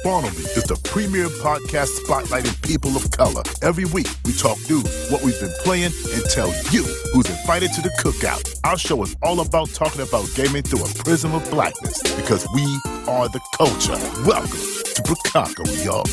Spawn 0.00 0.24
on 0.24 0.32
Me 0.36 0.44
is 0.54 0.62
the 0.62 0.78
premier 0.84 1.26
podcast 1.26 1.88
spotlighting 1.98 2.54
people 2.62 2.96
of 2.96 3.10
color. 3.10 3.42
Every 3.62 3.84
week, 3.86 4.06
we 4.24 4.32
talk 4.32 4.56
news, 4.70 5.10
what 5.10 5.22
we've 5.22 5.38
been 5.40 5.52
playing, 5.64 5.90
and 6.14 6.24
tell 6.26 6.48
you 6.70 6.84
who's 7.12 7.28
invited 7.28 7.72
to 7.72 7.82
the 7.82 7.88
cookout. 7.98 8.60
Our 8.62 8.78
show 8.78 9.02
is 9.02 9.16
all 9.22 9.40
about 9.40 9.70
talking 9.70 10.02
about 10.02 10.28
gaming 10.36 10.62
through 10.62 10.84
a 10.84 10.88
prism 11.02 11.34
of 11.34 11.50
blackness 11.50 12.00
because 12.14 12.46
we 12.54 12.62
are 13.08 13.28
the 13.28 13.40
culture. 13.56 13.98
Welcome 14.24 14.50
to 14.50 15.02
Bricago, 15.02 15.84
y'all. 15.84 16.04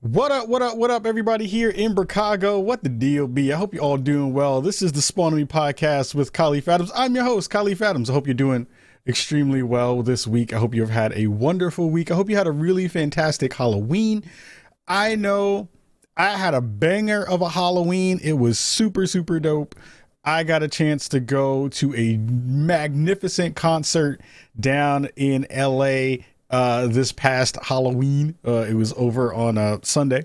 What 0.00 0.32
up, 0.32 0.48
what 0.48 0.62
up, 0.62 0.76
what 0.76 0.90
up, 0.90 1.06
everybody 1.06 1.46
here 1.46 1.70
in 1.70 1.94
Bricago? 1.94 2.60
What 2.60 2.82
the 2.82 2.88
deal 2.88 3.28
be? 3.28 3.52
I 3.52 3.56
hope 3.56 3.74
you're 3.74 3.84
all 3.84 3.96
doing 3.96 4.32
well. 4.32 4.60
This 4.60 4.82
is 4.82 4.90
the 4.90 5.02
Spawn 5.02 5.34
on 5.34 5.38
Me 5.38 5.44
podcast 5.44 6.16
with 6.16 6.32
Kahlief 6.32 6.66
Adams. 6.66 6.90
I'm 6.96 7.14
your 7.14 7.24
host, 7.24 7.48
Kahlief 7.48 7.80
Adams. 7.80 8.10
I 8.10 8.14
hope 8.14 8.26
you're 8.26 8.34
doing 8.34 8.66
extremely 9.06 9.62
well 9.62 10.02
this 10.02 10.26
week. 10.26 10.52
I 10.52 10.58
hope 10.58 10.74
you've 10.74 10.90
had 10.90 11.12
a 11.14 11.28
wonderful 11.28 11.90
week. 11.90 12.10
I 12.10 12.14
hope 12.14 12.30
you 12.30 12.36
had 12.36 12.46
a 12.46 12.52
really 12.52 12.88
fantastic 12.88 13.54
Halloween. 13.54 14.24
I 14.86 15.14
know 15.14 15.68
I 16.16 16.36
had 16.36 16.54
a 16.54 16.60
banger 16.60 17.22
of 17.22 17.40
a 17.40 17.48
Halloween. 17.48 18.20
It 18.22 18.34
was 18.34 18.58
super, 18.58 19.06
super 19.06 19.40
dope. 19.40 19.74
I 20.22 20.44
got 20.44 20.62
a 20.62 20.68
chance 20.68 21.08
to 21.10 21.20
go 21.20 21.68
to 21.68 21.94
a 21.94 22.18
magnificent 22.18 23.56
concert 23.56 24.20
down 24.58 25.08
in 25.16 25.46
LA 25.50 26.24
uh, 26.50 26.88
this 26.88 27.10
past 27.12 27.56
Halloween. 27.62 28.36
Uh, 28.46 28.66
it 28.68 28.74
was 28.74 28.92
over 28.96 29.32
on 29.32 29.56
a 29.56 29.78
Sunday. 29.82 30.24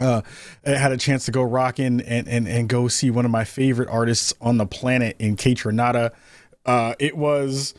Uh, 0.00 0.22
I 0.64 0.70
had 0.70 0.92
a 0.92 0.96
chance 0.96 1.26
to 1.26 1.30
go 1.30 1.42
rocking 1.42 2.00
and, 2.00 2.26
and, 2.26 2.48
and 2.48 2.68
go 2.68 2.88
see 2.88 3.10
one 3.10 3.24
of 3.26 3.30
my 3.30 3.44
favorite 3.44 3.90
artists 3.90 4.32
on 4.40 4.56
the 4.56 4.66
planet 4.66 5.16
in 5.18 5.36
Kaytranada. 5.36 6.12
Uh, 6.64 6.94
it 6.98 7.16
was 7.16 7.74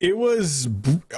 it 0.00 0.16
was 0.16 0.68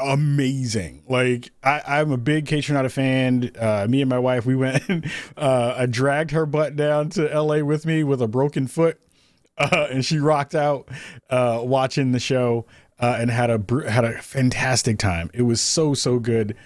amazing. 0.00 1.02
Like 1.08 1.50
I, 1.62 1.82
I'm 1.86 2.12
a 2.12 2.16
big 2.16 2.46
Kaytranada 2.46 2.90
fan. 2.90 3.50
Uh, 3.59 3.87
me 3.88 4.00
and 4.00 4.09
my 4.09 4.18
wife, 4.18 4.46
we 4.46 4.56
went. 4.56 4.82
uh, 5.37 5.74
I 5.76 5.87
dragged 5.87 6.30
her 6.30 6.46
butt 6.46 6.76
down 6.76 7.10
to 7.10 7.30
L.A. 7.32 7.62
with 7.62 7.84
me 7.84 8.04
with 8.04 8.22
a 8.22 8.28
broken 8.28 8.66
foot, 8.66 8.98
uh, 9.59 9.88
and 9.90 10.04
she 10.04 10.18
rocked 10.18 10.54
out 10.54 10.88
uh, 11.28 11.60
watching 11.62 12.12
the 12.12 12.20
show 12.20 12.64
uh, 12.98 13.16
and 13.18 13.30
had 13.30 13.50
a 13.50 13.90
had 13.90 14.04
a 14.04 14.20
fantastic 14.22 14.98
time. 14.98 15.30
It 15.34 15.42
was 15.42 15.60
so 15.60 15.94
so 15.94 16.18
good. 16.18 16.56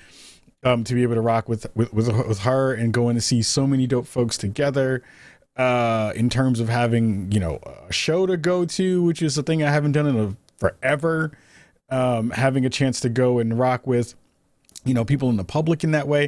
Um, 0.67 0.83
to 0.85 0.95
be 0.95 1.03
able 1.03 1.17
to 1.17 1.21
rock 1.21 1.47
with, 1.47 1.67
with 1.77 1.93
with 1.93 2.09
with 2.27 2.39
her 2.39 2.73
and 2.73 2.91
going 2.91 3.17
to 3.17 3.21
see 3.21 3.43
so 3.43 3.67
many 3.67 3.87
dope 3.87 4.07
folks 4.07 4.39
together 4.39 5.03
uh 5.59 6.11
in 6.17 6.31
terms 6.31 6.59
of 6.59 6.71
having 6.71 7.31
you 7.31 7.39
know 7.39 7.59
a 7.87 7.93
show 7.93 8.25
to 8.25 8.39
go 8.39 8.65
to 8.65 9.03
which 9.03 9.21
is 9.21 9.37
a 9.37 9.43
thing 9.43 9.63
i 9.63 9.71
haven't 9.71 9.93
done 9.93 10.07
in 10.07 10.19
a 10.19 10.37
forever 10.57 11.37
um, 11.95 12.31
having 12.31 12.67
a 12.67 12.71
chance 12.71 12.99
to 13.01 13.09
go 13.09 13.39
and 13.39 13.57
rock 13.57 13.87
with, 13.87 14.17
you 14.85 14.95
know, 14.95 15.05
people 15.05 15.31
in 15.31 15.37
the 15.37 15.45
public 15.45 15.85
in 15.85 15.93
that 15.93 16.09
way. 16.09 16.25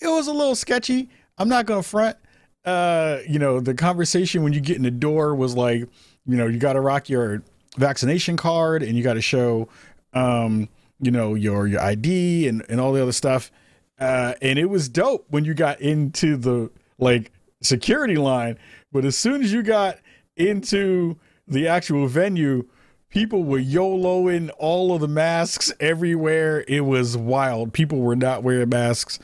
It 0.00 0.06
was 0.06 0.28
a 0.28 0.32
little 0.32 0.54
sketchy. 0.54 1.08
I'm 1.38 1.48
not 1.48 1.66
going 1.66 1.82
to 1.82 1.88
front. 1.88 2.16
Uh, 2.64 3.18
you 3.28 3.40
know, 3.40 3.58
the 3.58 3.74
conversation 3.74 4.44
when 4.44 4.52
you 4.52 4.60
get 4.60 4.76
in 4.76 4.84
the 4.84 4.92
door 4.92 5.34
was 5.34 5.56
like, 5.56 5.80
you 6.24 6.36
know, 6.36 6.46
you 6.46 6.58
got 6.58 6.74
to 6.74 6.80
rock 6.80 7.08
your 7.08 7.42
vaccination 7.76 8.36
card 8.36 8.84
and 8.84 8.96
you 8.96 9.02
got 9.02 9.14
to 9.14 9.20
show, 9.20 9.68
um, 10.14 10.68
you 11.00 11.10
know, 11.10 11.34
your 11.34 11.66
your 11.66 11.80
ID 11.80 12.46
and 12.46 12.64
and 12.68 12.80
all 12.80 12.92
the 12.92 13.02
other 13.02 13.12
stuff. 13.12 13.50
Uh, 13.98 14.34
and 14.40 14.56
it 14.58 14.66
was 14.66 14.88
dope 14.88 15.26
when 15.30 15.44
you 15.44 15.52
got 15.52 15.80
into 15.80 16.36
the 16.36 16.70
like 16.98 17.32
security 17.60 18.16
line, 18.16 18.56
but 18.92 19.04
as 19.04 19.16
soon 19.16 19.42
as 19.42 19.52
you 19.52 19.64
got 19.64 19.98
into 20.36 21.16
the 21.48 21.66
actual 21.66 22.06
venue, 22.06 22.64
people 23.10 23.42
were 23.44 23.58
YOLOing 23.58 24.50
all 24.58 24.94
of 24.94 25.00
the 25.00 25.08
masks 25.08 25.72
everywhere. 25.80 26.64
It 26.68 26.80
was 26.80 27.16
wild. 27.16 27.72
People 27.72 28.00
were 28.00 28.16
not 28.16 28.42
wearing 28.42 28.68
masks. 28.68 29.18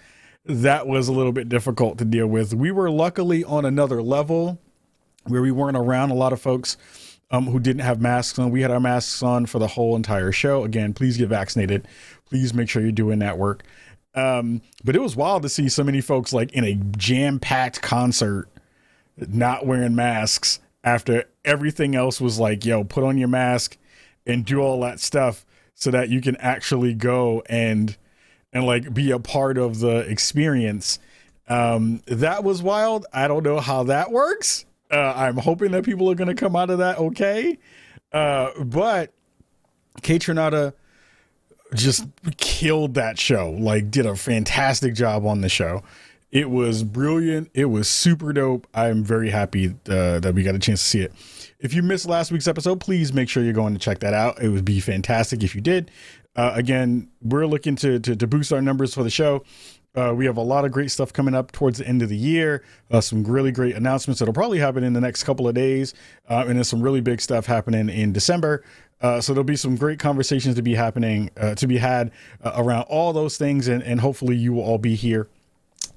That 0.47 0.87
was 0.87 1.09
a 1.09 1.13
little 1.13 1.33
bit 1.33 1.49
difficult 1.49 1.99
to 1.99 2.05
deal 2.05 2.27
with. 2.27 2.55
We 2.55 2.71
were 2.71 2.91
luckily 2.91 3.45
on 3.45 3.65
another 3.65 4.03
level 4.03 4.59
where 5.27 5.41
we 5.41 5.51
weren't 5.51 5.77
around 5.77 6.11
a 6.11 6.15
lot 6.15 6.33
of 6.33 6.41
folks 6.41 6.77
um, 7.31 7.47
who 7.47 7.59
didn't 7.59 7.83
have 7.83 8.01
masks 8.01 8.39
on. 8.39 8.51
We 8.51 8.61
had 8.61 8.71
our 8.71 8.81
masks 8.81 9.23
on 9.23 9.47
for 9.47 9.59
the 9.59 9.69
whole 9.69 9.97
entire 9.97 10.33
show. 10.33 10.65
Again, 10.65 10.93
please 10.93 11.17
get 11.17 11.29
vaccinated. 11.29 11.89
Please 12.27 12.53
make 12.53 12.69
sure 12.69 12.83
you're 12.83 12.93
doing 12.93 13.21
that 13.21 13.39
work. 13.39 13.63
Um, 14.15 14.61
but 14.85 14.95
it 14.95 15.01
was 15.01 15.17
wild 15.17 15.43
to 15.43 15.49
see 15.49 15.69
so 15.69 15.83
many 15.83 16.01
folks 16.01 16.33
like 16.33 16.53
in 16.53 16.65
a 16.65 16.75
jam 16.75 17.41
packed 17.41 17.83
concert 17.83 18.49
not 19.17 19.67
wearing 19.67 19.95
masks 19.95 20.61
after 20.85 21.25
everything 21.45 21.97
else 21.97 22.21
was 22.21 22.39
like, 22.39 22.65
yo, 22.65 22.85
put 22.85 23.03
on 23.03 23.19
your 23.19 23.29
mask 23.29 23.77
and 24.27 24.45
do 24.45 24.61
all 24.61 24.81
that 24.83 25.01
stuff 25.01 25.45
so 25.75 25.91
that 25.91 26.11
you 26.11 26.21
can 26.21 26.37
actually 26.37 26.95
go 26.95 27.43
and 27.47 27.97
and 28.53 28.65
like 28.65 28.95
be 28.95 29.11
a 29.11 29.19
part 29.19 29.59
of 29.59 29.81
the 29.81 29.99
experience. 30.09 31.01
Um, 31.49 32.03
that 32.07 32.45
was 32.45 32.63
wild. 32.63 33.07
I 33.13 33.27
don't 33.27 33.43
know 33.43 33.59
how 33.59 33.83
that 33.85 34.13
works. 34.13 34.65
Uh, 34.91 35.13
I'm 35.17 35.39
hoping 35.39 35.73
that 35.73 35.85
people 35.85 36.11
are 36.11 36.15
going 36.15 36.29
to 36.29 36.35
come 36.35 36.55
out 36.55 36.71
of 36.71 36.79
that 36.79 36.99
okay. 36.99 37.59
Uh, 38.13 38.51
but 38.63 39.13
Kaytranada 40.03 40.75
just 41.75 42.07
killed 42.37 42.95
that 42.95 43.19
show. 43.19 43.51
Like, 43.51 43.91
did 43.91 44.07
a 44.07 44.15
fantastic 44.15 44.95
job 44.95 45.27
on 45.27 45.41
the 45.41 45.49
show. 45.49 45.83
It 46.35 46.51
was 46.51 46.83
brilliant. 46.83 47.49
It 47.55 47.67
was 47.67 47.89
super 47.89 48.33
dope. 48.33 48.67
I'm 48.75 49.05
very 49.05 49.31
happy 49.31 49.69
uh, 49.89 50.19
that 50.19 50.35
we 50.35 50.43
got 50.43 50.57
a 50.57 50.59
chance 50.59 50.83
to 50.83 50.89
see 50.89 51.01
it. 51.01 51.13
If 51.61 51.75
you 51.75 51.81
missed 51.81 52.07
last 52.07 52.33
week's 52.33 52.49
episode, 52.49 52.81
please 52.81 53.13
make 53.13 53.29
sure 53.29 53.45
you're 53.45 53.53
going 53.53 53.73
to 53.73 53.79
check 53.79 54.01
that 54.01 54.15
out. 54.15 54.43
It 54.43 54.49
would 54.49 54.65
be 54.65 54.81
fantastic 54.81 55.45
if 55.45 55.55
you 55.55 55.61
did. 55.61 55.93
Uh, 56.35 56.51
again, 56.57 57.09
we're 57.23 57.47
looking 57.47 57.77
to, 57.77 58.01
to, 58.01 58.17
to 58.17 58.27
boost 58.27 58.53
our 58.53 58.61
numbers 58.61 58.93
for 58.93 59.05
the 59.05 59.11
show. 59.11 59.45
Uh, 59.95 60.13
we 60.13 60.27
have 60.27 60.37
a 60.37 60.43
lot 60.43 60.65
of 60.65 60.73
great 60.73 60.91
stuff 60.91 61.13
coming 61.13 61.37
up 61.37 61.53
towards 61.53 61.79
the 61.79 61.87
end 61.87 62.03
of 62.03 62.09
the 62.09 62.17
year. 62.17 62.65
Uh, 62.91 63.01
some 63.01 63.23
really 63.23 63.53
great 63.53 63.77
announcements 63.77 64.19
that'll 64.19 64.35
probably 64.35 64.59
happen 64.59 64.83
in 64.83 64.93
the 64.93 65.01
next 65.01 65.23
couple 65.23 65.47
of 65.47 65.55
days, 65.55 65.95
uh, 66.29 66.45
and 66.49 66.57
then 66.57 66.65
some 66.65 66.83
really 66.83 67.01
big 67.01 67.21
stuff 67.21 67.47
happening 67.47 67.89
in 67.89 68.13
December. 68.13 68.65
Uh, 69.01 69.21
so 69.21 69.33
there'll 69.33 69.45
be 69.45 69.55
some 69.55 69.77
great 69.77 70.01
conversations 70.01 70.57
to 70.57 70.63
be 70.63 70.75
happening, 70.75 71.31
uh, 71.37 71.55
to 71.55 71.69
be 71.69 71.79
had 71.79 72.11
uh, 72.43 72.55
around 72.57 72.83
all 72.89 73.13
those 73.13 73.39
things, 73.39 73.69
and, 73.69 73.85
and 73.85 74.01
hopefully 74.01 74.35
you 74.35 74.53
will 74.53 74.65
all 74.65 74.79
be 74.79 74.97
here 74.97 75.29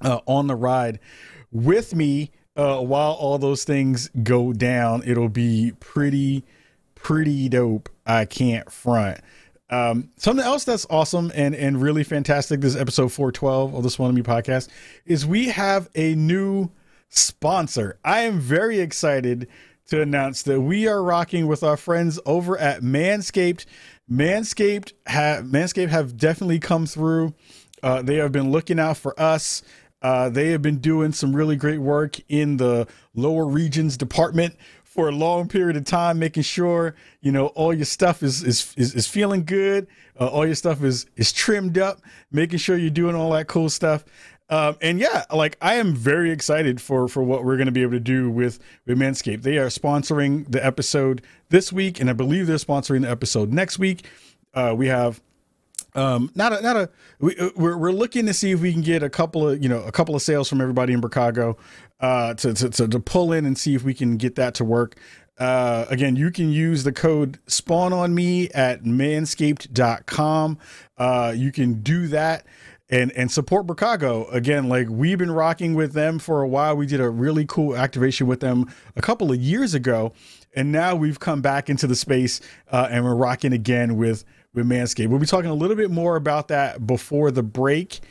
on 0.02 0.47
the 0.47 0.56
ride 0.56 1.00
with 1.52 1.96
me 1.96 2.31
uh, 2.56 2.80
while 2.80 3.13
all 3.13 3.38
those 3.38 3.63
things 3.63 4.09
go 4.24 4.52
down, 4.52 5.03
it'll 5.06 5.30
be 5.30 5.74
pretty, 5.80 6.44
pretty 6.96 7.47
dope. 7.50 7.90
I 8.06 8.25
can't 8.25 8.72
front. 8.72 9.19
Um, 9.69 10.09
something 10.18 10.46
else 10.46 10.63
that's 10.63 10.88
awesome 10.90 11.31
and 11.36 11.53
and 11.53 11.81
really 11.81 12.03
fantastic. 12.03 12.62
This 12.62 12.75
episode 12.75 13.12
412 13.12 13.75
of 13.75 13.84
the 13.84 13.90
Spawn 13.90 14.07
on 14.07 14.16
Me 14.16 14.22
podcast 14.22 14.69
is 15.06 15.25
we 15.25 15.50
have 15.50 15.90
a 15.94 16.16
new 16.16 16.72
sponsor. 17.09 18.00
I 18.03 18.22
am 18.22 18.40
very 18.40 18.80
excited 18.80 19.47
to 19.90 20.02
announce 20.02 20.41
that 20.44 20.62
we 20.62 20.88
are 20.88 21.03
rocking 21.03 21.47
with 21.47 21.63
our 21.63 21.78
friends 21.78 22.19
over 22.25 22.57
at 22.57 22.81
Manscaped. 22.81 23.66
Manscaped 24.09 24.94
have 25.06 25.46
Manscaped 25.46 25.90
have 25.90 26.18
definitely 26.18 26.59
come 26.59 26.86
through. 26.86 27.34
Uh, 27.84 28.02
they 28.02 28.16
have 28.16 28.31
been 28.31 28.52
looking 28.52 28.80
out 28.80 28.97
for 28.97 29.19
us. 29.19 29.62
Uh, 30.02 30.30
they 30.30 30.52
have 30.52 30.62
been 30.62 30.78
doing 30.78 31.12
some 31.12 31.35
really 31.35 31.56
great 31.56 31.80
work 31.80 32.18
in 32.30 32.58
the 32.58 32.88
lower 33.16 33.46
regions 33.46 33.97
department 33.97 34.56
for 34.84 35.09
a 35.09 35.12
long 35.12 35.47
period 35.47 35.78
of 35.78 35.85
time, 35.85 36.18
making 36.18 36.44
sure 36.44 36.96
you 37.22 37.31
know 37.31 37.47
all 37.47 37.74
your 37.74 37.85
stuff 37.85 38.24
is 38.24 38.44
is 38.44 38.74
is, 38.78 38.96
is 38.96 39.07
feeling 39.07 39.44
good, 39.44 39.88
uh, 40.19 40.28
all 40.28 40.46
your 40.46 40.56
stuff 40.56 40.84
is 40.84 41.06
is 41.16 41.31
trimmed 41.31 41.78
up, 41.78 42.02
making 42.31 42.59
sure 42.59 42.78
you're 42.78 42.90
doing 42.90 43.16
all 43.16 43.31
that 43.31 43.47
cool 43.47 43.69
stuff. 43.69 44.06
Um, 44.50 44.78
and 44.81 45.00
yeah, 45.00 45.25
like 45.31 45.57
I 45.62 45.75
am 45.75 45.94
very 45.94 46.31
excited 46.31 46.80
for 46.80 47.07
for 47.07 47.22
what 47.22 47.44
we're 47.44 47.57
going 47.57 47.68
to 47.68 47.72
be 47.72 47.81
able 47.81 47.91
to 47.94 48.00
do 48.00 48.30
with 48.30 48.59
with 48.86 48.97
Manscaped. 48.97 49.41
They 49.44 49.57
are 49.57 49.68
sponsoring 49.68 50.50
the 50.50 50.66
episode 50.66 51.22
this 51.50 51.72
week, 51.74 52.00
and 52.00 52.09
I 52.09 52.13
believe 52.13 52.47
they're 52.47 52.56
sponsoring 52.57 53.02
the 53.02 53.09
episode 53.12 53.52
next 53.52 53.78
week. 53.78 54.07
Uh, 54.53 54.74
we 54.75 54.88
have 54.88 55.22
um, 55.98 56.32
not 56.36 56.54
a, 56.54 56.62
not 56.62 56.76
a. 56.78 56.90
We, 57.20 57.36
uh, 57.38 57.50
we're 57.56 57.92
looking 57.92 58.28
to 58.28 58.34
see 58.34 58.52
if 58.52 58.62
we 58.62 58.72
can 58.72 58.84
get 58.84 59.02
a 59.02 59.10
couple 59.10 59.50
of 59.50 59.62
you 59.62 59.68
know 59.68 59.82
a 59.82 59.92
couple 59.92 60.16
of 60.16 60.22
sales 60.22 60.48
from 60.48 60.62
everybody 60.62 60.94
in 60.94 61.02
Bricago 61.02 61.58
uh, 62.00 62.36
to, 62.36 62.54
to, 62.54 62.70
to 62.70 62.88
to 62.88 63.00
pull 63.00 63.34
in 63.34 63.46
and 63.46 63.58
see 63.58 63.74
if 63.74 63.84
we 63.84 63.94
can 63.94 64.18
get 64.18 64.36
that 64.36 64.54
to 64.56 64.64
work. 64.64 64.96
Uh, 65.40 65.86
again, 65.90 66.16
you 66.16 66.32
can 66.32 66.52
use 66.52 66.84
the 66.84 66.92
code 66.92 67.40
spawn 67.48 67.94
on 67.94 68.14
me 68.14 68.50
at 68.50 68.84
manscaped.com. 68.84 70.58
Uh, 70.98 71.34
you 71.36 71.52
can 71.52 71.82
do 71.82 72.08
that 72.08 72.46
and 72.90 73.12
and 73.14 73.32
support 73.32 73.66
Bricago 73.66 74.32
again. 74.34 74.70
Like 74.70 74.88
we've 74.90 75.18
been 75.18 75.32
rocking 75.32 75.74
with 75.74 75.94
them 75.94 76.20
for 76.20 76.42
a 76.44 76.48
while. 76.48 76.76
We 76.76 76.86
did 76.86 77.02
a 77.02 77.10
really 77.10 77.46
cool 77.46 77.76
activation 77.76 78.28
with 78.28 78.40
them 78.40 78.72
a 78.96 79.02
couple 79.02 79.32
of 79.32 79.40
years 79.40 79.74
ago, 79.74 80.14
and 80.56 80.72
now 80.72 80.96
we've 80.96 81.20
come 81.20 81.42
back 81.42 81.70
into 81.70 81.88
the 81.88 81.96
space 81.96 82.40
uh, 82.72 82.88
and 82.92 83.04
we're 83.04 83.16
rocking 83.16 83.54
again 83.54 83.98
with 83.98 84.24
with 84.57 84.68
Manscaped. 84.68 85.07
We'll 85.07 85.19
be 85.19 85.25
talking 85.25 85.50
a 85.50 85.56
little 85.56 85.77
bit 85.77 85.89
more 85.89 86.18
about 86.18 86.50
that 86.50 86.86
before 86.86 87.31
the 87.31 87.44
break. 87.44 88.01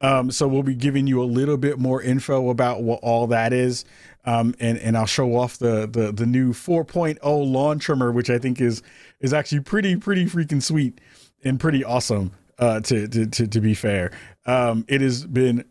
Um, 0.00 0.30
so 0.30 0.46
we'll 0.46 0.62
be 0.62 0.74
giving 0.74 1.06
you 1.06 1.22
a 1.22 1.24
little 1.24 1.56
bit 1.56 1.78
more 1.78 2.00
info 2.00 2.50
about 2.50 2.82
what 2.82 3.00
all 3.02 3.26
that 3.28 3.52
is. 3.52 3.84
Um, 4.24 4.54
and, 4.60 4.78
and 4.78 4.96
I'll 4.96 5.06
show 5.06 5.36
off 5.36 5.58
the, 5.58 5.86
the, 5.86 6.12
the 6.12 6.26
new 6.26 6.52
4.0 6.52 7.18
lawn 7.22 7.78
trimmer, 7.78 8.12
which 8.12 8.30
I 8.30 8.38
think 8.38 8.60
is, 8.60 8.82
is 9.20 9.32
actually 9.32 9.60
pretty, 9.60 9.96
pretty 9.96 10.26
freaking 10.26 10.62
sweet 10.62 11.00
and 11.44 11.60
pretty 11.60 11.84
awesome. 11.84 12.32
Uh, 12.58 12.80
to, 12.80 13.06
to 13.06 13.26
to 13.26 13.46
to 13.46 13.60
be 13.60 13.74
fair, 13.74 14.10
um, 14.46 14.82
it 14.88 15.02
has 15.02 15.26
been 15.26 15.62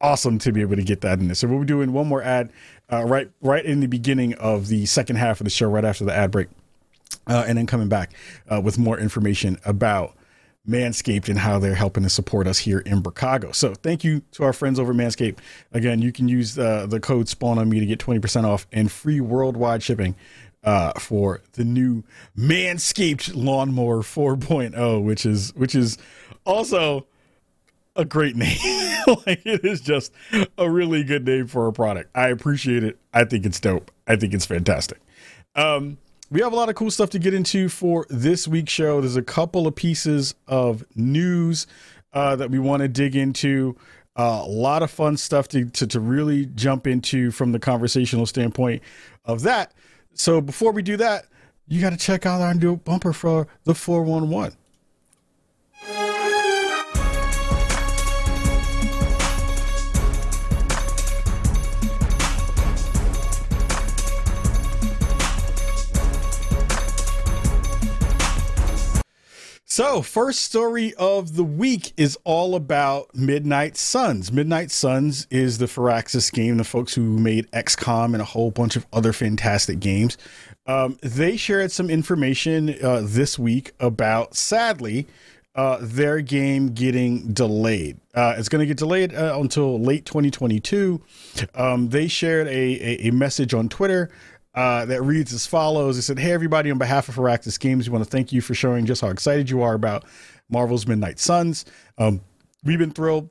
awesome 0.00 0.38
to 0.38 0.50
be 0.50 0.62
able 0.62 0.76
to 0.76 0.82
get 0.82 1.02
that 1.02 1.18
in 1.18 1.28
there. 1.28 1.34
So 1.34 1.46
we'll 1.46 1.60
be 1.60 1.66
doing 1.66 1.92
one 1.92 2.06
more 2.06 2.22
ad 2.22 2.50
uh, 2.90 3.04
right 3.04 3.30
right 3.42 3.62
in 3.62 3.80
the 3.80 3.86
beginning 3.86 4.32
of 4.36 4.68
the 4.68 4.86
second 4.86 5.16
half 5.16 5.42
of 5.42 5.44
the 5.44 5.50
show, 5.50 5.68
right 5.68 5.84
after 5.84 6.06
the 6.06 6.14
ad 6.14 6.30
break, 6.30 6.48
uh, 7.26 7.44
and 7.46 7.58
then 7.58 7.66
coming 7.66 7.88
back 7.88 8.12
uh, 8.50 8.60
with 8.60 8.78
more 8.78 8.98
information 8.98 9.58
about 9.64 10.16
Manscaped 10.68 11.28
and 11.28 11.38
how 11.38 11.58
they're 11.58 11.74
helping 11.74 12.04
to 12.04 12.08
support 12.08 12.46
us 12.46 12.58
here 12.58 12.78
in 12.80 13.02
Bricago. 13.02 13.54
So 13.54 13.74
thank 13.74 14.04
you 14.04 14.22
to 14.32 14.44
our 14.44 14.52
friends 14.52 14.78
over 14.78 14.94
Manscaped. 14.94 15.38
Again, 15.72 16.00
you 16.00 16.12
can 16.12 16.28
use 16.28 16.58
uh, 16.58 16.86
the 16.86 17.00
code 17.00 17.28
Spawn 17.28 17.58
on 17.58 17.68
me 17.68 17.80
to 17.80 17.86
get 17.86 17.98
20% 17.98 18.44
off 18.44 18.66
and 18.72 18.90
free 18.90 19.20
worldwide 19.20 19.82
shipping 19.82 20.14
uh, 20.62 20.92
for 21.00 21.40
the 21.52 21.64
new 21.64 22.04
Manscaped 22.38 23.32
Lawnmower 23.34 24.02
4.0, 24.02 25.02
which 25.02 25.26
is 25.26 25.52
which 25.56 25.74
is 25.74 25.98
also 26.44 27.06
a 27.96 28.04
great 28.04 28.36
name. 28.36 28.58
like 29.26 29.44
it 29.44 29.64
is 29.64 29.80
just 29.80 30.12
a 30.56 30.70
really 30.70 31.02
good 31.02 31.26
name 31.26 31.48
for 31.48 31.66
a 31.66 31.72
product. 31.72 32.10
I 32.14 32.28
appreciate 32.28 32.84
it. 32.84 32.98
I 33.12 33.24
think 33.24 33.44
it's 33.44 33.58
dope. 33.58 33.90
I 34.06 34.14
think 34.14 34.32
it's 34.32 34.46
fantastic. 34.46 35.00
Um, 35.56 35.98
we 36.32 36.40
have 36.40 36.54
a 36.54 36.56
lot 36.56 36.70
of 36.70 36.74
cool 36.74 36.90
stuff 36.90 37.10
to 37.10 37.18
get 37.18 37.34
into 37.34 37.68
for 37.68 38.06
this 38.08 38.48
week's 38.48 38.72
show. 38.72 39.02
There's 39.02 39.16
a 39.16 39.22
couple 39.22 39.66
of 39.66 39.74
pieces 39.74 40.34
of 40.48 40.82
news 40.94 41.66
uh, 42.14 42.36
that 42.36 42.50
we 42.50 42.58
want 42.58 42.80
to 42.80 42.88
dig 42.88 43.14
into. 43.14 43.76
Uh, 44.16 44.40
a 44.42 44.48
lot 44.48 44.82
of 44.82 44.90
fun 44.90 45.18
stuff 45.18 45.46
to, 45.48 45.66
to, 45.66 45.86
to 45.86 46.00
really 46.00 46.46
jump 46.46 46.86
into 46.86 47.30
from 47.30 47.52
the 47.52 47.58
conversational 47.58 48.24
standpoint 48.24 48.82
of 49.26 49.42
that. 49.42 49.74
So 50.14 50.40
before 50.40 50.72
we 50.72 50.82
do 50.82 50.96
that, 50.96 51.26
you 51.68 51.82
got 51.82 51.90
to 51.90 51.98
check 51.98 52.24
out 52.24 52.40
our 52.40 52.54
new 52.54 52.76
bumper 52.78 53.12
for 53.12 53.46
the 53.64 53.74
411. 53.74 54.56
So, 69.74 70.02
first 70.02 70.42
story 70.42 70.92
of 70.96 71.34
the 71.34 71.44
week 71.44 71.94
is 71.96 72.18
all 72.24 72.54
about 72.56 73.14
Midnight 73.14 73.78
Suns. 73.78 74.30
Midnight 74.30 74.70
Suns 74.70 75.26
is 75.30 75.56
the 75.56 75.64
Firaxis 75.64 76.30
game, 76.30 76.58
the 76.58 76.64
folks 76.64 76.92
who 76.92 77.16
made 77.18 77.50
XCOM 77.52 78.12
and 78.12 78.20
a 78.20 78.24
whole 78.26 78.50
bunch 78.50 78.76
of 78.76 78.84
other 78.92 79.14
fantastic 79.14 79.80
games. 79.80 80.18
Um, 80.66 80.98
they 81.00 81.38
shared 81.38 81.72
some 81.72 81.88
information 81.88 82.76
uh, 82.84 83.00
this 83.02 83.38
week 83.38 83.72
about, 83.80 84.36
sadly, 84.36 85.06
uh, 85.54 85.78
their 85.80 86.20
game 86.20 86.74
getting 86.74 87.32
delayed. 87.32 87.98
Uh, 88.14 88.34
it's 88.36 88.50
going 88.50 88.60
to 88.60 88.66
get 88.66 88.76
delayed 88.76 89.14
uh, 89.14 89.38
until 89.40 89.80
late 89.80 90.04
2022. 90.04 91.00
Um, 91.54 91.88
they 91.88 92.08
shared 92.08 92.46
a, 92.46 92.50
a, 92.50 93.08
a 93.08 93.10
message 93.10 93.54
on 93.54 93.70
Twitter 93.70 94.10
uh, 94.54 94.84
that 94.86 95.02
reads 95.02 95.32
as 95.32 95.46
follows. 95.46 95.96
It 95.98 96.02
said, 96.02 96.18
Hey, 96.18 96.32
everybody, 96.32 96.70
on 96.70 96.78
behalf 96.78 97.08
of 97.08 97.16
Firaxis 97.16 97.58
Games, 97.58 97.88
we 97.88 97.92
want 97.92 98.04
to 98.04 98.10
thank 98.10 98.32
you 98.32 98.40
for 98.40 98.54
showing 98.54 98.86
just 98.86 99.00
how 99.00 99.08
excited 99.08 99.48
you 99.50 99.62
are 99.62 99.74
about 99.74 100.04
Marvel's 100.50 100.86
Midnight 100.86 101.18
Suns. 101.18 101.64
Um, 101.98 102.20
we've 102.64 102.78
been 102.78 102.90
thrilled 102.90 103.28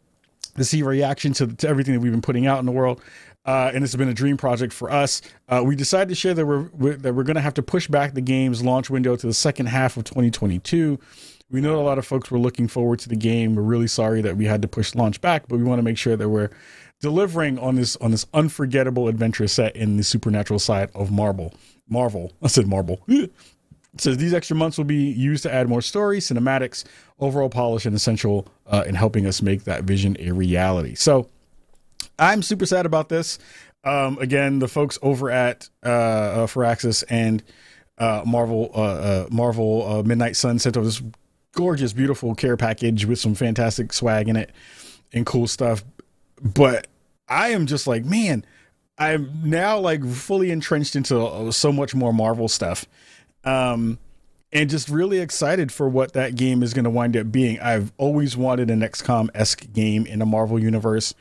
to 0.58 0.64
see 0.64 0.84
reaction 0.84 1.34
to, 1.34 1.48
to 1.48 1.68
everything 1.68 1.94
that 1.94 2.00
we've 2.00 2.12
been 2.12 2.22
putting 2.22 2.48
out 2.48 2.60
in 2.60 2.66
the 2.66 2.72
world. 2.72 3.02
Uh, 3.44 3.72
and 3.74 3.84
it's 3.84 3.96
been 3.96 4.10
a 4.10 4.14
dream 4.14 4.38
project 4.38 4.72
for 4.72 4.92
us. 4.92 5.22
Uh, 5.50 5.64
we 5.66 5.76
decided 5.76 6.10
to 6.10 6.16
share 6.16 6.34
that 6.34 6.46
we're, 6.46 6.70
we're 6.74 6.96
that 6.96 7.14
we're 7.14 7.24
going 7.24 7.36
to 7.36 7.42
have 7.42 7.56
to 7.56 7.64
push 7.64 7.88
back 7.88 8.14
the 8.14 8.22
game's 8.22 8.64
launch 8.64 8.90
window 8.90 9.16
to 9.16 9.26
the 9.26 9.34
second 9.34 9.66
half 9.66 9.98
of 9.98 10.04
2022. 10.04 11.00
We 11.50 11.60
know 11.60 11.80
a 11.80 11.82
lot 11.82 11.98
of 11.98 12.06
folks 12.06 12.30
were 12.30 12.38
looking 12.38 12.68
forward 12.68 13.00
to 13.00 13.10
the 13.10 13.16
game. 13.16 13.56
We're 13.56 13.64
really 13.64 13.88
sorry 13.88 14.22
that 14.22 14.38
we 14.38 14.46
had 14.46 14.62
to 14.62 14.68
push 14.68 14.94
launch 14.94 15.20
back, 15.22 15.48
but 15.48 15.58
we 15.58 15.64
want 15.64 15.80
to 15.80 15.84
make 15.84 15.98
sure 15.98 16.16
that 16.16 16.30
we're 16.30 16.50
delivering 17.02 17.60
on 17.60 17.76
this 17.76 17.98
on 17.98 18.12
this 18.12 18.26
unforgettable 18.34 19.08
adventure 19.08 19.48
set 19.48 19.76
in 19.76 19.98
the 19.98 20.04
supernatural 20.04 20.60
side 20.60 20.90
of 20.96 21.12
Marvel. 21.12 21.54
Marvel. 21.90 22.32
I 22.42 22.48
said 22.48 22.68
Marvel. 22.68 23.02
Says 23.98 24.16
these 24.16 24.34
extra 24.34 24.56
months 24.56 24.78
will 24.78 24.86
be 24.86 25.12
used 25.12 25.44
to 25.44 25.54
add 25.54 25.68
more 25.68 25.82
story, 25.82 26.20
cinematics, 26.20 26.86
overall 27.20 27.50
polish, 27.50 27.86
and 27.86 27.94
essential 27.94 28.48
uh, 28.68 28.86
in 28.88 28.96
helping 28.96 29.26
us 29.26 29.42
make 29.42 29.66
that 29.66 29.84
vision 29.84 30.16
a 30.18 30.32
reality. 30.32 30.96
So 30.96 31.28
I'm 32.18 32.42
super 32.42 32.66
sad 32.66 32.86
about 32.86 33.10
this. 33.10 33.38
Um, 33.84 34.18
again, 34.20 34.60
the 34.60 34.70
folks 34.70 34.98
over 35.02 35.30
at 35.30 35.68
uh, 35.86 35.90
uh, 35.90 36.48
Firaxis 36.48 37.04
and 37.10 37.44
uh, 37.98 38.24
Marvel 38.26 38.72
uh, 38.74 38.80
uh, 38.82 39.28
Marvel 39.30 39.86
uh, 39.86 40.04
Midnight 40.04 40.38
Sun 40.38 40.60
sent 40.60 40.78
over 40.78 40.86
this 40.86 41.02
gorgeous, 41.52 41.92
beautiful 41.92 42.34
care 42.34 42.56
package 42.56 43.06
with 43.06 43.20
some 43.20 43.36
fantastic 43.36 43.92
swag 43.92 44.30
in 44.30 44.38
it 44.38 44.52
and 45.12 45.26
cool 45.26 45.48
stuff. 45.48 45.84
But 46.42 46.88
I 47.32 47.50
am 47.50 47.66
just 47.66 47.88
like, 47.88 48.04
man, 48.04 48.46
I'm 48.98 49.50
now 49.50 49.80
like 49.80 50.06
fully 50.06 50.52
entrenched 50.52 50.98
into 50.98 51.20
uh, 51.20 51.52
so 51.52 51.72
much 51.72 51.96
more 51.96 52.14
Marvel 52.14 52.50
stuff. 52.50 52.86
Um, 53.46 53.98
and 54.52 54.70
just 54.70 54.90
really 54.90 55.20
excited 55.20 55.72
for 55.72 55.88
what 55.88 56.12
that 56.12 56.36
game 56.36 56.62
is 56.62 56.74
going 56.74 56.84
to 56.84 56.90
wind 56.90 57.16
up 57.16 57.32
being. 57.32 57.58
I've 57.62 57.94
always 57.98 58.36
wanted 58.36 58.70
an 58.70 58.82
XCOM 58.82 59.30
esque 59.34 59.72
game 59.72 60.06
in 60.06 60.22
a 60.22 60.26
Marvel 60.26 60.60
universe. 60.60 61.14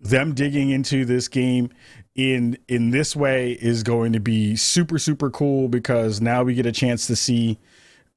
Them 0.00 0.32
digging 0.32 0.70
into 0.70 1.04
this 1.04 1.28
game 1.28 1.70
in 2.14 2.56
in 2.66 2.90
this 2.90 3.14
way 3.14 3.52
is 3.52 3.82
going 3.82 4.14
to 4.14 4.20
be 4.20 4.56
super 4.56 4.98
super 4.98 5.30
cool 5.30 5.68
because 5.68 6.20
now 6.20 6.42
we 6.42 6.54
get 6.54 6.66
a 6.66 6.72
chance 6.72 7.06
to 7.06 7.14
see 7.14 7.58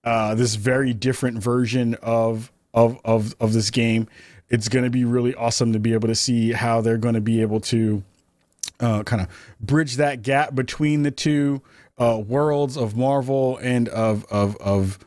uh, 0.03 0.35
this 0.35 0.55
very 0.55 0.93
different 0.93 1.37
version 1.43 1.95
of 1.95 2.51
of 2.73 2.97
of 3.05 3.35
of 3.39 3.53
this 3.53 3.69
game 3.69 4.07
it's 4.49 4.69
going 4.69 4.85
to 4.85 4.91
be 4.91 5.05
really 5.05 5.33
awesome 5.35 5.73
to 5.73 5.79
be 5.79 5.93
able 5.93 6.07
to 6.07 6.15
see 6.15 6.51
how 6.51 6.81
they're 6.81 6.97
going 6.97 7.15
to 7.15 7.21
be 7.21 7.41
able 7.41 7.59
to 7.59 8.03
uh, 8.79 9.03
kind 9.03 9.21
of 9.21 9.27
bridge 9.59 9.95
that 9.95 10.21
gap 10.21 10.53
between 10.53 11.03
the 11.03 11.11
two 11.11 11.61
uh, 11.97 12.21
worlds 12.25 12.77
of 12.77 12.95
Marvel 12.95 13.57
and 13.57 13.87
of 13.89 14.25
of 14.25 14.57
of 14.57 14.99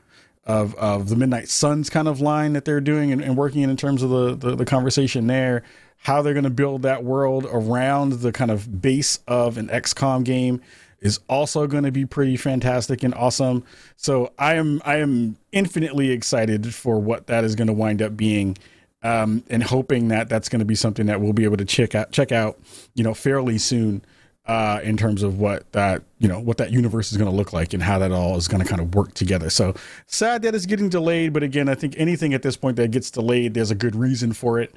of, 0.49 0.75
of 0.77 1.11
the 1.11 1.17
Midnight 1.17 1.49
Suns 1.49 1.91
kind 1.91 2.09
of 2.09 2.23
line 2.23 2.55
that 2.55 2.65
they're 2.65 2.81
doing 2.81 3.13
and, 3.13 3.21
and 3.21 3.37
working 3.37 3.61
in, 3.61 3.69
in 3.69 3.77
terms 3.77 4.03
of 4.03 4.09
the, 4.09 4.35
the, 4.35 4.57
the 4.57 4.65
conversation 4.65 5.27
there. 5.27 5.63
How 5.99 6.23
they're 6.23 6.33
going 6.33 6.45
to 6.45 6.51
build 6.51 6.83
that 6.83 7.05
world 7.05 7.47
around 7.51 8.21
the 8.21 8.33
kind 8.33 8.51
of 8.51 8.81
base 8.81 9.19
of 9.29 9.59
an 9.59 9.69
XCOM 9.69 10.25
game 10.25 10.63
is 11.01 11.21
also 11.29 11.67
going 11.67 11.85
to 11.85 11.93
be 11.93 12.07
pretty 12.07 12.37
fantastic 12.37 13.03
and 13.03 13.15
awesome. 13.15 13.65
So 13.97 14.33
I 14.39 14.55
am 14.55 14.81
I 14.85 14.97
am 14.97 15.37
infinitely 15.53 16.11
excited 16.11 16.75
for 16.75 17.01
what 17.01 17.27
that 17.27 17.45
is 17.45 17.55
going 17.55 17.69
to 17.69 17.75
wind 17.75 18.01
up 18.01 18.17
being 18.17 18.57
um, 19.03 19.45
and 19.49 19.63
hoping 19.63 20.09
that 20.09 20.29
that's 20.29 20.49
going 20.49 20.61
to 20.61 20.65
be 20.65 20.75
something 20.75 21.07
that 21.07 21.21
we'll 21.21 21.33
be 21.33 21.45
able 21.45 21.57
to 21.57 21.65
check 21.65 21.95
out, 21.95 22.11
check 22.11 22.33
out, 22.33 22.59
you 22.95 23.05
know, 23.05 23.15
fairly 23.15 23.59
soon. 23.59 24.03
Uh, 24.47 24.81
in 24.83 24.97
terms 24.97 25.23
of 25.23 25.39
what 25.39 25.71
that 25.73 26.03
you 26.21 26.27
know 26.27 26.41
what 26.41 26.57
that 26.57 26.71
universe 26.73 27.13
is 27.13 27.19
going 27.19 27.31
to 27.31 27.37
look 27.37 27.53
like 27.53 27.75
and 27.75 27.83
how 27.83 27.99
that 27.99 28.11
all 28.13 28.35
is 28.39 28.49
going 28.49 28.63
to 28.63 28.67
kind 28.67 28.81
of 28.81 28.95
work 28.95 29.13
together. 29.13 29.51
So 29.51 29.75
sad 30.07 30.41
that 30.41 30.55
it's 30.55 30.65
getting 30.65 30.89
delayed, 30.89 31.35
but 31.35 31.43
again, 31.43 31.69
I 31.69 31.75
think 31.75 31.93
anything 31.99 32.33
at 32.33 32.41
this 32.41 32.57
point 32.57 32.77
that 32.77 32.91
gets 32.91 33.11
delayed, 33.11 33.53
there's 33.53 33.71
a 33.71 33.75
good 33.75 33.95
reason 33.95 34.33
for 34.33 34.59
it. 34.59 34.75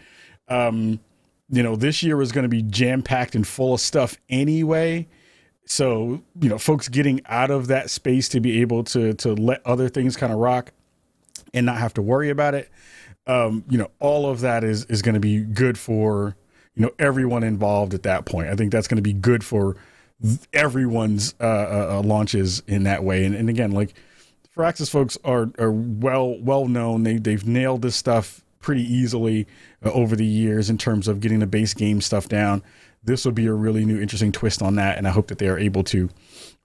Um, 0.49 0.99
you 1.49 1.63
know, 1.63 1.77
this 1.77 2.03
year 2.03 2.17
was 2.17 2.33
going 2.33 2.43
to 2.43 2.49
be 2.49 2.63
jam 2.63 3.01
packed 3.01 3.33
and 3.33 3.47
full 3.47 3.73
of 3.73 3.79
stuff 3.79 4.17
anyway. 4.27 5.07
So 5.63 6.21
you 6.41 6.49
know, 6.49 6.57
folks 6.57 6.89
getting 6.89 7.21
out 7.27 7.49
of 7.49 7.67
that 7.67 7.89
space 7.89 8.27
to 8.29 8.41
be 8.41 8.59
able 8.59 8.83
to 8.83 9.13
to 9.13 9.35
let 9.35 9.65
other 9.65 9.87
things 9.87 10.17
kind 10.17 10.33
of 10.33 10.39
rock 10.39 10.73
and 11.53 11.65
not 11.65 11.77
have 11.77 11.93
to 11.93 12.01
worry 12.01 12.29
about 12.29 12.55
it 12.55 12.69
um, 13.27 13.63
you 13.69 13.77
know, 13.77 13.89
all 13.99 14.29
of 14.29 14.41
that 14.41 14.63
is 14.63 14.85
is 14.85 15.01
going 15.01 15.13
to 15.13 15.19
be 15.19 15.41
good 15.41 15.77
for 15.77 16.35
you 16.75 16.83
know 16.83 16.91
everyone 16.99 17.43
involved 17.43 17.93
at 17.93 18.03
that 18.03 18.25
point. 18.25 18.47
I 18.49 18.55
think 18.55 18.71
that's 18.71 18.87
going 18.87 18.97
to 18.97 19.01
be 19.01 19.13
good 19.13 19.43
for 19.43 19.75
everyone's 20.53 21.33
uh, 21.39 21.43
uh, 21.43 21.87
uh, 21.91 22.01
launches 22.03 22.61
in 22.67 22.83
that 22.83 23.03
way. 23.03 23.25
And, 23.25 23.35
and 23.35 23.49
again, 23.49 23.71
like 23.71 23.93
Firaxis 24.55 24.89
folks 24.89 25.17
are 25.23 25.51
are 25.59 25.71
well 25.71 26.37
well 26.39 26.67
known. 26.67 27.03
They 27.03 27.17
they've 27.17 27.45
nailed 27.45 27.81
this 27.81 27.95
stuff 27.95 28.43
pretty 28.59 28.83
easily 28.83 29.47
uh, 29.83 29.91
over 29.91 30.15
the 30.15 30.25
years 30.25 30.69
in 30.69 30.77
terms 30.77 31.07
of 31.07 31.19
getting 31.19 31.39
the 31.39 31.47
base 31.47 31.73
game 31.73 32.01
stuff 32.01 32.27
down. 32.27 32.63
This 33.03 33.25
will 33.25 33.31
be 33.31 33.47
a 33.47 33.53
really 33.53 33.83
new, 33.83 33.99
interesting 33.99 34.31
twist 34.31 34.61
on 34.61 34.75
that, 34.75 34.99
and 34.99 35.07
I 35.07 35.11
hope 35.11 35.27
that 35.27 35.39
they 35.39 35.47
are 35.47 35.57
able 35.57 35.83
to 35.85 36.09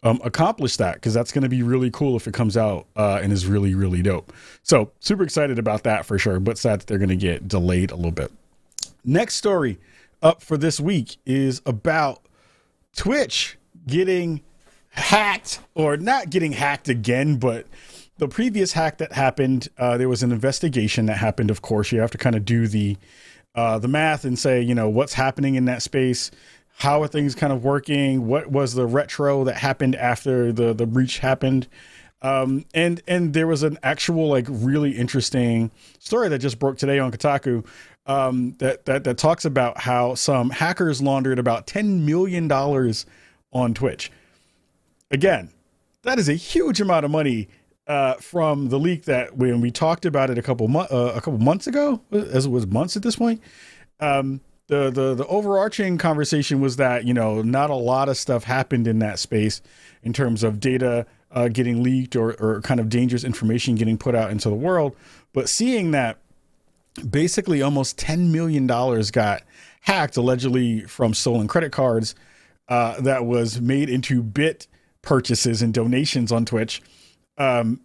um, 0.06 0.20
accomplish 0.22 0.76
that 0.76 0.94
because 0.94 1.12
that's 1.12 1.32
going 1.32 1.42
to 1.42 1.48
be 1.48 1.64
really 1.64 1.90
cool 1.90 2.16
if 2.16 2.28
it 2.28 2.34
comes 2.34 2.56
out 2.56 2.86
uh, 2.94 3.18
and 3.20 3.32
is 3.32 3.46
really 3.46 3.74
really 3.74 4.02
dope. 4.02 4.32
So 4.62 4.92
super 5.00 5.24
excited 5.24 5.58
about 5.58 5.82
that 5.82 6.06
for 6.06 6.16
sure, 6.16 6.38
but 6.38 6.58
sad 6.58 6.80
that 6.80 6.86
they're 6.86 6.98
going 6.98 7.08
to 7.08 7.16
get 7.16 7.48
delayed 7.48 7.90
a 7.90 7.96
little 7.96 8.12
bit. 8.12 8.30
Next 9.04 9.34
story 9.34 9.78
up 10.22 10.42
for 10.42 10.56
this 10.56 10.78
week 10.78 11.16
is 11.26 11.60
about 11.66 12.22
Twitch 12.94 13.58
getting 13.86 14.42
hacked 14.90 15.60
or 15.74 15.96
not 15.96 16.30
getting 16.30 16.52
hacked 16.52 16.88
again, 16.88 17.36
but 17.36 17.66
the 18.18 18.28
previous 18.28 18.72
hack 18.72 18.98
that 18.98 19.12
happened, 19.12 19.68
uh, 19.76 19.98
there 19.98 20.08
was 20.08 20.22
an 20.22 20.32
investigation 20.32 21.06
that 21.06 21.18
happened. 21.18 21.50
Of 21.50 21.62
course, 21.62 21.92
you 21.92 22.00
have 22.00 22.12
to 22.12 22.18
kind 22.18 22.36
of 22.36 22.44
do 22.44 22.68
the 22.68 22.96
uh, 23.56 23.78
the 23.78 23.88
math 23.88 24.24
and 24.24 24.38
say, 24.38 24.60
you 24.60 24.74
know, 24.74 24.88
what's 24.88 25.14
happening 25.14 25.54
in 25.54 25.64
that 25.64 25.82
space 25.82 26.30
how 26.78 27.02
are 27.02 27.08
things 27.08 27.34
kind 27.34 27.52
of 27.52 27.64
working? 27.64 28.26
What 28.26 28.50
was 28.50 28.74
the 28.74 28.86
retro 28.86 29.44
that 29.44 29.56
happened 29.56 29.96
after 29.96 30.52
the 30.52 30.74
the 30.74 30.86
breach 30.86 31.18
happened? 31.18 31.68
Um, 32.22 32.64
and 32.74 33.02
and 33.08 33.32
there 33.32 33.46
was 33.46 33.62
an 33.62 33.78
actual 33.82 34.28
like 34.28 34.46
really 34.48 34.92
interesting 34.92 35.70
story 35.98 36.28
that 36.28 36.38
just 36.38 36.58
broke 36.58 36.76
today 36.76 36.98
on 36.98 37.10
Kotaku 37.12 37.66
um, 38.06 38.54
that 38.58 38.84
that 38.84 39.04
that 39.04 39.16
talks 39.16 39.44
about 39.44 39.80
how 39.80 40.14
some 40.14 40.50
hackers 40.50 41.00
laundered 41.00 41.38
about 41.38 41.66
ten 41.66 42.04
million 42.04 42.46
dollars 42.46 43.06
on 43.52 43.72
Twitch. 43.72 44.12
Again, 45.10 45.50
that 46.02 46.18
is 46.18 46.28
a 46.28 46.34
huge 46.34 46.80
amount 46.80 47.06
of 47.06 47.10
money 47.10 47.48
uh, 47.86 48.14
from 48.14 48.68
the 48.68 48.78
leak 48.78 49.04
that 49.04 49.36
when 49.36 49.62
we 49.62 49.70
talked 49.70 50.04
about 50.04 50.28
it 50.28 50.36
a 50.36 50.42
couple 50.42 50.68
mo- 50.68 50.86
uh, 50.90 51.12
a 51.14 51.20
couple 51.22 51.38
months 51.38 51.66
ago, 51.66 52.02
as 52.12 52.44
it 52.44 52.50
was 52.50 52.66
months 52.66 52.96
at 52.96 53.02
this 53.02 53.16
point. 53.16 53.40
Um, 53.98 54.40
the 54.68 54.90
the 54.90 55.14
the 55.14 55.26
overarching 55.26 55.98
conversation 55.98 56.60
was 56.60 56.76
that 56.76 57.04
you 57.04 57.14
know 57.14 57.42
not 57.42 57.70
a 57.70 57.74
lot 57.74 58.08
of 58.08 58.16
stuff 58.16 58.44
happened 58.44 58.86
in 58.86 58.98
that 58.98 59.18
space 59.18 59.62
in 60.02 60.12
terms 60.12 60.42
of 60.42 60.60
data 60.60 61.06
uh, 61.30 61.48
getting 61.48 61.82
leaked 61.82 62.16
or 62.16 62.34
or 62.34 62.60
kind 62.62 62.80
of 62.80 62.88
dangerous 62.88 63.24
information 63.24 63.74
getting 63.74 63.98
put 63.98 64.14
out 64.14 64.30
into 64.30 64.48
the 64.48 64.54
world, 64.54 64.96
but 65.32 65.48
seeing 65.48 65.92
that 65.92 66.18
basically 67.08 67.62
almost 67.62 67.98
ten 67.98 68.32
million 68.32 68.66
dollars 68.66 69.10
got 69.10 69.42
hacked 69.82 70.16
allegedly 70.16 70.80
from 70.82 71.14
stolen 71.14 71.46
credit 71.46 71.70
cards 71.70 72.14
uh, 72.68 73.00
that 73.00 73.24
was 73.24 73.60
made 73.60 73.88
into 73.88 74.22
bit 74.22 74.66
purchases 75.02 75.62
and 75.62 75.72
donations 75.72 76.32
on 76.32 76.44
Twitch. 76.44 76.82
Um, 77.38 77.80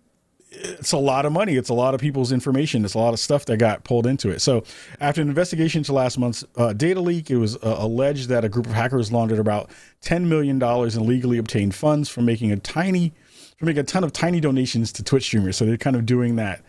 it's 0.52 0.92
a 0.92 0.98
lot 0.98 1.26
of 1.26 1.32
money. 1.32 1.56
It's 1.56 1.70
a 1.70 1.74
lot 1.74 1.94
of 1.94 2.02
people's 2.02 2.32
information. 2.32 2.84
It's 2.84 2.94
a 2.94 3.00
lot 3.00 3.14
of 3.14 3.20
stuff 3.20 3.46
that 3.46 3.58
got 3.58 3.86
pulled 3.86 4.06
into 4.06 4.30
it. 4.30 4.42
So, 4.42 4.64
after 5.00 5.22
an 5.22 5.30
investigation 5.30 5.80
into 5.80 5.94
last 5.94 6.18
month's 6.18 6.44
uh, 6.58 6.74
data 6.74 7.00
leak, 7.00 7.32
it 7.32 7.38
was 7.38 7.56
uh, 7.56 7.76
alleged 7.80 8.28
that 8.30 8.44
a 8.44 8.50
group 8.50 8.66
of 8.66 8.74
hackers 8.74 9.12
laundered 9.12 9.40
about 9.40 9.70
$10 10.04 10.26
million 10.26 10.62
in 10.62 11.08
legally 11.08 11.38
obtained 11.38 11.74
funds 11.74 12.10
from 12.10 12.26
making 12.26 12.52
a 12.52 12.58
tiny, 12.58 13.14
from 13.58 13.68
making 13.68 13.80
a 13.80 13.84
ton 13.84 14.04
of 14.04 14.12
tiny 14.12 14.42
donations 14.42 14.92
to 14.94 15.04
Twitch 15.04 15.24
streamers. 15.24 15.56
So 15.56 15.66
they're 15.66 15.78
kind 15.78 15.96
of 15.96 16.06
doing 16.06 16.36
that, 16.36 16.62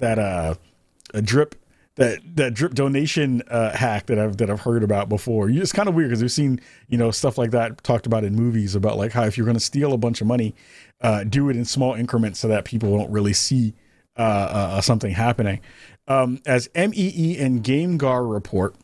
that 0.00 0.18
uh, 0.18 0.54
a 1.14 1.22
drip 1.22 1.54
that 1.96 2.20
that 2.36 2.54
drip 2.54 2.74
donation 2.74 3.42
uh, 3.48 3.76
hack 3.76 4.06
that 4.06 4.18
I've 4.18 4.36
that 4.38 4.50
I've 4.50 4.60
heard 4.60 4.82
about 4.82 5.08
before. 5.08 5.50
It's 5.50 5.72
kind 5.72 5.88
of 5.88 5.94
weird 5.94 6.10
because 6.10 6.22
we've 6.22 6.32
seen 6.32 6.60
you 6.88 6.98
know 6.98 7.10
stuff 7.10 7.36
like 7.38 7.50
that 7.50 7.82
talked 7.82 8.06
about 8.06 8.24
in 8.24 8.34
movies 8.34 8.74
about 8.74 8.96
like 8.96 9.12
how 9.12 9.24
if 9.24 9.36
you're 9.36 9.46
going 9.46 9.56
to 9.56 9.60
steal 9.60 9.92
a 9.92 9.98
bunch 9.98 10.20
of 10.20 10.26
money, 10.26 10.54
uh, 11.00 11.24
do 11.24 11.48
it 11.48 11.56
in 11.56 11.64
small 11.64 11.94
increments 11.94 12.40
so 12.40 12.48
that 12.48 12.64
people 12.64 12.96
don't 12.96 13.10
really 13.10 13.32
see 13.32 13.74
uh, 14.16 14.22
uh 14.22 14.80
something 14.80 15.12
happening. 15.12 15.60
Um, 16.08 16.40
as 16.46 16.68
MEE 16.74 17.38
and 17.38 17.62
GameGar 17.62 18.32
report, 18.32 18.74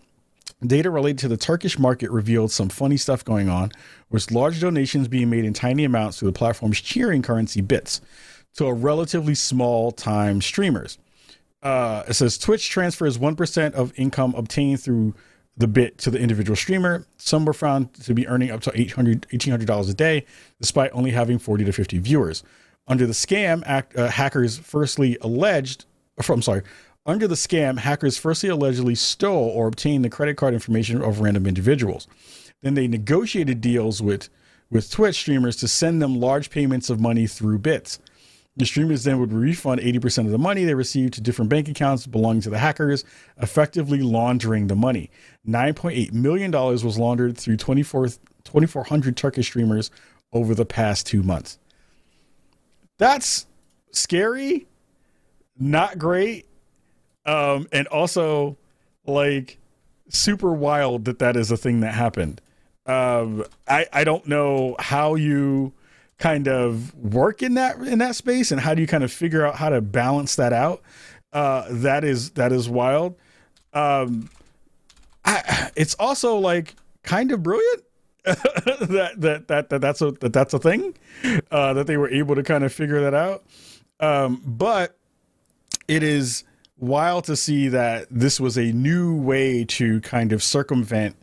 data 0.65 0.91
related 0.91 1.19
to 1.21 1.29
the 1.29 1.37
Turkish 1.37 1.79
market 1.79 2.11
revealed 2.11 2.53
some 2.53 2.69
funny 2.69 2.97
stuff 2.97 3.25
going 3.25 3.49
on, 3.49 3.73
with 4.11 4.31
large 4.31 4.61
donations 4.61 5.09
being 5.09 5.31
made 5.31 5.45
in 5.45 5.53
tiny 5.53 5.85
amounts 5.85 6.19
through 6.19 6.29
the 6.29 6.39
platform's 6.39 6.81
cheering 6.81 7.23
currency 7.23 7.61
bits 7.61 8.01
to 8.55 8.67
a 8.67 8.73
relatively 8.73 9.35
small 9.35 9.93
time 9.93 10.41
streamers 10.41 10.99
uh, 11.67 12.05
it 12.07 12.15
says 12.15 12.39
Twitch 12.39 12.71
transfers 12.71 13.19
1% 13.19 13.73
of 13.73 13.93
income 13.97 14.35
obtained 14.37 14.81
through 14.81 15.15
the 15.57 15.67
bit 15.67 15.99
to 15.99 16.13
the 16.13 16.19
individual 16.19 16.55
streamer. 16.55 17.05
Some 17.17 17.45
were 17.45 17.53
found 17.53 17.93
to 18.05 18.15
be 18.15 18.25
earning 18.29 18.53
up 18.53 18.61
to 18.63 18.71
$800, 18.71 19.27
$1,800 19.27 19.91
a 19.91 19.95
day, 19.95 20.25
despite 20.61 20.93
only 20.93 21.11
having 21.11 21.41
40 21.41 21.65
to 21.65 21.73
50 21.73 21.99
viewers. 21.99 22.45
Under 22.87 23.05
the 23.05 23.13
scam, 23.13 23.65
act, 23.67 23.97
uh, 23.97 24.07
hackers 24.07 24.57
firstly 24.59 25.19
alleged, 25.23 25.87
I'm 26.29 26.41
sorry, 26.41 26.63
under 27.05 27.27
the 27.27 27.35
scam, 27.35 27.79
hackers 27.79 28.17
firstly 28.17 28.49
allegedly 28.49 28.95
stole 28.95 29.49
or 29.49 29.67
obtained 29.67 30.05
the 30.05 30.09
credit 30.09 30.37
card 30.37 30.55
information 30.55 31.03
of 31.03 31.19
random 31.19 31.49
individuals. 31.49 32.07
Then 32.63 32.75
they 32.75 32.87
negotiated 32.87 33.61
deals 33.61 34.01
with, 34.01 34.29
with 34.71 34.89
Twitch 34.89 35.17
streamers 35.17 35.57
to 35.57 35.67
send 35.67 36.01
them 36.01 36.21
large 36.21 36.49
payments 36.49 36.91
of 36.91 37.01
money 37.01 37.27
through 37.27 37.59
bits. 37.59 37.99
The 38.57 38.65
streamers 38.65 39.05
then 39.05 39.21
would 39.21 39.33
refund 39.33 39.81
80% 39.81 40.25
of 40.25 40.31
the 40.31 40.39
money 40.39 40.65
they 40.65 40.75
received 40.75 41.15
to 41.15 41.21
different 41.21 41.51
bank 41.51 41.69
accounts 41.69 42.07
belonging 42.07 42.41
to 42.43 42.51
the 42.51 42.59
hackers, 42.59 43.05
effectively 43.41 44.01
laundering 44.01 44.69
the 44.69 44.77
money. 44.77 45.11
$9.8 45.47 46.13
million 46.13 46.51
was 46.51 46.99
laundered 46.99 47.37
through 47.37 47.59
2,400 47.59 49.17
Turkish 49.17 49.47
streamers 49.47 49.91
over 50.33 50.55
the 50.55 50.65
past 50.65 51.07
two 51.07 51.23
months. 51.23 51.59
That's 52.99 53.47
scary, 53.93 54.67
not 55.59 55.99
great, 55.99 56.47
um, 57.27 57.69
and 57.73 57.87
also 57.89 58.57
like 59.07 59.59
super 60.09 60.53
wild 60.53 61.05
that 61.05 61.19
that 61.19 61.37
is 61.37 61.51
a 61.51 61.57
thing 61.59 61.81
that 61.81 61.93
happened. 61.93 62.41
Um, 62.87 63.45
I, 63.69 63.87
I 63.93 64.05
don't 64.05 64.27
know 64.27 64.77
how 64.79 65.15
you 65.17 65.73
kind 66.19 66.49
of 66.49 66.95
work 66.95 67.43
in 67.43 67.55
that 67.55 67.79
in 67.79 67.99
that 67.99 68.17
space? 68.17 68.51
And 68.51 68.61
how 68.61 68.75
do 68.75 68.81
you 68.81 68.87
kind 68.87 69.05
of 69.05 69.13
figure 69.13 69.47
out 69.47 69.57
how 69.57 69.69
to 69.69 69.81
balance 69.81 70.37
that 70.37 70.53
out? 70.53 70.83
Uh, 71.33 71.67
that 71.71 72.05
is 72.05 72.31
that 72.31 72.53
is 72.53 72.69
wild. 72.69 73.17
Um, 73.73 74.31
I, 75.25 75.71
it's 75.77 75.95
also 75.95 76.37
like 76.37 76.77
kind 77.03 77.33
of 77.33 77.43
brilliant 77.43 77.83
that, 78.25 79.15
that 79.19 79.49
that 79.49 79.69
that 79.71 79.81
that's 79.81 80.01
a 80.01 80.13
that 80.13 80.33
that's 80.33 80.55
a 80.55 80.59
thing 80.59 80.95
uh, 81.51 81.73
that 81.75 81.87
they 81.87 81.97
were 81.97 82.09
able 82.09 82.35
to 82.35 82.43
kind 82.43 82.65
of 82.65 82.73
figure 82.73 83.01
that 83.01 83.15
out. 83.15 83.45
Um, 84.01 84.43
but 84.45 84.97
it 85.89 86.03
is 86.03 86.45
wild 86.79 87.25
to 87.25 87.37
see 87.37 87.69
that 87.69 88.07
this 88.11 88.41
was 88.41 88.57
a 88.57 88.73
new 88.73 89.17
way 89.17 89.65
to 89.65 90.01
kind 90.01 90.33
of 90.33 90.43
circumvent 90.43 91.17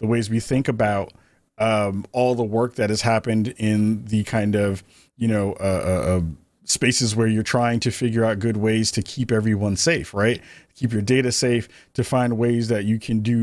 the 0.00 0.06
ways 0.06 0.28
we 0.28 0.40
think 0.40 0.68
about 0.68 1.12
um, 1.58 2.04
all 2.12 2.34
the 2.34 2.44
work 2.44 2.76
that 2.76 2.90
has 2.90 3.02
happened 3.02 3.54
in 3.58 4.04
the 4.06 4.24
kind 4.24 4.54
of 4.54 4.82
you 5.16 5.28
know 5.28 5.52
uh, 5.54 5.62
uh, 5.62 6.16
uh, 6.16 6.20
spaces 6.64 7.16
where 7.16 7.26
you're 7.26 7.42
trying 7.42 7.80
to 7.80 7.90
figure 7.90 8.24
out 8.24 8.38
good 8.38 8.56
ways 8.56 8.90
to 8.92 9.02
keep 9.02 9.32
everyone 9.32 9.76
safe, 9.76 10.14
right? 10.14 10.40
Keep 10.74 10.92
your 10.92 11.02
data 11.02 11.32
safe, 11.32 11.68
to 11.94 12.04
find 12.04 12.38
ways 12.38 12.68
that 12.68 12.84
you 12.84 12.98
can 12.98 13.20
do 13.20 13.40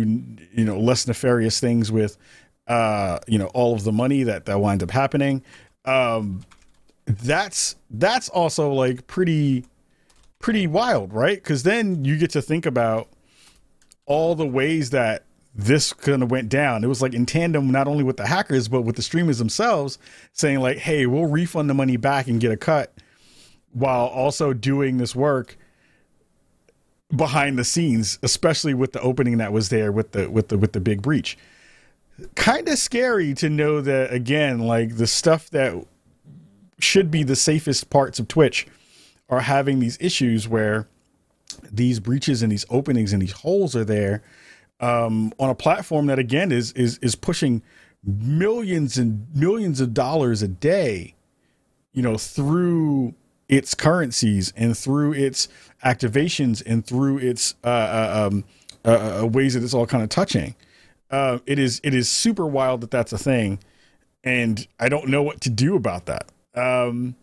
you 0.53 0.65
know 0.65 0.79
less 0.79 1.07
nefarious 1.07 1.59
things 1.59 1.91
with 1.91 2.17
uh, 2.67 3.19
you 3.27 3.37
know 3.37 3.47
all 3.47 3.73
of 3.73 3.83
the 3.83 3.91
money 3.91 4.23
that 4.23 4.45
that 4.45 4.59
winds 4.59 4.83
up 4.83 4.91
happening. 4.91 5.43
Um, 5.83 6.43
that's 7.05 7.75
that's 7.89 8.29
also 8.29 8.71
like 8.71 9.07
pretty 9.07 9.65
pretty 10.39 10.67
wild, 10.67 11.13
right? 11.13 11.35
Because 11.37 11.63
then 11.63 12.05
you 12.05 12.17
get 12.17 12.31
to 12.31 12.41
think 12.41 12.65
about 12.65 13.07
all 14.05 14.35
the 14.35 14.47
ways 14.47 14.91
that 14.91 15.23
this 15.55 15.93
kind 15.93 16.21
of 16.21 16.29
went 16.29 16.49
down. 16.49 16.83
It 16.83 16.87
was 16.87 17.01
like 17.01 17.13
in 17.13 17.25
tandem, 17.25 17.71
not 17.71 17.87
only 17.87 18.03
with 18.03 18.17
the 18.17 18.27
hackers, 18.27 18.67
but 18.67 18.81
with 18.81 18.97
the 18.97 19.01
streamers 19.01 19.37
themselves 19.37 19.97
saying, 20.33 20.59
like, 20.59 20.77
hey, 20.77 21.05
we'll 21.05 21.27
refund 21.27 21.69
the 21.69 21.73
money 21.73 21.95
back 21.95 22.27
and 22.27 22.41
get 22.41 22.51
a 22.51 22.57
cut 22.57 22.93
while 23.71 24.05
also 24.05 24.53
doing 24.53 24.97
this 24.97 25.15
work 25.15 25.57
behind 27.15 27.57
the 27.57 27.63
scenes, 27.63 28.19
especially 28.21 28.73
with 28.73 28.91
the 28.91 29.01
opening 29.01 29.37
that 29.37 29.53
was 29.53 29.69
there 29.69 29.91
with 29.91 30.11
the 30.11 30.29
with 30.29 30.49
the 30.49 30.57
with 30.57 30.73
the 30.73 30.81
big 30.81 31.01
breach. 31.01 31.37
Kind 32.35 32.67
of 32.67 32.77
scary 32.77 33.33
to 33.35 33.49
know 33.49 33.79
that 33.81 34.11
again, 34.11 34.59
like 34.59 34.97
the 34.97 35.07
stuff 35.07 35.49
that 35.51 35.85
should 36.79 37.09
be 37.09 37.23
the 37.23 37.35
safest 37.35 37.89
parts 37.89 38.19
of 38.19 38.27
Twitch 38.27 38.67
are 39.29 39.41
having 39.41 39.79
these 39.79 39.97
issues 40.01 40.47
where 40.47 40.87
these 41.71 41.99
breaches 41.99 42.41
and 42.43 42.51
these 42.51 42.65
openings 42.69 43.13
and 43.13 43.21
these 43.21 43.31
holes 43.31 43.75
are 43.75 43.85
there 43.85 44.21
um, 44.79 45.33
on 45.39 45.49
a 45.49 45.55
platform 45.55 46.07
that 46.07 46.19
again 46.19 46.51
is 46.51 46.71
is 46.73 46.97
is 46.99 47.15
pushing 47.15 47.61
millions 48.05 48.97
and 48.97 49.27
millions 49.33 49.81
of 49.81 49.93
dollars 49.93 50.41
a 50.41 50.47
day, 50.47 51.15
you 51.93 52.01
know, 52.01 52.17
through 52.17 53.15
its 53.47 53.73
currencies 53.75 54.51
and 54.55 54.77
through 54.77 55.13
its 55.13 55.47
activations 55.83 56.63
and 56.65 56.85
through 56.85 57.17
its 57.19 57.55
uh, 57.63 57.67
uh 57.67 58.27
um, 58.27 58.43
uh, 58.83 59.21
uh, 59.21 59.25
ways 59.25 59.53
that 59.53 59.63
it's 59.63 59.73
all 59.73 59.87
kind 59.87 60.03
of 60.03 60.09
touching. 60.09 60.55
Uh, 61.09 61.39
it 61.45 61.59
is 61.59 61.79
it 61.83 61.93
is 61.93 62.09
super 62.09 62.45
wild 62.45 62.81
that 62.81 62.91
that's 62.91 63.13
a 63.13 63.17
thing, 63.17 63.59
and 64.23 64.67
I 64.79 64.89
don't 64.89 65.07
know 65.07 65.23
what 65.23 65.41
to 65.41 65.49
do 65.49 65.75
about 65.75 66.05
that. 66.07 66.29
Um, 66.55 67.15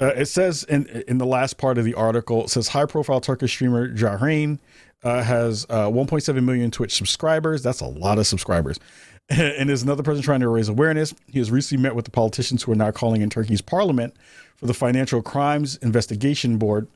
uh, 0.00 0.12
it 0.16 0.26
says 0.26 0.64
in 0.64 0.86
in 1.08 1.18
the 1.18 1.26
last 1.26 1.58
part 1.58 1.78
of 1.78 1.84
the 1.84 1.94
article, 1.94 2.44
it 2.44 2.50
says 2.50 2.68
high 2.68 2.86
profile 2.86 3.20
Turkish 3.20 3.52
streamer 3.52 3.92
Jahrein 3.92 4.58
uh, 5.04 5.22
has 5.22 5.66
uh, 5.70 5.88
1.7 5.88 6.44
million 6.44 6.70
Twitch 6.70 6.94
subscribers. 6.94 7.62
That's 7.62 7.80
a 7.80 7.86
lot 7.86 8.18
of 8.18 8.26
subscribers. 8.26 8.78
and 9.28 9.70
is 9.70 9.82
another 9.82 10.02
person 10.02 10.22
trying 10.22 10.40
to 10.40 10.48
raise 10.48 10.68
awareness. 10.68 11.14
He 11.26 11.38
has 11.38 11.50
recently 11.50 11.82
met 11.82 11.94
with 11.94 12.06
the 12.06 12.10
politicians 12.10 12.62
who 12.62 12.72
are 12.72 12.76
now 12.76 12.90
calling 12.90 13.20
in 13.20 13.28
Turkey's 13.28 13.60
parliament 13.60 14.14
for 14.56 14.66
the 14.66 14.74
Financial 14.74 15.20
Crimes 15.20 15.76
Investigation 15.76 16.56
Board 16.56 16.88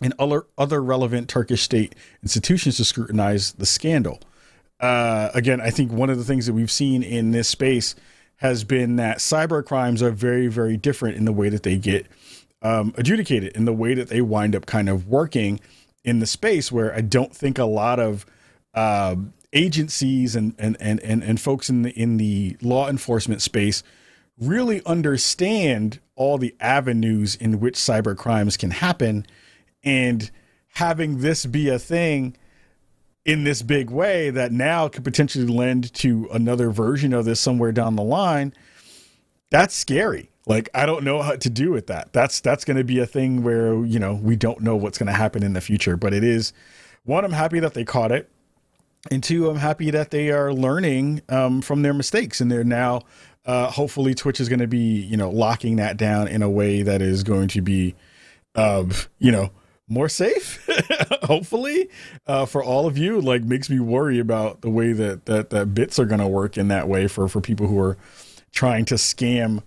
and 0.00 0.14
other, 0.18 0.46
other 0.56 0.82
relevant 0.82 1.28
Turkish 1.28 1.62
state 1.62 1.94
institutions 2.22 2.78
to 2.78 2.84
scrutinize 2.84 3.52
the 3.52 3.66
scandal. 3.66 4.20
Uh, 4.80 5.28
again, 5.34 5.60
I 5.60 5.70
think 5.70 5.92
one 5.92 6.08
of 6.08 6.16
the 6.16 6.24
things 6.24 6.46
that 6.46 6.54
we've 6.54 6.70
seen 6.70 7.02
in 7.02 7.32
this 7.32 7.48
space 7.48 7.94
has 8.36 8.64
been 8.64 8.96
that 8.96 9.18
cyber 9.18 9.64
crimes 9.64 10.02
are 10.02 10.10
very, 10.10 10.46
very 10.46 10.76
different 10.76 11.16
in 11.16 11.24
the 11.24 11.32
way 11.32 11.48
that 11.48 11.64
they 11.64 11.76
get 11.76 12.06
um, 12.62 12.94
adjudicated, 12.96 13.56
in 13.56 13.64
the 13.64 13.72
way 13.72 13.94
that 13.94 14.08
they 14.08 14.20
wind 14.22 14.56
up 14.56 14.66
kind 14.66 14.88
of 14.88 15.08
working 15.08 15.60
in 16.08 16.20
the 16.20 16.26
space 16.26 16.72
where 16.72 16.94
I 16.94 17.02
don't 17.02 17.34
think 17.34 17.58
a 17.58 17.64
lot 17.64 18.00
of 18.00 18.24
uh, 18.74 19.16
agencies 19.52 20.34
and, 20.34 20.54
and 20.58 20.76
and 20.80 21.00
and 21.00 21.22
and 21.22 21.40
folks 21.40 21.68
in 21.68 21.82
the 21.82 21.90
in 21.90 22.16
the 22.16 22.56
law 22.62 22.88
enforcement 22.88 23.42
space 23.42 23.82
really 24.38 24.82
understand 24.86 26.00
all 26.14 26.38
the 26.38 26.54
avenues 26.60 27.34
in 27.34 27.60
which 27.60 27.74
cyber 27.74 28.16
crimes 28.16 28.56
can 28.56 28.70
happen. 28.70 29.26
And 29.84 30.30
having 30.74 31.18
this 31.20 31.44
be 31.44 31.68
a 31.68 31.78
thing 31.78 32.36
in 33.24 33.44
this 33.44 33.62
big 33.62 33.90
way 33.90 34.30
that 34.30 34.52
now 34.52 34.88
could 34.88 35.04
potentially 35.04 35.46
lend 35.46 35.92
to 35.92 36.28
another 36.32 36.70
version 36.70 37.12
of 37.12 37.24
this 37.24 37.40
somewhere 37.40 37.72
down 37.72 37.96
the 37.96 38.02
line 38.02 38.54
that's 39.50 39.74
scary 39.74 40.30
like 40.48 40.68
i 40.74 40.84
don't 40.84 41.04
know 41.04 41.22
how 41.22 41.36
to 41.36 41.48
do 41.48 41.70
with 41.70 41.86
that. 41.86 42.12
That's 42.12 42.40
that's 42.40 42.64
going 42.64 42.76
to 42.76 42.84
be 42.84 42.98
a 42.98 43.06
thing 43.06 43.42
where 43.42 43.84
you 43.84 43.98
know 43.98 44.14
we 44.14 44.34
don't 44.34 44.60
know 44.60 44.74
what's 44.74 44.98
going 44.98 45.06
to 45.06 45.12
happen 45.12 45.42
in 45.42 45.52
the 45.52 45.60
future 45.60 45.96
but 45.96 46.12
it 46.12 46.24
is 46.24 46.52
one 47.04 47.24
i'm 47.24 47.32
happy 47.32 47.60
that 47.60 47.74
they 47.74 47.84
caught 47.84 48.10
it 48.10 48.28
and 49.10 49.22
two 49.22 49.48
i'm 49.48 49.58
happy 49.58 49.90
that 49.90 50.10
they 50.10 50.30
are 50.30 50.52
learning 50.52 51.22
um, 51.28 51.62
from 51.62 51.82
their 51.82 51.94
mistakes 51.94 52.40
and 52.40 52.50
they're 52.50 52.64
now 52.64 53.02
uh, 53.46 53.70
hopefully 53.70 54.14
twitch 54.14 54.40
is 54.40 54.48
going 54.48 54.58
to 54.58 54.66
be 54.66 55.00
you 55.00 55.16
know 55.16 55.30
locking 55.30 55.76
that 55.76 55.96
down 55.96 56.26
in 56.26 56.42
a 56.42 56.50
way 56.50 56.82
that 56.82 57.00
is 57.00 57.22
going 57.22 57.48
to 57.48 57.60
be 57.60 57.94
uh, 58.54 58.84
you 59.18 59.30
know 59.30 59.50
more 59.88 60.08
safe 60.08 60.66
hopefully 61.22 61.88
uh, 62.26 62.46
for 62.46 62.62
all 62.62 62.86
of 62.86 62.98
you. 62.98 63.20
Like 63.20 63.42
makes 63.42 63.70
me 63.70 63.80
worry 63.80 64.18
about 64.18 64.60
the 64.60 64.70
way 64.70 64.92
that 64.92 65.26
that, 65.26 65.50
that 65.50 65.74
bits 65.74 65.98
are 65.98 66.04
going 66.04 66.20
to 66.20 66.28
work 66.28 66.56
in 66.56 66.68
that 66.68 66.88
way 66.88 67.08
for 67.08 67.28
for 67.28 67.40
people 67.40 67.66
who 67.66 67.78
are 67.78 67.96
trying 68.52 68.84
to 68.86 68.94
scam 68.94 69.62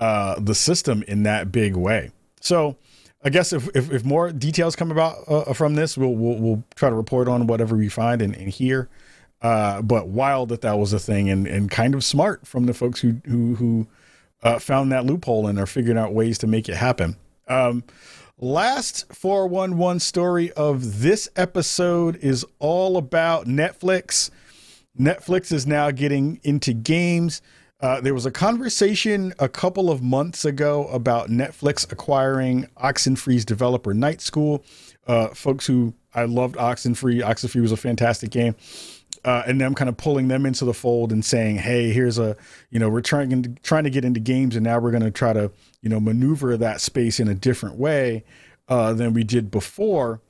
uh, 0.00 0.38
the 0.40 0.54
system 0.54 1.02
in 1.06 1.22
that 1.22 1.52
big 1.52 1.76
way 1.76 2.10
so 2.40 2.76
i 3.22 3.30
guess 3.30 3.52
if 3.52 3.68
if, 3.76 3.92
if 3.92 4.04
more 4.04 4.32
details 4.32 4.74
come 4.74 4.90
about 4.90 5.16
uh, 5.28 5.52
from 5.52 5.74
this 5.74 5.96
we'll, 5.96 6.14
we'll, 6.14 6.36
we'll 6.36 6.64
try 6.74 6.88
to 6.88 6.94
report 6.94 7.28
on 7.28 7.46
whatever 7.46 7.76
we 7.76 7.88
find 7.88 8.20
and, 8.22 8.34
and 8.34 8.48
hear 8.48 8.88
uh, 9.42 9.80
but 9.80 10.08
wild 10.08 10.50
that 10.50 10.60
that 10.60 10.78
was 10.78 10.92
a 10.92 10.98
thing 10.98 11.30
and 11.30 11.46
and 11.46 11.70
kind 11.70 11.94
of 11.94 12.04
smart 12.04 12.46
from 12.46 12.66
the 12.66 12.74
folks 12.74 13.00
who 13.00 13.20
who 13.26 13.54
who 13.54 13.86
uh, 14.42 14.58
found 14.58 14.90
that 14.90 15.04
loophole 15.04 15.46
and 15.46 15.58
are 15.58 15.66
figuring 15.66 15.98
out 15.98 16.12
ways 16.12 16.38
to 16.38 16.46
make 16.46 16.68
it 16.68 16.76
happen 16.76 17.16
um, 17.48 17.82
Last 18.42 19.12
411 19.12 20.00
story 20.00 20.50
of 20.52 21.02
this 21.02 21.28
episode 21.36 22.16
is 22.16 22.46
all 22.58 22.96
about 22.96 23.44
Netflix. 23.44 24.30
Netflix 24.98 25.52
is 25.52 25.66
now 25.66 25.90
getting 25.90 26.40
into 26.42 26.72
games. 26.72 27.42
Uh, 27.80 28.00
there 28.00 28.12
was 28.12 28.26
a 28.26 28.30
conversation 28.30 29.32
a 29.38 29.48
couple 29.48 29.90
of 29.90 30.02
months 30.02 30.44
ago 30.44 30.86
about 30.88 31.30
Netflix 31.30 31.90
acquiring 31.90 32.68
Oxenfree's 32.76 33.44
developer 33.44 33.94
Night 33.94 34.20
School. 34.20 34.62
Uh, 35.06 35.28
folks 35.28 35.66
who 35.66 35.94
I 36.14 36.24
loved 36.24 36.56
Oxenfree. 36.56 37.22
Oxenfree 37.22 37.62
was 37.62 37.72
a 37.72 37.76
fantastic 37.76 38.30
game 38.30 38.54
uh, 39.24 39.42
and 39.46 39.60
them 39.60 39.74
kind 39.74 39.88
of 39.88 39.96
pulling 39.96 40.28
them 40.28 40.46
into 40.46 40.64
the 40.64 40.74
fold 40.74 41.12
and 41.12 41.24
saying, 41.24 41.56
"Hey, 41.56 41.92
here's 41.92 42.18
a 42.18 42.36
you 42.70 42.78
know 42.78 42.88
we're 42.88 43.00
trying 43.00 43.58
trying 43.62 43.84
to 43.84 43.90
get 43.90 44.04
into 44.04 44.20
games, 44.20 44.56
and 44.56 44.64
now 44.64 44.78
we're 44.78 44.90
going 44.90 45.02
to 45.02 45.10
try 45.10 45.32
to 45.32 45.50
you 45.82 45.88
know 45.90 46.00
maneuver 46.00 46.56
that 46.56 46.80
space 46.80 47.20
in 47.20 47.28
a 47.28 47.34
different 47.34 47.76
way 47.76 48.24
uh, 48.68 48.92
than 48.92 49.12
we 49.12 49.24
did 49.24 49.50
before." 49.50 50.20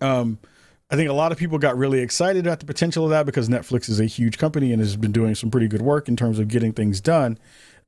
Um, 0.00 0.38
I 0.90 0.96
think 0.96 1.10
a 1.10 1.14
lot 1.14 1.32
of 1.32 1.38
people 1.38 1.58
got 1.58 1.76
really 1.76 2.00
excited 2.00 2.46
about 2.46 2.60
the 2.60 2.66
potential 2.66 3.04
of 3.04 3.10
that 3.10 3.26
because 3.26 3.48
Netflix 3.48 3.88
is 3.90 4.00
a 4.00 4.06
huge 4.06 4.38
company 4.38 4.72
and 4.72 4.80
has 4.80 4.96
been 4.96 5.12
doing 5.12 5.34
some 5.34 5.50
pretty 5.50 5.68
good 5.68 5.82
work 5.82 6.08
in 6.08 6.16
terms 6.16 6.38
of 6.38 6.48
getting 6.48 6.72
things 6.72 7.00
done. 7.00 7.38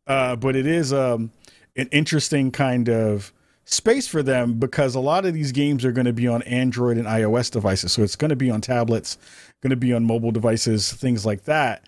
Uh, 0.07 0.37
but 0.37 0.55
it 0.55 0.67
is 0.67 0.93
um, 0.93 1.33
an 1.77 1.89
interesting 1.93 2.51
kind 2.51 2.89
of 2.89 3.33
space 3.65 4.07
for 4.07 4.23
them 4.23 4.55
because 4.55 4.95
a 4.95 5.01
lot 5.01 5.25
of 5.25 5.33
these 5.33 5.53
games 5.53 5.85
are 5.85 5.93
going 5.93 6.05
to 6.05 6.13
be 6.13 6.29
on 6.29 6.43
Android 6.43 6.99
and 6.99 7.07
iOS 7.07 7.51
devices. 7.51 7.93
So 7.93 8.03
it's 8.03 8.17
going 8.17 8.31
to 8.31 8.37
be 8.37 8.51
on 8.51 8.61
tablets, 8.61 9.17
going 9.63 9.71
to 9.71 9.77
be 9.77 9.95
on 9.95 10.05
mobile 10.05 10.33
devices, 10.33 10.93
things 10.93 11.25
like 11.25 11.45
that. 11.45 11.87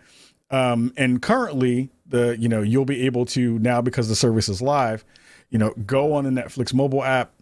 Um, 0.51 0.93
and 0.97 1.21
currently, 1.21 1.91
the 2.07 2.37
you 2.39 2.49
know 2.49 2.61
you'll 2.61 2.85
be 2.85 3.07
able 3.07 3.25
to 3.27 3.59
now 3.59 3.81
because 3.81 4.09
the 4.09 4.15
service 4.15 4.49
is 4.49 4.61
live, 4.61 5.05
you 5.49 5.59
know, 5.59 5.73
go 5.87 6.13
on 6.13 6.25
the 6.25 6.43
Netflix 6.43 6.75
mobile 6.75 7.03
app, 7.03 7.33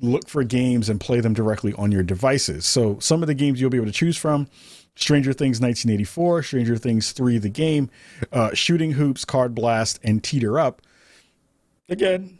look 0.00 0.28
for 0.28 0.44
games 0.44 0.88
and 0.88 1.00
play 1.00 1.20
them 1.20 1.34
directly 1.34 1.72
on 1.74 1.90
your 1.92 2.02
devices. 2.02 2.66
So 2.66 2.98
some 3.00 3.22
of 3.22 3.26
the 3.26 3.34
games 3.34 3.60
you'll 3.60 3.70
be 3.70 3.78
able 3.78 3.86
to 3.86 3.92
choose 3.92 4.16
from. 4.16 4.48
Stranger 4.94 5.32
Things 5.32 5.60
1984, 5.60 6.42
Stranger 6.42 6.76
Things 6.76 7.12
3 7.12 7.38
the 7.38 7.48
game, 7.48 7.88
uh, 8.32 8.52
Shooting 8.52 8.92
Hoops, 8.92 9.24
Card 9.24 9.54
Blast, 9.54 10.00
and 10.02 10.24
Teeter 10.24 10.58
Up. 10.58 10.82
Again, 11.88 12.38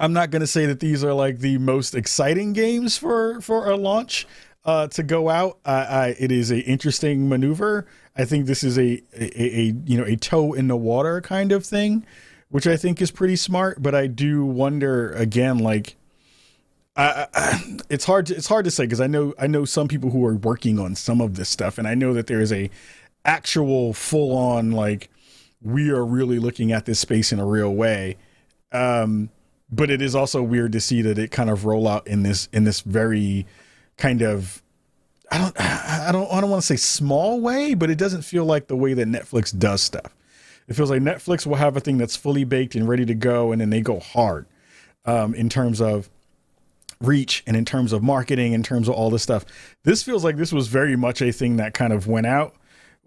I'm 0.00 0.12
not 0.12 0.30
going 0.30 0.40
to 0.40 0.46
say 0.46 0.66
that 0.66 0.80
these 0.80 1.04
are 1.04 1.12
like 1.12 1.40
the 1.40 1.58
most 1.58 1.94
exciting 1.94 2.52
games 2.52 2.96
for 2.96 3.40
for 3.40 3.70
a 3.70 3.76
launch 3.76 4.26
uh, 4.64 4.86
to 4.88 5.02
go 5.02 5.28
out. 5.28 5.58
I, 5.64 6.16
it 6.18 6.32
is 6.32 6.50
a 6.50 6.60
interesting 6.60 7.28
maneuver. 7.28 7.86
I 8.16 8.24
think 8.24 8.46
this 8.46 8.62
is 8.62 8.78
a, 8.78 9.02
a, 9.14 9.42
a 9.42 9.62
you 9.84 9.98
know 9.98 10.04
a 10.04 10.16
toe 10.16 10.52
in 10.52 10.68
the 10.68 10.76
water 10.76 11.20
kind 11.20 11.52
of 11.52 11.64
thing, 11.64 12.06
which 12.48 12.66
I 12.66 12.76
think 12.76 13.00
is 13.00 13.10
pretty 13.10 13.36
smart. 13.36 13.82
But 13.82 13.94
I 13.94 14.06
do 14.06 14.44
wonder 14.44 15.12
again, 15.12 15.58
like. 15.58 15.96
It's 16.96 18.04
hard 18.04 18.26
to 18.26 18.34
it's 18.34 18.46
hard 18.46 18.64
to 18.64 18.70
say 18.70 18.84
because 18.84 19.00
I 19.00 19.06
know 19.06 19.34
I 19.38 19.46
know 19.46 19.64
some 19.64 19.88
people 19.88 20.10
who 20.10 20.24
are 20.24 20.34
working 20.34 20.78
on 20.78 20.94
some 20.94 21.20
of 21.20 21.34
this 21.36 21.48
stuff, 21.48 21.78
and 21.78 21.86
I 21.86 21.94
know 21.94 22.14
that 22.14 22.26
there 22.26 22.40
is 22.40 22.52
a 22.52 22.70
actual 23.24 23.92
full 23.92 24.36
on 24.36 24.72
like 24.72 25.10
we 25.60 25.90
are 25.90 26.04
really 26.04 26.38
looking 26.38 26.72
at 26.72 26.86
this 26.86 26.98
space 26.98 27.32
in 27.32 27.38
a 27.38 27.46
real 27.46 27.74
way. 27.74 28.16
Um, 28.72 29.30
but 29.70 29.90
it 29.90 30.02
is 30.02 30.14
also 30.14 30.42
weird 30.42 30.72
to 30.72 30.80
see 30.80 31.02
that 31.02 31.18
it 31.18 31.30
kind 31.30 31.50
of 31.50 31.64
roll 31.64 31.88
out 31.88 32.06
in 32.06 32.22
this 32.22 32.48
in 32.52 32.64
this 32.64 32.80
very 32.80 33.46
kind 33.96 34.22
of 34.22 34.62
I 35.30 35.38
don't 35.38 35.60
I 35.60 36.12
don't 36.12 36.30
I 36.32 36.40
don't 36.40 36.50
want 36.50 36.62
to 36.62 36.66
say 36.66 36.76
small 36.76 37.40
way, 37.40 37.74
but 37.74 37.90
it 37.90 37.98
doesn't 37.98 38.22
feel 38.22 38.44
like 38.44 38.66
the 38.66 38.76
way 38.76 38.94
that 38.94 39.08
Netflix 39.08 39.56
does 39.56 39.82
stuff. 39.82 40.14
It 40.68 40.74
feels 40.74 40.90
like 40.90 41.02
Netflix 41.02 41.46
will 41.46 41.56
have 41.56 41.76
a 41.76 41.80
thing 41.80 41.98
that's 41.98 42.16
fully 42.16 42.44
baked 42.44 42.74
and 42.74 42.88
ready 42.88 43.04
to 43.06 43.14
go, 43.14 43.52
and 43.52 43.60
then 43.60 43.70
they 43.70 43.80
go 43.80 43.98
hard 43.98 44.46
um, 45.04 45.34
in 45.34 45.48
terms 45.48 45.80
of 45.80 46.10
reach 47.02 47.42
and 47.46 47.56
in 47.56 47.64
terms 47.64 47.92
of 47.92 48.02
marketing, 48.02 48.52
in 48.52 48.62
terms 48.62 48.88
of 48.88 48.94
all 48.94 49.10
this 49.10 49.22
stuff. 49.22 49.44
This 49.82 50.02
feels 50.02 50.24
like 50.24 50.36
this 50.36 50.52
was 50.52 50.68
very 50.68 50.96
much 50.96 51.20
a 51.20 51.32
thing 51.32 51.56
that 51.56 51.74
kind 51.74 51.92
of 51.92 52.06
went 52.06 52.26
out, 52.26 52.54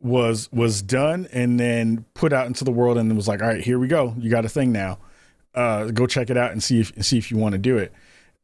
was 0.01 0.51
was 0.51 0.81
done, 0.81 1.27
and 1.31 1.59
then 1.59 2.05
put 2.13 2.33
out 2.33 2.47
into 2.47 2.63
the 2.63 2.71
world, 2.71 2.97
and 2.97 3.15
was 3.15 3.27
like, 3.27 3.41
all 3.41 3.47
right, 3.47 3.63
here 3.63 3.79
we 3.79 3.87
go. 3.87 4.13
You 4.17 4.29
got 4.29 4.45
a 4.45 4.49
thing 4.49 4.71
now 4.71 4.99
uh, 5.55 5.85
go 5.85 6.05
check 6.05 6.29
it 6.29 6.37
out 6.37 6.51
and 6.51 6.61
see 6.61 6.81
if 6.81 6.91
see 7.03 7.17
if 7.17 7.31
you 7.31 7.37
want 7.37 7.53
to 7.53 7.57
do 7.57 7.77
it. 7.77 7.93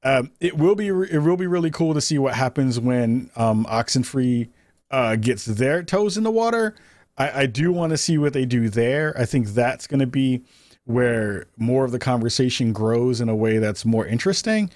Um, 0.04 0.32
it 0.40 0.58
will 0.58 0.76
be 0.76 0.88
it 0.88 1.22
will 1.22 1.38
be 1.38 1.48
really 1.48 1.70
cool 1.70 1.94
to 1.94 2.02
see 2.02 2.18
what 2.18 2.34
happens 2.34 2.80
when 2.80 3.30
um, 3.36 3.66
Oxenfree 3.66 4.50
uh, 4.90 5.16
gets 5.18 5.46
their 5.46 5.84
toes 5.84 6.18
in 6.18 6.24
the 6.24 6.32
water. 6.32 6.76
I, 7.18 7.42
I 7.42 7.46
do 7.46 7.72
want 7.72 7.92
to 7.92 7.98
see 7.98 8.18
what 8.18 8.34
they 8.34 8.46
do 8.46 8.70
there. 8.70 9.14
I 9.18 9.26
think 9.26 9.50
that's 9.50 9.86
going 9.86 10.00
to 10.00 10.08
be 10.08 10.42
where 10.86 11.46
more 11.58 11.86
of 11.86 11.92
the 11.92 12.00
conversation 12.00 12.74
grows 12.74 13.22
in 13.22 13.30
a 13.30 13.36
way 13.36 13.60
that's 13.60 13.86
more 13.86 14.06
interesting. 14.06 14.72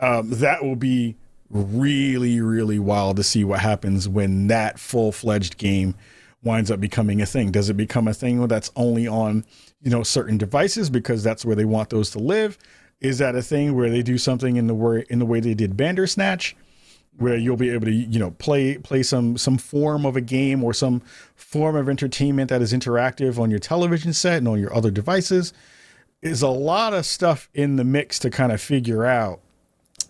Um, 0.00 0.30
that 0.30 0.64
will 0.64 0.76
be 0.76 1.16
really 1.50 2.40
really 2.40 2.78
wild 2.78 3.16
to 3.16 3.22
see 3.22 3.42
what 3.42 3.60
happens 3.60 4.06
when 4.08 4.48
that 4.48 4.78
full 4.78 5.12
fledged 5.12 5.56
game 5.56 5.94
winds 6.42 6.70
up 6.70 6.78
becoming 6.78 7.22
a 7.22 7.26
thing. 7.26 7.50
Does 7.50 7.70
it 7.70 7.74
become 7.74 8.06
a 8.06 8.14
thing 8.14 8.46
that's 8.48 8.70
only 8.76 9.08
on 9.08 9.44
you 9.82 9.90
know 9.90 10.02
certain 10.02 10.38
devices 10.38 10.90
because 10.90 11.22
that's 11.22 11.44
where 11.44 11.56
they 11.56 11.64
want 11.64 11.90
those 11.90 12.10
to 12.10 12.18
live 12.18 12.58
is 13.00 13.18
that 13.18 13.36
a 13.36 13.42
thing 13.42 13.76
where 13.76 13.90
they 13.90 14.02
do 14.02 14.18
something 14.18 14.56
in 14.56 14.66
the 14.66 14.74
way 14.74 15.04
in 15.08 15.18
the 15.18 15.26
way 15.26 15.40
they 15.40 15.54
did 15.54 15.76
bandersnatch 15.76 16.56
where 17.16 17.36
you'll 17.36 17.56
be 17.56 17.70
able 17.70 17.86
to 17.86 17.92
you 17.92 18.18
know 18.18 18.30
play 18.32 18.78
play 18.78 19.02
some 19.02 19.36
some 19.36 19.58
form 19.58 20.04
of 20.04 20.16
a 20.16 20.20
game 20.20 20.62
or 20.64 20.72
some 20.72 21.00
form 21.34 21.76
of 21.76 21.88
entertainment 21.88 22.48
that 22.50 22.62
is 22.62 22.72
interactive 22.72 23.38
on 23.38 23.50
your 23.50 23.58
television 23.58 24.12
set 24.12 24.38
and 24.38 24.48
on 24.48 24.60
your 24.60 24.74
other 24.74 24.90
devices 24.90 25.52
is 26.22 26.42
a 26.42 26.48
lot 26.48 26.92
of 26.92 27.06
stuff 27.06 27.48
in 27.54 27.76
the 27.76 27.84
mix 27.84 28.18
to 28.18 28.30
kind 28.30 28.50
of 28.50 28.60
figure 28.60 29.04
out 29.04 29.40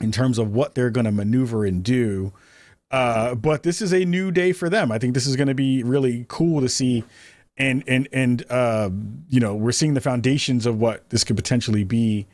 in 0.01 0.13
terms 0.13 0.39
of 0.39 0.53
what 0.53 0.75
they're 0.75 0.91
going 0.91 1.07
to 1.07 1.13
maneuver 1.13 1.65
and 1.65 1.83
do 1.83 2.33
uh, 2.91 3.35
but 3.35 3.65
this 3.65 3.83
is 3.83 3.93
a 3.93 4.05
new 4.05 4.31
day 4.31 4.53
for 4.53 4.69
them 4.69 4.91
i 4.91 4.99
think 4.99 5.15
this 5.15 5.27
is 5.27 5.37
going 5.37 5.49
to 5.49 5.55
be 5.55 5.83
really 5.83 6.25
cool 6.29 6.61
to 6.61 6.69
see 6.69 7.05
and 7.59 7.83
and 7.87 8.09
and 8.13 8.45
uh, 8.51 8.89
you 9.29 9.41
know 9.41 9.55
we're 9.55 9.73
seeing 9.73 9.95
the 9.95 10.01
foundations 10.01 10.65
of 10.65 10.81
what 10.81 11.09
this 11.11 11.25
could 11.25 11.37
potentially 11.37 11.85
be 11.85 12.27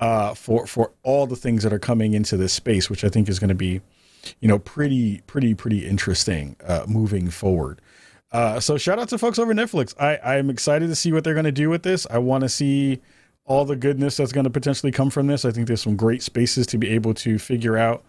uh, 0.00 0.34
for 0.34 0.66
for 0.66 0.92
all 1.02 1.26
the 1.26 1.36
things 1.36 1.62
that 1.62 1.72
are 1.72 1.78
coming 1.78 2.14
into 2.14 2.36
this 2.36 2.52
space, 2.52 2.90
which 2.90 3.04
I 3.04 3.08
think 3.08 3.28
is 3.28 3.38
going 3.38 3.48
to 3.48 3.54
be 3.54 3.80
you 4.40 4.48
know 4.48 4.58
pretty 4.58 5.20
pretty 5.26 5.54
pretty 5.54 5.86
interesting 5.86 6.56
uh, 6.66 6.86
moving 6.88 7.30
forward. 7.30 7.80
Uh, 8.32 8.60
so 8.60 8.78
shout 8.78 8.98
out 8.98 9.08
to 9.08 9.18
folks 9.18 9.38
over 9.38 9.52
Netflix. 9.52 9.94
I 10.00 10.36
I'm 10.36 10.50
excited 10.50 10.88
to 10.88 10.96
see 10.96 11.12
what 11.12 11.24
they're 11.24 11.34
going 11.34 11.44
to 11.44 11.52
do 11.52 11.68
with 11.68 11.82
this. 11.82 12.06
I 12.10 12.18
want 12.18 12.42
to 12.42 12.48
see 12.48 13.00
all 13.50 13.64
the 13.64 13.76
goodness 13.76 14.16
that's 14.16 14.32
going 14.32 14.44
to 14.44 14.50
potentially 14.50 14.92
come 14.92 15.10
from 15.10 15.26
this. 15.26 15.44
I 15.44 15.50
think 15.50 15.66
there's 15.66 15.82
some 15.82 15.96
great 15.96 16.22
spaces 16.22 16.66
to 16.68 16.78
be 16.78 16.90
able 16.90 17.12
to 17.14 17.38
figure 17.38 17.76
out 17.76 18.04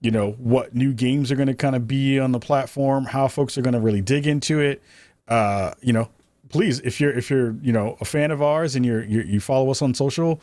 you 0.00 0.10
know 0.10 0.32
what 0.38 0.74
new 0.74 0.94
games 0.94 1.30
are 1.30 1.36
going 1.36 1.48
to 1.48 1.54
kind 1.54 1.76
of 1.76 1.86
be 1.86 2.18
on 2.18 2.32
the 2.32 2.40
platform, 2.40 3.04
how 3.04 3.28
folks 3.28 3.58
are 3.58 3.62
going 3.62 3.74
to 3.74 3.80
really 3.80 4.00
dig 4.00 4.26
into 4.26 4.60
it 4.60 4.82
uh, 5.30 5.72
you 5.80 5.92
know, 5.92 6.08
please, 6.48 6.80
if 6.80 7.00
you're 7.00 7.12
if 7.12 7.30
you're 7.30 7.54
you 7.62 7.72
know 7.72 7.96
a 8.00 8.04
fan 8.04 8.30
of 8.32 8.42
ours 8.42 8.74
and 8.74 8.84
you're, 8.84 9.04
you're 9.04 9.24
you 9.24 9.40
follow 9.40 9.70
us 9.70 9.80
on 9.80 9.94
social, 9.94 10.40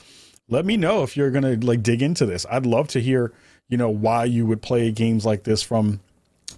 let 0.47 0.65
me 0.65 0.77
know 0.77 1.03
if 1.03 1.15
you're 1.17 1.29
gonna 1.29 1.55
like 1.61 1.83
dig 1.83 2.01
into 2.01 2.25
this. 2.25 2.45
I'd 2.49 2.65
love 2.65 2.87
to 2.89 3.01
hear 3.01 3.33
you 3.67 3.77
know 3.77 3.89
why 3.89 4.23
you 4.23 4.45
would 4.45 4.61
play 4.61 4.91
games 4.91 5.25
like 5.25 5.43
this 5.43 5.61
from 5.61 5.99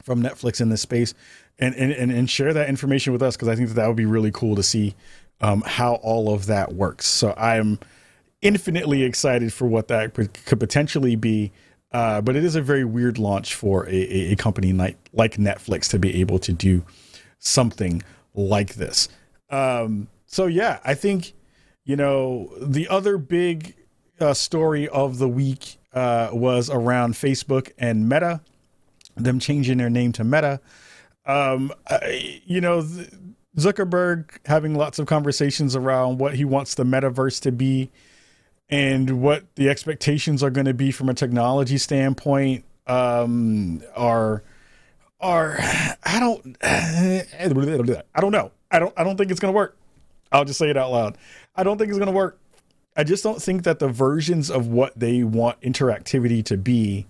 from 0.03 0.21
Netflix 0.21 0.61
in 0.61 0.69
this 0.69 0.81
space, 0.81 1.15
and 1.57 1.75
and, 1.75 2.11
and 2.11 2.29
share 2.29 2.53
that 2.53 2.69
information 2.69 3.11
with 3.11 3.23
us 3.23 3.35
because 3.35 3.47
I 3.47 3.55
think 3.55 3.69
that 3.69 3.75
that 3.75 3.87
would 3.87 3.97
be 3.97 4.05
really 4.05 4.31
cool 4.31 4.55
to 4.55 4.63
see 4.63 4.95
um, 5.41 5.61
how 5.65 5.95
all 5.95 6.33
of 6.33 6.45
that 6.47 6.73
works. 6.73 7.05
So 7.05 7.33
I'm 7.37 7.79
infinitely 8.41 9.03
excited 9.03 9.53
for 9.53 9.67
what 9.67 9.87
that 9.89 10.13
could 10.13 10.59
potentially 10.59 11.15
be. 11.15 11.51
Uh, 11.91 12.21
but 12.21 12.35
it 12.35 12.43
is 12.43 12.55
a 12.55 12.61
very 12.61 12.85
weird 12.85 13.17
launch 13.17 13.55
for 13.55 13.87
a, 13.87 14.31
a 14.31 14.35
company 14.35 14.73
like, 14.73 14.97
like 15.11 15.37
Netflix 15.37 15.89
to 15.89 15.97
be 15.97 16.21
able 16.21 16.37
to 16.39 16.53
do 16.53 16.83
something 17.39 18.03
like 18.35 18.75
this. 18.75 19.09
Um, 19.49 20.07
so 20.27 20.45
yeah, 20.45 20.79
I 20.83 20.93
think 20.93 21.33
you 21.83 21.95
know 21.95 22.51
the 22.61 22.87
other 22.87 23.17
big 23.17 23.75
uh, 24.19 24.33
story 24.33 24.87
of 24.87 25.17
the 25.17 25.27
week 25.27 25.77
uh, 25.93 26.29
was 26.31 26.69
around 26.69 27.15
Facebook 27.15 27.71
and 27.77 28.07
Meta, 28.07 28.41
them 29.15 29.39
changing 29.39 29.79
their 29.79 29.89
name 29.89 30.11
to 30.13 30.23
Meta. 30.23 30.61
Um, 31.25 31.71
I, 31.87 32.41
you 32.45 32.61
know, 32.61 32.85
Zuckerberg 33.59 34.25
having 34.45 34.75
lots 34.75 34.99
of 34.99 35.05
conversations 35.05 35.75
around 35.75 36.19
what 36.19 36.35
he 36.35 36.45
wants 36.45 36.75
the 36.75 36.83
metaverse 36.83 37.41
to 37.41 37.51
be 37.51 37.91
and 38.69 39.21
what 39.21 39.43
the 39.55 39.69
expectations 39.69 40.43
are 40.43 40.49
going 40.49 40.65
to 40.65 40.73
be 40.73 40.91
from 40.91 41.09
a 41.09 41.13
technology 41.13 41.77
standpoint 41.77 42.63
um, 42.87 43.81
are 43.95 44.43
are 45.19 45.57
I 46.03 46.19
don't 46.19 46.57
I 48.15 48.21
don't 48.21 48.31
know. 48.31 48.51
I 48.71 48.79
don't 48.79 48.93
I 48.97 49.03
don't 49.03 49.17
think 49.17 49.31
it's 49.31 49.39
going 49.39 49.53
to 49.53 49.55
work. 49.55 49.77
I'll 50.31 50.45
just 50.45 50.59
say 50.59 50.69
it 50.69 50.77
out 50.77 50.91
loud. 50.91 51.17
I 51.55 51.63
don't 51.63 51.77
think 51.77 51.89
it's 51.89 51.97
going 51.97 52.11
to 52.11 52.15
work. 52.15 52.39
I 52.95 53.03
just 53.03 53.23
don't 53.23 53.41
think 53.41 53.63
that 53.63 53.79
the 53.79 53.87
versions 53.87 54.51
of 54.51 54.67
what 54.67 54.99
they 54.99 55.23
want 55.23 55.61
interactivity 55.61 56.43
to 56.45 56.57
be 56.57 57.07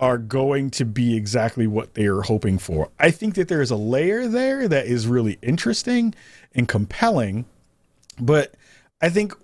are 0.00 0.18
going 0.18 0.70
to 0.70 0.84
be 0.84 1.16
exactly 1.16 1.66
what 1.66 1.94
they 1.94 2.06
are 2.06 2.22
hoping 2.22 2.58
for. 2.58 2.88
I 2.98 3.10
think 3.10 3.34
that 3.34 3.48
there 3.48 3.60
is 3.60 3.70
a 3.70 3.76
layer 3.76 4.28
there 4.28 4.68
that 4.68 4.86
is 4.86 5.06
really 5.06 5.38
interesting 5.42 6.14
and 6.54 6.68
compelling, 6.68 7.46
but 8.20 8.54
I 9.00 9.08
think 9.08 9.34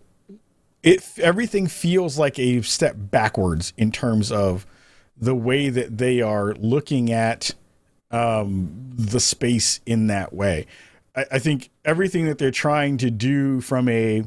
it 0.82 1.02
everything 1.18 1.66
feels 1.66 2.18
like 2.18 2.38
a 2.38 2.62
step 2.62 2.94
backwards 2.96 3.72
in 3.76 3.90
terms 3.90 4.30
of 4.30 4.66
the 5.16 5.34
way 5.34 5.70
that 5.70 5.98
they 5.98 6.20
are 6.20 6.54
looking 6.54 7.10
at 7.10 7.52
um, 8.10 8.92
the 8.94 9.20
space 9.20 9.80
in 9.86 10.06
that 10.08 10.32
way. 10.32 10.66
I, 11.16 11.24
I, 11.32 11.38
think 11.38 11.70
everything 11.84 12.26
that 12.26 12.38
they're 12.38 12.50
trying 12.50 12.96
to 12.98 13.10
do 13.10 13.60
from 13.60 13.88
a 13.88 14.24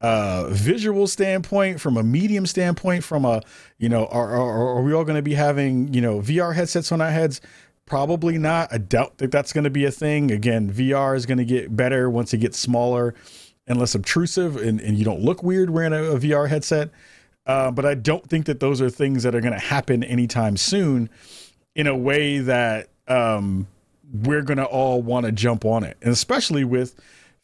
uh, 0.00 0.48
visual 0.50 1.06
standpoint, 1.06 1.80
from 1.80 1.96
a 1.96 2.02
medium 2.02 2.46
standpoint, 2.46 3.04
from 3.04 3.24
a 3.24 3.42
you 3.78 3.88
know, 3.88 4.06
are 4.06 4.30
are, 4.30 4.76
are 4.76 4.82
we 4.82 4.92
all 4.92 5.04
going 5.04 5.16
to 5.16 5.22
be 5.22 5.34
having 5.34 5.92
you 5.92 6.00
know 6.00 6.20
VR 6.20 6.54
headsets 6.54 6.92
on 6.92 7.00
our 7.00 7.10
heads? 7.10 7.40
Probably 7.86 8.36
not. 8.36 8.72
I 8.72 8.78
doubt 8.78 9.18
that 9.18 9.30
that's 9.30 9.52
going 9.52 9.64
to 9.64 9.70
be 9.70 9.86
a 9.86 9.90
thing. 9.90 10.30
Again, 10.30 10.70
VR 10.70 11.16
is 11.16 11.24
going 11.24 11.38
to 11.38 11.44
get 11.44 11.74
better 11.74 12.10
once 12.10 12.34
it 12.34 12.38
gets 12.38 12.58
smaller 12.58 13.14
and 13.66 13.78
less 13.78 13.94
obtrusive 13.94 14.56
and, 14.56 14.80
and 14.80 14.98
you 14.98 15.04
don't 15.04 15.20
look 15.20 15.42
weird 15.42 15.70
wearing 15.70 15.92
a, 15.92 16.02
a 16.02 16.18
VR 16.18 16.48
headset. 16.48 16.90
Uh, 17.46 17.70
but 17.70 17.86
I 17.86 17.94
don't 17.94 18.28
think 18.28 18.44
that 18.44 18.60
those 18.60 18.82
are 18.82 18.90
things 18.90 19.22
that 19.22 19.34
are 19.34 19.40
going 19.40 19.54
to 19.54 19.58
happen 19.58 20.04
anytime 20.04 20.58
soon 20.58 21.08
in 21.74 21.86
a 21.86 21.96
way 21.96 22.40
that 22.40 22.90
um, 23.08 23.66
we're 24.12 24.42
going 24.42 24.58
to 24.58 24.66
all 24.66 25.00
want 25.00 25.24
to 25.24 25.32
jump 25.32 25.64
on 25.64 25.82
it. 25.82 25.96
And 26.02 26.12
especially 26.12 26.64
with 26.64 26.94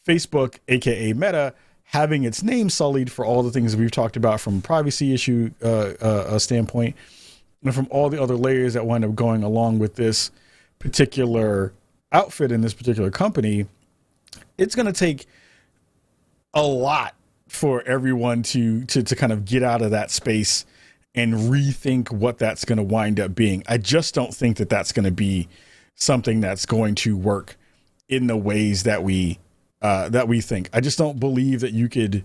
Facebook, 0.07 0.59
aka 0.69 1.15
Meta, 1.15 1.55
having 1.85 2.25
its 2.25 2.43
name 2.43 2.69
sullied 2.69 3.11
for 3.11 3.25
all 3.25 3.43
the 3.43 3.51
things 3.51 3.77
we've 3.77 3.91
talked 3.91 4.17
about 4.17 4.41
from 4.41 4.59
a 4.59 4.61
privacy 4.61 5.15
issue 5.15 5.51
uh, 5.63 5.93
uh, 6.01 6.39
standpoint 6.39 6.97
and 7.63 7.75
from 7.75 7.89
all 7.91 8.11
the 8.11 8.21
other 8.21 8.37
layers 8.37 8.75
that 8.75 8.87
wind 8.87 9.05
up 9.05 9.15
going 9.15 9.43
along 9.43 9.79
with 9.79 9.95
this 9.95 10.31
particular 10.79 11.73
outfit 12.13 12.53
in 12.53 12.61
this 12.61 12.75
particular 12.75 13.11
company, 13.11 13.67
it's 14.59 14.75
going 14.75 14.87
to 14.87 14.93
take 14.93 15.27
a 16.53 16.63
lot 16.63 17.15
for 17.49 17.83
everyone 17.83 18.43
to 18.43 18.85
to 18.87 19.03
to 19.03 19.15
kind 19.15 19.33
of 19.33 19.45
get 19.45 19.63
out 19.63 19.83
of 19.83 19.91
that 19.91 20.11
space 20.11 20.67
and 21.15 21.35
rethink 21.35 22.11
what 22.11 22.39
that's 22.39 22.65
going 22.65 22.77
to 22.77 22.83
wind 22.83 23.21
up 23.21 23.35
being. 23.35 23.63
I 23.69 23.79
just 23.79 24.15
don't 24.15 24.35
think 24.35 24.57
that 24.57 24.69
that's 24.69 24.93
going 24.93 25.05
to 25.05 25.13
be 25.13 25.49
something 25.95 26.41
that's 26.41 26.67
going 26.67 26.97
to 26.97 27.17
work 27.17 27.57
in 28.09 28.27
the 28.27 28.37
ways 28.37 28.83
that 28.83 29.03
we 29.03 29.39
uh, 29.85 30.09
that 30.09 30.27
we 30.27 30.41
think. 30.41 30.71
I 30.73 30.81
just 30.81 30.97
don't 30.97 31.21
believe 31.21 31.61
that 31.61 31.75
you 31.75 31.91
could, 31.91 32.25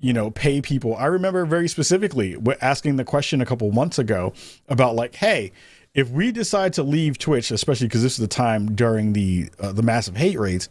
you 0.00 0.14
know, 0.14 0.30
pay 0.30 0.62
people. 0.62 0.96
I 0.96 1.04
remember 1.04 1.44
very 1.44 1.68
specifically 1.68 2.38
asking 2.62 2.96
the 2.96 3.04
question 3.04 3.42
a 3.42 3.46
couple 3.46 3.70
months 3.70 3.98
ago 3.98 4.32
about 4.66 4.94
like, 4.94 5.14
hey, 5.16 5.52
if 5.92 6.08
we 6.08 6.32
decide 6.32 6.72
to 6.72 6.82
leave 6.82 7.18
Twitch, 7.18 7.50
especially 7.50 7.86
because 7.86 8.02
this 8.02 8.12
is 8.12 8.18
the 8.18 8.26
time 8.26 8.74
during 8.74 9.12
the 9.12 9.50
uh, 9.60 9.72
the 9.72 9.82
massive 9.82 10.16
hate 10.16 10.38
rates, 10.38 10.70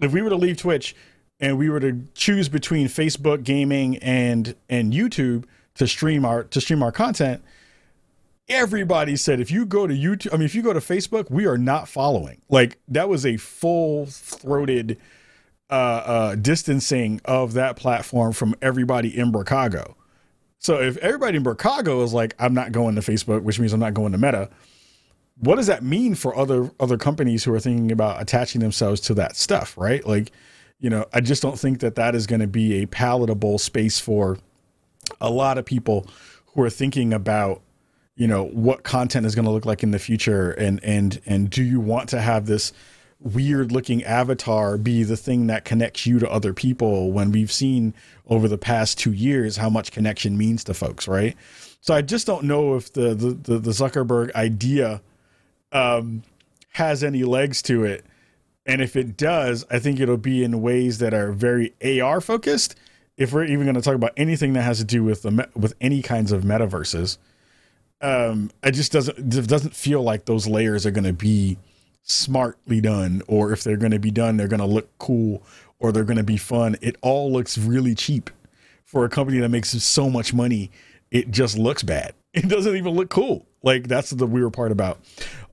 if 0.00 0.10
we 0.10 0.22
were 0.22 0.30
to 0.30 0.36
leave 0.36 0.56
Twitch, 0.56 0.96
and 1.38 1.58
we 1.58 1.68
were 1.68 1.80
to 1.80 2.00
choose 2.14 2.48
between 2.48 2.86
Facebook 2.86 3.44
gaming 3.44 3.98
and 3.98 4.56
and 4.70 4.94
YouTube 4.94 5.44
to 5.74 5.86
stream 5.86 6.24
our 6.24 6.44
to 6.44 6.62
stream 6.62 6.82
our 6.82 6.92
content, 6.92 7.42
everybody 8.48 9.16
said 9.16 9.38
if 9.38 9.50
you 9.50 9.66
go 9.66 9.86
to 9.86 9.92
YouTube, 9.92 10.32
I 10.32 10.38
mean 10.38 10.46
if 10.46 10.54
you 10.54 10.62
go 10.62 10.72
to 10.72 10.80
Facebook, 10.80 11.30
we 11.30 11.44
are 11.44 11.58
not 11.58 11.88
following. 11.88 12.40
Like 12.48 12.78
that 12.88 13.10
was 13.10 13.26
a 13.26 13.36
full 13.36 14.06
throated 14.06 14.96
uh, 15.72 15.74
uh, 15.74 16.34
distancing 16.34 17.20
of 17.24 17.54
that 17.54 17.76
platform 17.76 18.32
from 18.32 18.54
everybody 18.60 19.16
in 19.18 19.32
Bricago. 19.32 19.94
So 20.58 20.80
if 20.80 20.96
everybody 20.98 21.38
in 21.38 21.44
Bricago 21.44 22.04
is 22.04 22.12
like, 22.12 22.34
I'm 22.38 22.54
not 22.54 22.72
going 22.72 22.94
to 22.94 23.00
Facebook, 23.00 23.42
which 23.42 23.58
means 23.58 23.72
I'm 23.72 23.80
not 23.80 23.94
going 23.94 24.12
to 24.12 24.18
Meta, 24.18 24.50
what 25.38 25.56
does 25.56 25.66
that 25.68 25.82
mean 25.82 26.14
for 26.14 26.36
other 26.36 26.70
other 26.78 26.98
companies 26.98 27.42
who 27.42 27.54
are 27.54 27.58
thinking 27.58 27.90
about 27.90 28.20
attaching 28.20 28.60
themselves 28.60 29.00
to 29.02 29.14
that 29.14 29.34
stuff, 29.34 29.76
right? 29.78 30.06
Like 30.06 30.30
you 30.78 30.90
know, 30.90 31.06
I 31.12 31.20
just 31.20 31.42
don't 31.42 31.58
think 31.58 31.80
that 31.80 31.94
that 31.94 32.14
is 32.14 32.26
going 32.26 32.40
to 32.40 32.46
be 32.46 32.82
a 32.82 32.86
palatable 32.86 33.58
space 33.58 33.98
for 33.98 34.38
a 35.20 35.30
lot 35.30 35.56
of 35.56 35.64
people 35.64 36.06
who 36.48 36.62
are 36.62 36.70
thinking 36.70 37.14
about, 37.14 37.62
you 38.16 38.26
know, 38.26 38.44
what 38.48 38.82
content 38.82 39.24
is 39.24 39.34
going 39.34 39.44
to 39.44 39.50
look 39.52 39.64
like 39.64 39.82
in 39.82 39.92
the 39.92 39.98
future, 39.98 40.50
and 40.50 40.82
and 40.84 41.20
and 41.24 41.48
do 41.48 41.62
you 41.62 41.80
want 41.80 42.10
to 42.10 42.20
have 42.20 42.46
this 42.46 42.72
weird 43.24 43.72
looking 43.72 44.02
avatar 44.04 44.76
be 44.76 45.02
the 45.02 45.16
thing 45.16 45.46
that 45.46 45.64
connects 45.64 46.06
you 46.06 46.18
to 46.18 46.30
other 46.30 46.52
people 46.52 47.12
when 47.12 47.32
we've 47.32 47.52
seen 47.52 47.94
over 48.26 48.48
the 48.48 48.58
past 48.58 48.98
two 48.98 49.12
years 49.12 49.56
how 49.56 49.70
much 49.70 49.92
connection 49.92 50.36
means 50.36 50.64
to 50.64 50.74
folks, 50.74 51.06
right? 51.06 51.36
So 51.80 51.94
I 51.94 52.02
just 52.02 52.26
don't 52.26 52.44
know 52.44 52.76
if 52.76 52.92
the 52.92 53.14
the 53.14 53.30
the, 53.30 53.58
the 53.58 53.70
Zuckerberg 53.70 54.34
idea 54.34 55.02
um, 55.72 56.22
has 56.72 57.02
any 57.02 57.24
legs 57.24 57.62
to 57.62 57.84
it 57.84 58.04
and 58.64 58.80
if 58.80 58.96
it 58.96 59.16
does, 59.16 59.64
I 59.70 59.78
think 59.78 59.98
it'll 59.98 60.16
be 60.16 60.44
in 60.44 60.62
ways 60.62 60.98
that 60.98 61.12
are 61.12 61.32
very 61.32 61.74
AR 62.00 62.20
focused. 62.20 62.76
If 63.16 63.32
we're 63.32 63.44
even 63.44 63.64
going 63.64 63.74
to 63.74 63.82
talk 63.82 63.94
about 63.94 64.12
anything 64.16 64.52
that 64.52 64.62
has 64.62 64.78
to 64.78 64.84
do 64.84 65.02
with 65.02 65.22
the 65.22 65.48
with 65.54 65.74
any 65.80 66.00
kinds 66.00 66.32
of 66.32 66.44
metaverses, 66.44 67.18
um, 68.00 68.50
it 68.62 68.72
just 68.72 68.92
doesn't 68.92 69.18
it 69.34 69.48
doesn't 69.48 69.74
feel 69.74 70.02
like 70.02 70.24
those 70.24 70.46
layers 70.46 70.86
are 70.86 70.90
going 70.90 71.04
to 71.04 71.12
be 71.12 71.58
smartly 72.02 72.80
done, 72.80 73.22
or 73.28 73.52
if 73.52 73.64
they're 73.64 73.76
going 73.76 73.92
to 73.92 73.98
be 73.98 74.10
done, 74.10 74.36
they're 74.36 74.48
going 74.48 74.60
to 74.60 74.66
look 74.66 74.96
cool 74.98 75.42
or 75.78 75.92
they're 75.92 76.04
going 76.04 76.16
to 76.16 76.22
be 76.22 76.36
fun. 76.36 76.76
It 76.80 76.96
all 77.02 77.32
looks 77.32 77.58
really 77.58 77.94
cheap 77.94 78.30
for 78.84 79.04
a 79.04 79.08
company 79.08 79.38
that 79.40 79.48
makes 79.48 79.70
so 79.70 80.08
much 80.08 80.32
money. 80.32 80.70
It 81.10 81.30
just 81.30 81.58
looks 81.58 81.82
bad. 81.82 82.14
It 82.34 82.48
doesn't 82.48 82.74
even 82.74 82.94
look 82.94 83.10
cool. 83.10 83.44
Like 83.62 83.88
that's 83.88 84.08
the 84.08 84.26
weird 84.26 84.54
part 84.54 84.72
about 84.72 84.98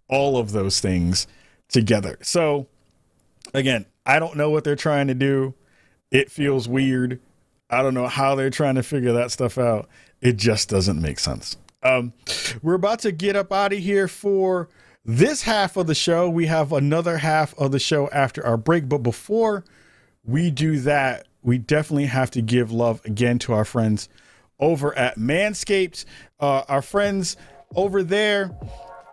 all 0.07 0.37
of 0.37 0.53
those 0.53 0.79
things 0.79 1.27
together. 1.67 2.17
So 2.21 2.67
again, 3.53 3.85
I 4.05 4.17
don't 4.19 4.37
know 4.37 4.49
what 4.49 4.63
they're 4.63 4.77
trying 4.77 5.07
to 5.07 5.13
do. 5.13 5.55
It 6.09 6.31
feels 6.31 6.69
weird. 6.69 7.19
I 7.69 7.81
don't 7.81 7.93
know 7.93 8.07
how 8.07 8.35
they're 8.35 8.49
trying 8.49 8.75
to 8.75 8.83
figure 8.83 9.11
that 9.11 9.31
stuff 9.31 9.57
out. 9.57 9.89
It 10.21 10.37
just 10.37 10.69
doesn't 10.69 11.01
make 11.01 11.19
sense. 11.19 11.57
Um, 11.83 12.13
we're 12.61 12.75
about 12.75 12.99
to 12.99 13.11
get 13.11 13.35
up 13.35 13.51
out 13.51 13.73
of 13.73 13.79
here 13.79 14.07
for 14.07 14.69
this 15.05 15.43
half 15.43 15.77
of 15.77 15.87
the 15.87 15.95
show. 15.95 16.29
We 16.29 16.47
have 16.47 16.71
another 16.71 17.17
half 17.17 17.57
of 17.57 17.71
the 17.71 17.79
show 17.79 18.09
after 18.09 18.45
our 18.45 18.57
break. 18.57 18.89
But 18.89 18.99
before 18.99 19.63
we 20.23 20.51
do 20.51 20.79
that, 20.81 21.27
we 21.41 21.57
definitely 21.57 22.07
have 22.07 22.31
to 22.31 22.41
give 22.41 22.71
love 22.71 23.01
again 23.05 23.39
to 23.39 23.53
our 23.53 23.65
friends 23.65 24.09
over 24.59 24.97
at 24.97 25.17
Manscaped. 25.17 26.05
Uh, 26.39 26.63
our 26.67 26.81
friends 26.81 27.37
over 27.75 28.03
there 28.03 28.51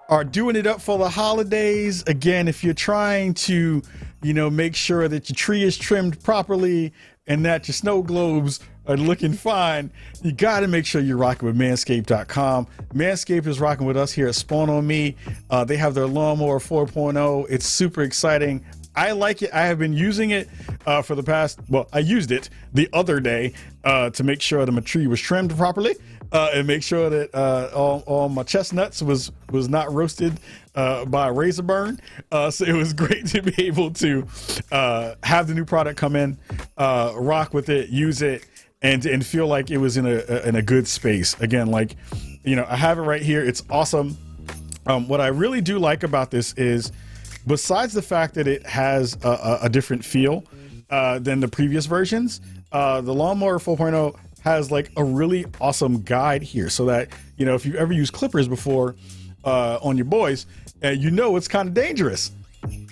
are 0.08 0.24
doing 0.24 0.56
it 0.56 0.66
up 0.66 0.80
for 0.80 0.98
the 0.98 1.08
holidays. 1.08 2.02
Again, 2.06 2.48
if 2.48 2.64
you're 2.64 2.74
trying 2.74 3.34
to 3.34 3.82
you 4.26 4.34
know, 4.34 4.50
make 4.50 4.74
sure 4.74 5.06
that 5.06 5.28
your 5.28 5.36
tree 5.36 5.62
is 5.62 5.76
trimmed 5.76 6.20
properly 6.22 6.92
and 7.28 7.44
that 7.44 7.68
your 7.68 7.74
snow 7.74 8.02
globes 8.02 8.60
are 8.88 8.96
looking 8.96 9.32
fine, 9.32 9.90
you 10.22 10.32
got 10.32 10.60
to 10.60 10.68
make 10.68 10.86
sure 10.86 11.00
you're 11.00 11.16
rocking 11.16 11.46
with 11.46 11.56
manscaped.com. 11.58 12.66
Manscaped 12.94 13.46
is 13.46 13.60
rocking 13.60 13.86
with 13.86 13.96
us 13.96 14.12
here 14.12 14.28
at 14.28 14.34
Spawn 14.34 14.70
on 14.70 14.86
Me. 14.86 15.16
Uh, 15.50 15.64
they 15.64 15.76
have 15.76 15.94
their 15.94 16.06
lawnmower 16.06 16.58
4.0. 16.58 17.46
It's 17.50 17.66
super 17.66 18.02
exciting. 18.02 18.64
I 18.94 19.12
like 19.12 19.42
it. 19.42 19.50
I 19.52 19.66
have 19.66 19.78
been 19.78 19.92
using 19.92 20.30
it 20.30 20.48
uh, 20.86 21.02
for 21.02 21.14
the 21.14 21.22
past, 21.22 21.58
well, 21.68 21.86
I 21.92 21.98
used 21.98 22.32
it 22.32 22.48
the 22.72 22.88
other 22.92 23.20
day 23.20 23.52
uh, 23.84 24.10
to 24.10 24.24
make 24.24 24.40
sure 24.40 24.64
that 24.64 24.72
my 24.72 24.80
tree 24.80 25.06
was 25.06 25.20
trimmed 25.20 25.54
properly. 25.56 25.94
uh, 26.32 26.50
and 26.54 26.66
make 26.66 26.82
sure 26.82 27.08
that 27.08 27.32
uh, 27.34 27.70
all, 27.74 28.02
all 28.06 28.28
my 28.28 28.42
chestnuts 28.42 29.00
was 29.02 29.30
was 29.52 29.68
not 29.68 29.92
roasted 29.92 30.40
uh, 30.74 31.04
by 31.04 31.28
a 31.28 31.32
razor 31.32 31.62
burn. 31.62 32.00
Uh, 32.32 32.50
so 32.50 32.64
it 32.64 32.72
was 32.72 32.92
great 33.04 33.26
to 33.28 33.42
be 33.42 33.54
able 33.64 33.90
to 33.92 34.26
uh, 34.72 35.14
have 35.22 35.46
the 35.46 35.54
new 35.54 35.64
product 35.64 35.98
come 35.98 36.16
in, 36.16 36.36
uh, 36.76 37.12
rock 37.16 37.54
with 37.54 37.68
it, 37.68 37.90
use 37.90 38.22
it, 38.22 38.44
and 38.82 39.04
and 39.06 39.24
feel 39.24 39.46
like 39.46 39.70
it 39.70 39.78
was 39.78 39.96
in 39.96 40.06
a 40.06 40.46
in 40.46 40.56
a 40.56 40.62
good 40.62 40.86
space. 40.86 41.38
Again, 41.40 41.68
like 41.68 41.96
you 42.44 42.56
know, 42.56 42.66
I 42.68 42.76
have 42.76 42.98
it 42.98 43.02
right 43.02 43.22
here. 43.22 43.44
It's 43.44 43.62
awesome. 43.70 44.16
Um, 44.86 45.08
what 45.08 45.20
I 45.20 45.28
really 45.28 45.60
do 45.60 45.78
like 45.78 46.04
about 46.04 46.30
this 46.30 46.52
is, 46.54 46.92
besides 47.46 47.92
the 47.92 48.02
fact 48.02 48.34
that 48.34 48.46
it 48.46 48.64
has 48.64 49.16
a, 49.24 49.28
a, 49.28 49.58
a 49.62 49.68
different 49.68 50.04
feel 50.04 50.44
uh, 50.90 51.18
than 51.18 51.40
the 51.40 51.48
previous 51.48 51.86
versions, 51.86 52.40
uh, 52.70 53.00
the 53.00 53.12
Lawnmower 53.12 53.58
4.0 53.58 54.16
has 54.42 54.70
like 54.70 54.92
a 54.96 55.02
really 55.02 55.44
awesome 55.60 56.02
guide 56.02 56.42
here, 56.42 56.70
so 56.70 56.84
that 56.86 57.08
you 57.36 57.46
know 57.46 57.54
if 57.54 57.66
you've 57.66 57.76
ever 57.76 57.92
used 57.92 58.12
clippers 58.12 58.46
before 58.46 58.94
uh, 59.44 59.78
on 59.82 59.96
your 59.96 60.04
boys, 60.04 60.46
and 60.82 61.02
you 61.02 61.10
know 61.10 61.36
it's 61.36 61.48
kind 61.48 61.68
of 61.68 61.74
dangerous. 61.74 62.30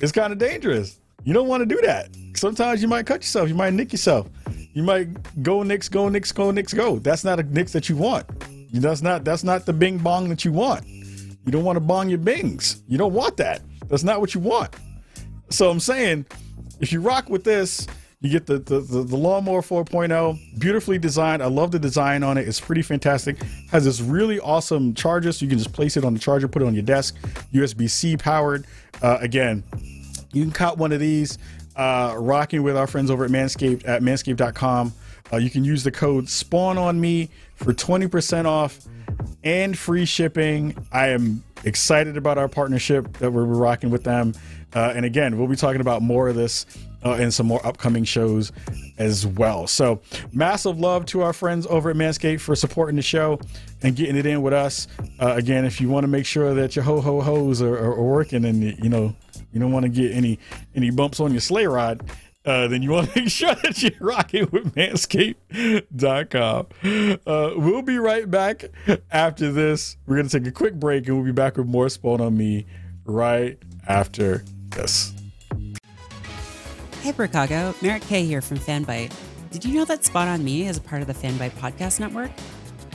It's 0.01 0.13
kind 0.13 0.33
of 0.33 0.39
dangerous. 0.39 0.99
You 1.25 1.33
don't 1.33 1.49
want 1.49 1.61
to 1.63 1.67
do 1.67 1.81
that. 1.83 2.09
Sometimes 2.35 2.83
you 2.83 2.89
might 2.89 3.07
cut 3.07 3.23
yourself. 3.23 3.49
You 3.49 3.55
might 3.55 3.73
nick 3.73 3.93
yourself. 3.93 4.29
You 4.75 4.83
might 4.83 5.43
go 5.43 5.63
nicks, 5.63 5.89
go 5.89 6.09
nicks, 6.09 6.33
go 6.33 6.51
nicks, 6.51 6.75
go. 6.75 6.99
That's 6.99 7.25
not 7.25 7.39
a 7.39 7.45
nicks 7.45 7.73
that 7.73 7.89
you 7.89 7.97
want. 7.97 8.27
That's 8.73 9.03
not 9.03 9.25
that's 9.25 9.45
not 9.45 9.67
the 9.67 9.73
bing 9.73 9.99
bong 9.99 10.29
that 10.29 10.45
you 10.45 10.53
want. 10.53 10.87
You 10.87 11.53
don't 11.53 11.63
want 11.63 11.77
to 11.77 11.81
bong 11.81 12.09
your 12.09 12.19
bings. 12.19 12.83
You 12.89 12.99
don't 12.99 13.13
want 13.13 13.37
that. 13.37 13.63
That's 13.89 14.03
not 14.03 14.21
what 14.21 14.35
you 14.35 14.41
want. 14.41 14.75
So 15.51 15.71
I'm 15.71 15.79
saying, 15.79 16.27
if 16.81 16.93
you 16.93 17.01
rock 17.01 17.31
with 17.31 17.45
this, 17.45 17.87
you 18.21 18.31
get 18.31 18.47
the 18.47 18.59
the, 18.59 18.81
the, 18.81 19.05
the 19.05 19.17
lawnmower 19.17 19.63
4.0, 19.63 20.59
beautifully 20.59 20.99
designed. 20.99 21.41
I 21.41 21.47
love 21.47 21.71
the 21.71 21.79
design 21.79 22.25
on 22.25 22.37
it. 22.37 22.49
It's 22.49 22.61
pretty 22.61 22.83
fantastic. 22.83 23.41
Has 23.71 23.85
this 23.85 24.01
really 24.01 24.41
awesome 24.41 24.93
charger, 24.95 25.31
so 25.31 25.45
you 25.45 25.49
can 25.51 25.59
just 25.59 25.73
place 25.73 25.97
it 25.97 26.05
on 26.05 26.15
the 26.15 26.21
charger, 26.21 26.49
put 26.49 26.63
it 26.63 26.67
on 26.67 26.75
your 26.75 26.83
desk. 26.83 27.17
USB 27.53 27.89
C 27.89 28.17
powered. 28.17 28.67
Uh, 29.03 29.19
again, 29.21 29.63
you 30.33 30.43
can 30.43 30.51
cop 30.51 30.79
one 30.79 30.91
of 30.91 30.99
these. 30.99 31.39
Uh, 31.77 32.15
rocking 32.19 32.63
with 32.63 32.77
our 32.77 32.87
friends 32.87 33.11
over 33.11 33.25
at 33.25 33.31
Manscaped 33.31 33.87
at 33.87 34.03
manscaped.com. 34.03 34.93
Uh, 35.33 35.37
you 35.39 35.51
can 35.51 35.65
use 35.65 35.83
the 35.83 35.91
code 35.91 36.29
Spawn 36.29 36.79
on 36.79 37.01
Me 37.01 37.29
for 37.57 37.73
20% 37.73 38.45
off 38.45 38.79
and 39.43 39.77
free 39.77 40.05
shipping. 40.05 40.77
I 40.93 41.09
am 41.09 41.43
excited 41.65 42.17
about 42.17 42.39
our 42.39 42.49
partnership 42.49 43.19
that 43.19 43.33
we're 43.33 43.45
rocking 43.45 43.91
with 43.91 44.05
them. 44.05 44.35
Uh, 44.75 44.93
and 44.95 45.05
again, 45.05 45.39
we'll 45.39 45.49
be 45.49 45.57
talking 45.57 45.81
about 45.81 46.03
more 46.03 46.29
of 46.29 46.37
this 46.37 46.67
uh, 47.05 47.13
in 47.13 47.31
some 47.31 47.47
more 47.47 47.65
upcoming 47.67 48.05
shows 48.05 48.51
as 48.99 49.27
well. 49.27 49.67
So, 49.67 50.01
massive 50.33 50.81
love 50.81 51.05
to 51.07 51.23
our 51.23 51.33
friends 51.33 51.67
over 51.69 51.91
at 51.91 51.97
Manscaped 51.97 52.41
for 52.41 52.57
supporting 52.57 52.97
the 52.97 53.03
show 53.03 53.39
and 53.83 53.95
getting 53.95 54.17
it 54.17 54.27
in 54.27 54.43
with 54.43 54.55
us. 54.55 54.89
Uh, 55.21 55.35
again, 55.37 55.65
if 55.65 55.81
you 55.81 55.89
want 55.89 56.05
to 56.05 56.09
make 56.09 56.27
sure 56.27 56.55
that 56.55 56.75
your 56.75 56.85
ho 56.85 57.01
ho 57.01 57.21
hos 57.21 57.61
are, 57.61 57.77
are 57.77 58.03
working 58.03 58.45
and 58.45 58.63
you 58.83 58.89
know 58.89 59.15
you 59.55 59.61
don't 59.61 59.73
want 59.73 59.85
to 59.85 59.89
get 59.89 60.13
any 60.13 60.39
any 60.75 60.91
bumps 60.91 61.21
on 61.21 61.33
your 61.33 61.41
sleigh 61.41 61.67
ride, 61.67 62.03
uh, 62.45 62.69
then 62.69 62.83
you 62.83 62.91
want 62.91 63.11
to 63.13 63.21
make 63.23 63.31
sure 63.31 63.55
that 63.55 63.83
you're 63.83 63.93
rocking 64.01 64.49
with 64.53 64.75
manscaped.com. 64.75 66.67
Uh, 67.27 67.51
we'll 67.57 67.83
be 67.83 67.99
right 67.99 68.31
back 68.31 68.65
after 69.11 69.51
this. 69.53 69.97
We're 70.07 70.17
going 70.17 70.29
to 70.29 70.41
take 70.41 70.47
a 70.47 70.53
quick 70.53 70.75
break 70.75 71.07
and 71.07 71.17
we'll 71.17 71.25
be 71.25 71.33
back 71.33 71.57
with 71.57 71.67
more 71.67 71.89
Spawn 71.89 72.21
on 72.21 72.37
Me 72.37 72.67
right 73.05 73.59
after 73.87 74.45
this. 74.71 75.13
Hey, 77.03 77.13
Bricago. 77.13 77.81
Merritt 77.83 78.03
K 78.03 78.25
here 78.25 78.41
from 78.41 78.59
Fanbyte. 78.59 79.13
Did 79.51 79.65
you 79.65 79.75
know 79.75 79.85
that 79.85 80.05
Spawn 80.05 80.29
on 80.29 80.43
Me 80.43 80.67
is 80.67 80.79
a 80.79 80.81
part 80.81 81.03
of 81.03 81.07
the 81.07 81.15
Fanbyte 81.15 81.53
Podcast 81.53 82.01
Network? 82.01 82.31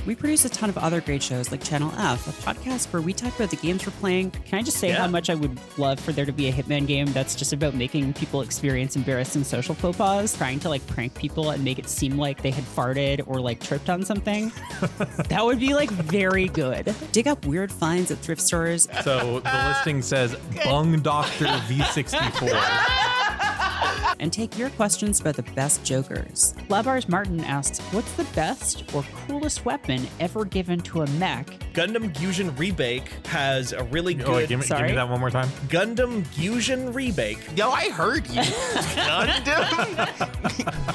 We 0.06 0.16
produce 0.16 0.46
a 0.46 0.50
ton 0.50 0.70
of 0.70 0.78
other 0.78 1.02
great 1.02 1.22
shows 1.22 1.52
like 1.52 1.64
Channel 1.64 1.92
F, 1.98 2.28
a 2.28 2.32
podcast 2.42 2.92
where 2.92 3.02
we 3.02 3.14
talk 3.14 3.36
about 3.36 3.52
the 3.52 3.58
games 3.58 3.86
we're 3.86 3.92
playing. 4.00 4.32
Can 4.32 4.58
I 4.58 4.64
just 4.64 4.78
say 4.78 4.90
Yeah. 4.90 5.02
how 5.02 5.08
much 5.08 5.30
I 5.30 5.36
would 5.36 5.60
love 5.78 6.00
for 6.00 6.12
there 6.12 6.26
to 6.26 6.32
be 6.32 6.48
a 6.48 6.52
Hitman 6.52 6.88
game 6.88 7.06
that's 7.14 7.36
just 7.36 7.54
about 7.54 7.76
making 7.76 8.14
people 8.14 8.42
experience 8.42 8.96
embarrassing 8.96 9.44
social 9.44 9.76
faux 9.76 9.98
pas, 9.98 10.36
trying 10.36 10.60
to 10.62 10.70
like 10.70 10.86
prank 10.88 11.14
people 11.14 11.52
and 11.52 11.64
make 11.64 11.78
it 11.78 11.88
seem 11.88 12.18
like 12.18 12.42
they 12.42 12.50
had 12.52 12.64
farted 12.64 13.22
or 13.28 13.40
like 13.40 13.60
tripped 13.60 13.90
on 13.90 14.04
something? 14.04 14.52
that 15.30 15.46
would 15.46 15.60
be 15.60 15.76
like 15.76 15.92
very 15.92 16.48
good. 16.48 16.96
Dig 17.12 17.28
up 17.28 17.46
weird 17.46 17.72
finds 17.72 18.10
at 18.10 18.18
thrift 18.20 18.42
stores 18.42 18.88
So 19.04 19.42
the 19.42 19.64
listing 19.68 20.02
says 20.02 20.36
Bung 20.64 21.00
Doctor 21.02 21.46
V64. 21.46 22.96
and 24.22 24.34
take 24.34 24.58
your 24.58 24.70
questions 24.72 25.22
about 25.22 25.36
the 25.36 25.44
best 25.44 25.82
jokers. 25.86 26.54
Labars 26.68 27.08
Martin 27.08 27.42
asks, 27.46 27.80
"What's 27.94 28.12
the 28.14 28.26
best 28.36 28.84
or 28.94 29.04
coolest 29.28 29.64
weapon 29.66 29.89
ever 30.20 30.46
given 30.46 30.80
to 30.82 31.02
a 31.02 31.08
mech?" 31.12 31.48
Gundam 31.74 32.16
Fusion 32.18 32.52
Rebake 32.52 33.08
has 33.28 33.72
a 33.74 33.84
really 33.86 34.14
good 34.14 34.28
Oh, 34.28 34.34
wait, 34.36 34.50
give 34.50 34.60
me, 34.60 34.64
give 34.64 34.68
Sorry? 34.68 34.90
me 34.90 34.96
that 34.96 35.08
one 35.10 35.20
more 35.20 35.30
time. 35.32 35.48
Gundam 35.70 36.26
Fusion 36.28 36.94
Rebake. 36.94 37.58
Yo, 37.58 37.70
I 37.72 37.90
heard 37.90 38.28
you. 38.28 38.42
Gundam 38.42 40.08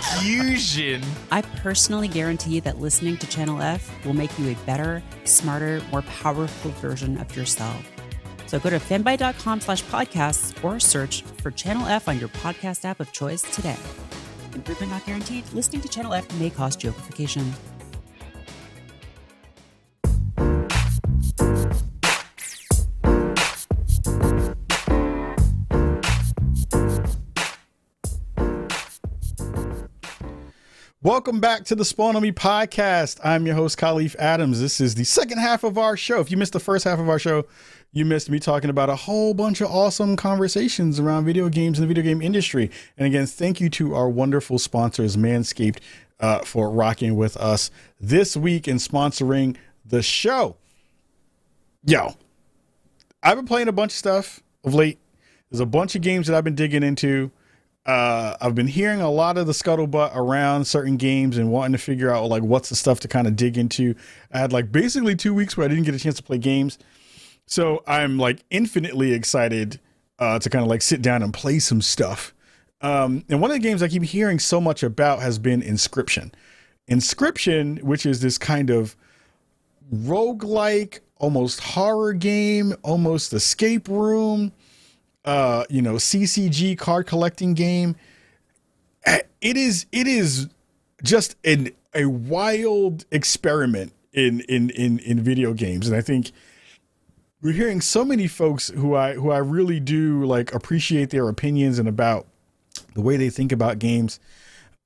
Fusion. 0.20 1.02
I 1.30 1.42
personally 1.42 2.08
guarantee 2.08 2.60
that 2.60 2.78
listening 2.80 3.16
to 3.18 3.26
Channel 3.26 3.60
F 3.62 3.90
will 4.04 4.14
make 4.14 4.36
you 4.38 4.50
a 4.50 4.54
better, 4.66 5.02
smarter, 5.24 5.80
more 5.90 6.02
powerful 6.02 6.70
version 6.72 7.16
of 7.18 7.34
yourself. 7.36 7.90
So 8.46 8.58
go 8.60 8.68
to 8.70 8.76
fanbyte.com 8.78 9.60
slash 9.62 9.82
podcasts 9.84 10.62
or 10.62 10.78
search 10.78 11.22
for 11.22 11.50
Channel 11.50 11.86
F 11.86 12.08
on 12.08 12.18
your 12.20 12.28
podcast 12.28 12.84
app 12.84 13.00
of 13.00 13.10
choice 13.12 13.42
today. 13.54 13.76
Improvement 14.54 14.92
not 14.92 15.04
guaranteed. 15.06 15.44
Listening 15.52 15.80
to 15.82 15.88
Channel 15.88 16.14
F 16.14 16.30
may 16.38 16.50
cause 16.50 16.76
jokeification. 16.76 17.50
Welcome 31.04 31.38
back 31.38 31.64
to 31.64 31.74
the 31.74 31.84
Spawn 31.84 32.16
on 32.16 32.22
Me 32.22 32.32
podcast. 32.32 33.20
I'm 33.22 33.44
your 33.44 33.54
host, 33.54 33.76
Kahlief 33.76 34.16
Adams. 34.16 34.58
This 34.58 34.80
is 34.80 34.94
the 34.94 35.04
second 35.04 35.36
half 35.36 35.62
of 35.62 35.76
our 35.76 35.98
show. 35.98 36.18
If 36.18 36.30
you 36.30 36.38
missed 36.38 36.54
the 36.54 36.60
first 36.60 36.84
half 36.84 36.98
of 36.98 37.10
our 37.10 37.18
show, 37.18 37.44
you 37.92 38.06
missed 38.06 38.30
me 38.30 38.38
talking 38.38 38.70
about 38.70 38.88
a 38.88 38.96
whole 38.96 39.34
bunch 39.34 39.60
of 39.60 39.70
awesome 39.70 40.16
conversations 40.16 40.98
around 40.98 41.26
video 41.26 41.50
games 41.50 41.78
and 41.78 41.84
the 41.84 41.94
video 41.94 42.02
game 42.02 42.22
industry. 42.22 42.70
And 42.96 43.06
again, 43.06 43.26
thank 43.26 43.60
you 43.60 43.68
to 43.68 43.94
our 43.94 44.08
wonderful 44.08 44.58
sponsors, 44.58 45.14
Manscaped, 45.14 45.76
uh, 46.20 46.38
for 46.38 46.70
rocking 46.70 47.16
with 47.16 47.36
us 47.36 47.70
this 48.00 48.34
week 48.34 48.66
and 48.66 48.80
sponsoring 48.80 49.58
the 49.84 50.00
show. 50.00 50.56
Yo, 51.84 52.14
I've 53.22 53.36
been 53.36 53.46
playing 53.46 53.68
a 53.68 53.72
bunch 53.72 53.92
of 53.92 53.98
stuff 53.98 54.42
of 54.64 54.72
late. 54.72 54.98
There's 55.50 55.60
a 55.60 55.66
bunch 55.66 55.96
of 55.96 56.00
games 56.00 56.28
that 56.28 56.34
I've 56.34 56.44
been 56.44 56.54
digging 56.54 56.82
into 56.82 57.30
uh, 57.86 58.36
I've 58.40 58.54
been 58.54 58.66
hearing 58.66 59.00
a 59.00 59.10
lot 59.10 59.36
of 59.36 59.46
the 59.46 59.52
scuttlebutt 59.52 60.16
around 60.16 60.64
certain 60.66 60.96
games 60.96 61.36
and 61.36 61.50
wanting 61.50 61.72
to 61.72 61.78
figure 61.78 62.10
out 62.10 62.28
like 62.28 62.42
what's 62.42 62.70
the 62.70 62.76
stuff 62.76 63.00
to 63.00 63.08
kind 63.08 63.26
of 63.26 63.36
dig 63.36 63.58
into. 63.58 63.94
I 64.32 64.38
had 64.38 64.52
like 64.52 64.72
basically 64.72 65.14
two 65.16 65.34
weeks 65.34 65.56
where 65.56 65.66
I 65.66 65.68
didn't 65.68 65.84
get 65.84 65.94
a 65.94 65.98
chance 65.98 66.16
to 66.16 66.22
play 66.22 66.38
games, 66.38 66.78
so 67.46 67.82
I'm 67.86 68.18
like 68.18 68.42
infinitely 68.50 69.12
excited 69.12 69.80
uh, 70.18 70.38
to 70.38 70.48
kind 70.48 70.62
of 70.62 70.70
like 70.70 70.80
sit 70.80 71.02
down 71.02 71.22
and 71.22 71.34
play 71.34 71.58
some 71.58 71.82
stuff. 71.82 72.34
Um, 72.80 73.24
and 73.28 73.40
one 73.40 73.50
of 73.50 73.56
the 73.56 73.62
games 73.62 73.82
I 73.82 73.88
keep 73.88 74.02
hearing 74.02 74.38
so 74.38 74.60
much 74.60 74.82
about 74.82 75.20
has 75.20 75.38
been 75.38 75.62
Inscription. 75.62 76.32
Inscription, 76.86 77.78
which 77.78 78.04
is 78.04 78.20
this 78.20 78.36
kind 78.38 78.70
of 78.70 78.96
roguelike, 79.94 81.00
almost 81.18 81.60
horror 81.60 82.12
game, 82.12 82.74
almost 82.82 83.32
escape 83.32 83.88
room 83.88 84.52
uh 85.24 85.64
you 85.70 85.80
know 85.82 85.94
ccg 85.94 86.76
card 86.78 87.06
collecting 87.06 87.54
game 87.54 87.96
Uh, 89.06 89.18
it 89.40 89.56
is 89.56 89.86
it 89.92 90.06
is 90.06 90.48
just 91.02 91.36
an 91.44 91.68
a 91.94 92.06
wild 92.06 93.04
experiment 93.10 93.92
in 94.12 94.40
in 94.48 94.70
in 94.70 94.98
in 95.00 95.20
video 95.20 95.52
games. 95.52 95.86
And 95.88 95.96
i 95.96 96.00
think 96.00 96.30
we're 97.42 97.52
hearing 97.52 97.80
so 97.82 98.04
many 98.04 98.26
folks 98.26 98.68
who 98.70 98.94
i 98.94 99.14
who 99.14 99.30
i 99.30 99.38
really 99.38 99.80
do 99.80 100.24
like 100.24 100.54
appreciate 100.54 101.10
their 101.10 101.28
opinions 101.28 101.78
and 101.78 101.88
about 101.88 102.26
the 102.94 103.00
way 103.02 103.16
they 103.16 103.30
think 103.30 103.52
about 103.52 103.78
games 103.78 104.18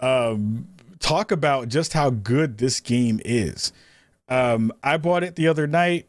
um 0.00 0.66
talk 0.98 1.30
about 1.30 1.68
just 1.68 1.92
how 1.92 2.10
good 2.10 2.58
this 2.58 2.80
game 2.80 3.20
is. 3.24 3.72
Um 4.28 4.72
i 4.82 4.96
bought 4.96 5.22
it 5.22 5.36
the 5.36 5.46
other 5.46 5.66
night 5.66 6.06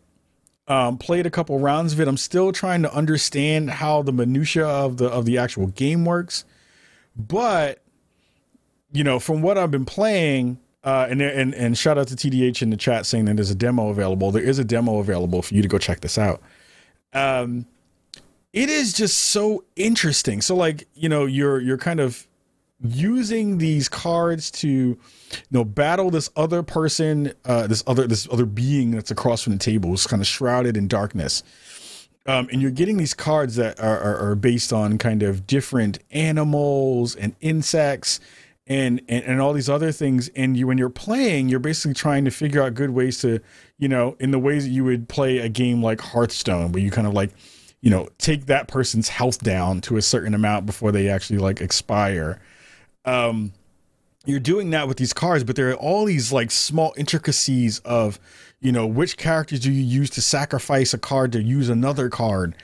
um, 0.70 1.00
played 1.00 1.26
a 1.26 1.32
couple 1.32 1.60
rounds 1.60 1.94
of 1.94 2.00
it. 2.00 2.08
I'm 2.08 2.16
still 2.16 2.52
trying 2.52 2.84
to 2.84 2.94
understand 2.94 3.72
how 3.72 4.04
the 4.04 4.14
minutia 4.14 4.66
of 4.66 4.98
the 4.98 5.08
of 5.08 5.26
the 5.26 5.38
actual 5.38 5.68
game 5.68 6.06
works, 6.06 6.46
but 7.18 7.82
you 8.92 9.04
know, 9.04 9.20
from 9.20 9.42
what 9.42 9.58
I've 9.58 9.72
been 9.72 9.86
playing, 9.86 10.60
uh, 10.84 11.08
and 11.10 11.22
and 11.22 11.54
and 11.56 11.78
shout 11.78 11.98
out 11.98 12.08
to 12.08 12.16
TDH 12.16 12.62
in 12.62 12.70
the 12.70 12.78
chat 12.78 13.06
saying 13.06 13.26
that 13.26 13.36
there's 13.36 13.52
a 13.52 13.56
demo 13.56 13.90
available. 13.90 14.32
There 14.32 14.44
is 14.44 14.60
a 14.60 14.64
demo 14.64 15.00
available 15.00 15.42
for 15.42 15.56
you 15.56 15.62
to 15.62 15.68
go 15.68 15.80
check 15.80 16.02
this 16.02 16.18
out. 16.18 16.42
Um, 17.14 17.66
it 18.54 18.70
is 18.70 18.94
just 18.94 19.18
so 19.18 19.64
interesting. 19.76 20.42
So 20.42 20.56
like 20.56 20.88
you 20.94 21.10
know, 21.10 21.26
you're 21.26 21.60
you're 21.60 21.78
kind 21.78 22.00
of 22.00 22.28
using 22.82 23.58
these 23.58 23.89
cards 23.89 24.50
to 24.50 24.68
you 24.70 24.98
know 25.52 25.65
battle 25.65 26.10
this 26.10 26.30
other 26.36 26.63
person 26.63 27.34
uh 27.46 27.68
this 27.68 27.84
other 27.88 28.08
this 28.08 28.28
other 28.32 28.46
being 28.46 28.92
that's 28.92 29.12
across 29.12 29.44
from 29.44 29.54
the 29.54 29.60
table 29.60 29.94
is 29.94 30.08
kind 30.08 30.22
of 30.22 30.28
shrouded 30.28 30.78
in 30.78 30.88
darkness. 30.88 31.44
Um 32.26 32.48
and 32.52 32.62
you're 32.62 32.72
getting 32.72 32.98
these 32.98 33.13
cards 33.13 33.56
that 33.58 33.80
are, 33.80 34.00
are, 34.00 34.30
are 34.32 34.36
based 34.36 34.72
on 34.72 34.98
kind 34.98 35.24
of 35.24 35.46
different 35.46 36.00
animals 36.12 37.15
and 37.15 37.36
insects 37.42 38.20
and, 38.65 39.02
and 39.10 39.26
and 39.26 39.42
all 39.42 39.52
these 39.52 39.70
other 39.70 39.92
things. 39.92 40.30
And 40.30 40.56
you 40.56 40.65
when 40.65 40.78
you're 40.78 40.89
playing 40.89 41.50
you're 41.50 41.60
basically 41.60 41.96
trying 41.96 42.24
to 42.26 42.32
figure 42.32 42.63
out 42.63 42.76
good 42.76 42.92
ways 42.92 43.20
to 43.22 43.42
you 43.78 43.89
know 43.89 44.15
in 44.22 44.32
the 44.32 44.39
ways 44.39 44.63
that 44.63 44.72
you 44.72 44.86
would 44.86 45.10
play 45.10 45.39
a 45.39 45.50
game 45.50 45.84
like 45.84 46.00
hearthstone 46.00 46.72
where 46.72 46.82
you 46.82 46.92
kind 46.92 47.08
of 47.08 47.13
like 47.13 47.32
you 47.82 47.89
know 47.89 48.08
take 48.20 48.46
that 48.46 48.70
person's 48.70 49.10
health 49.10 49.39
down 49.44 49.82
to 49.82 49.98
a 49.98 50.02
certain 50.02 50.34
amount 50.34 50.65
before 50.65 50.94
they 50.94 51.10
actually 51.10 51.39
like 51.39 51.60
expire 51.60 52.39
um 53.06 53.54
you're 54.26 54.40
doing 54.40 54.70
that 54.72 54.88
with 54.88 54.98
these 54.98 55.14
cards 55.14 55.44
but 55.44 55.56
there 55.56 55.70
are 55.70 55.76
all 55.76 56.06
these 56.06 56.32
like 56.32 56.52
small 56.52 56.94
intricacies 56.98 57.80
of 57.80 58.20
you 58.60 58.72
know 58.72 58.86
which 58.86 59.18
characters 59.18 59.60
do 59.60 59.72
you 59.72 59.84
use 59.84 60.10
to 60.10 60.22
sacrifice 60.22 60.94
a 60.94 60.98
card 60.98 61.32
to 61.32 61.42
use 61.42 61.70
another 61.70 62.10
card? 62.10 62.56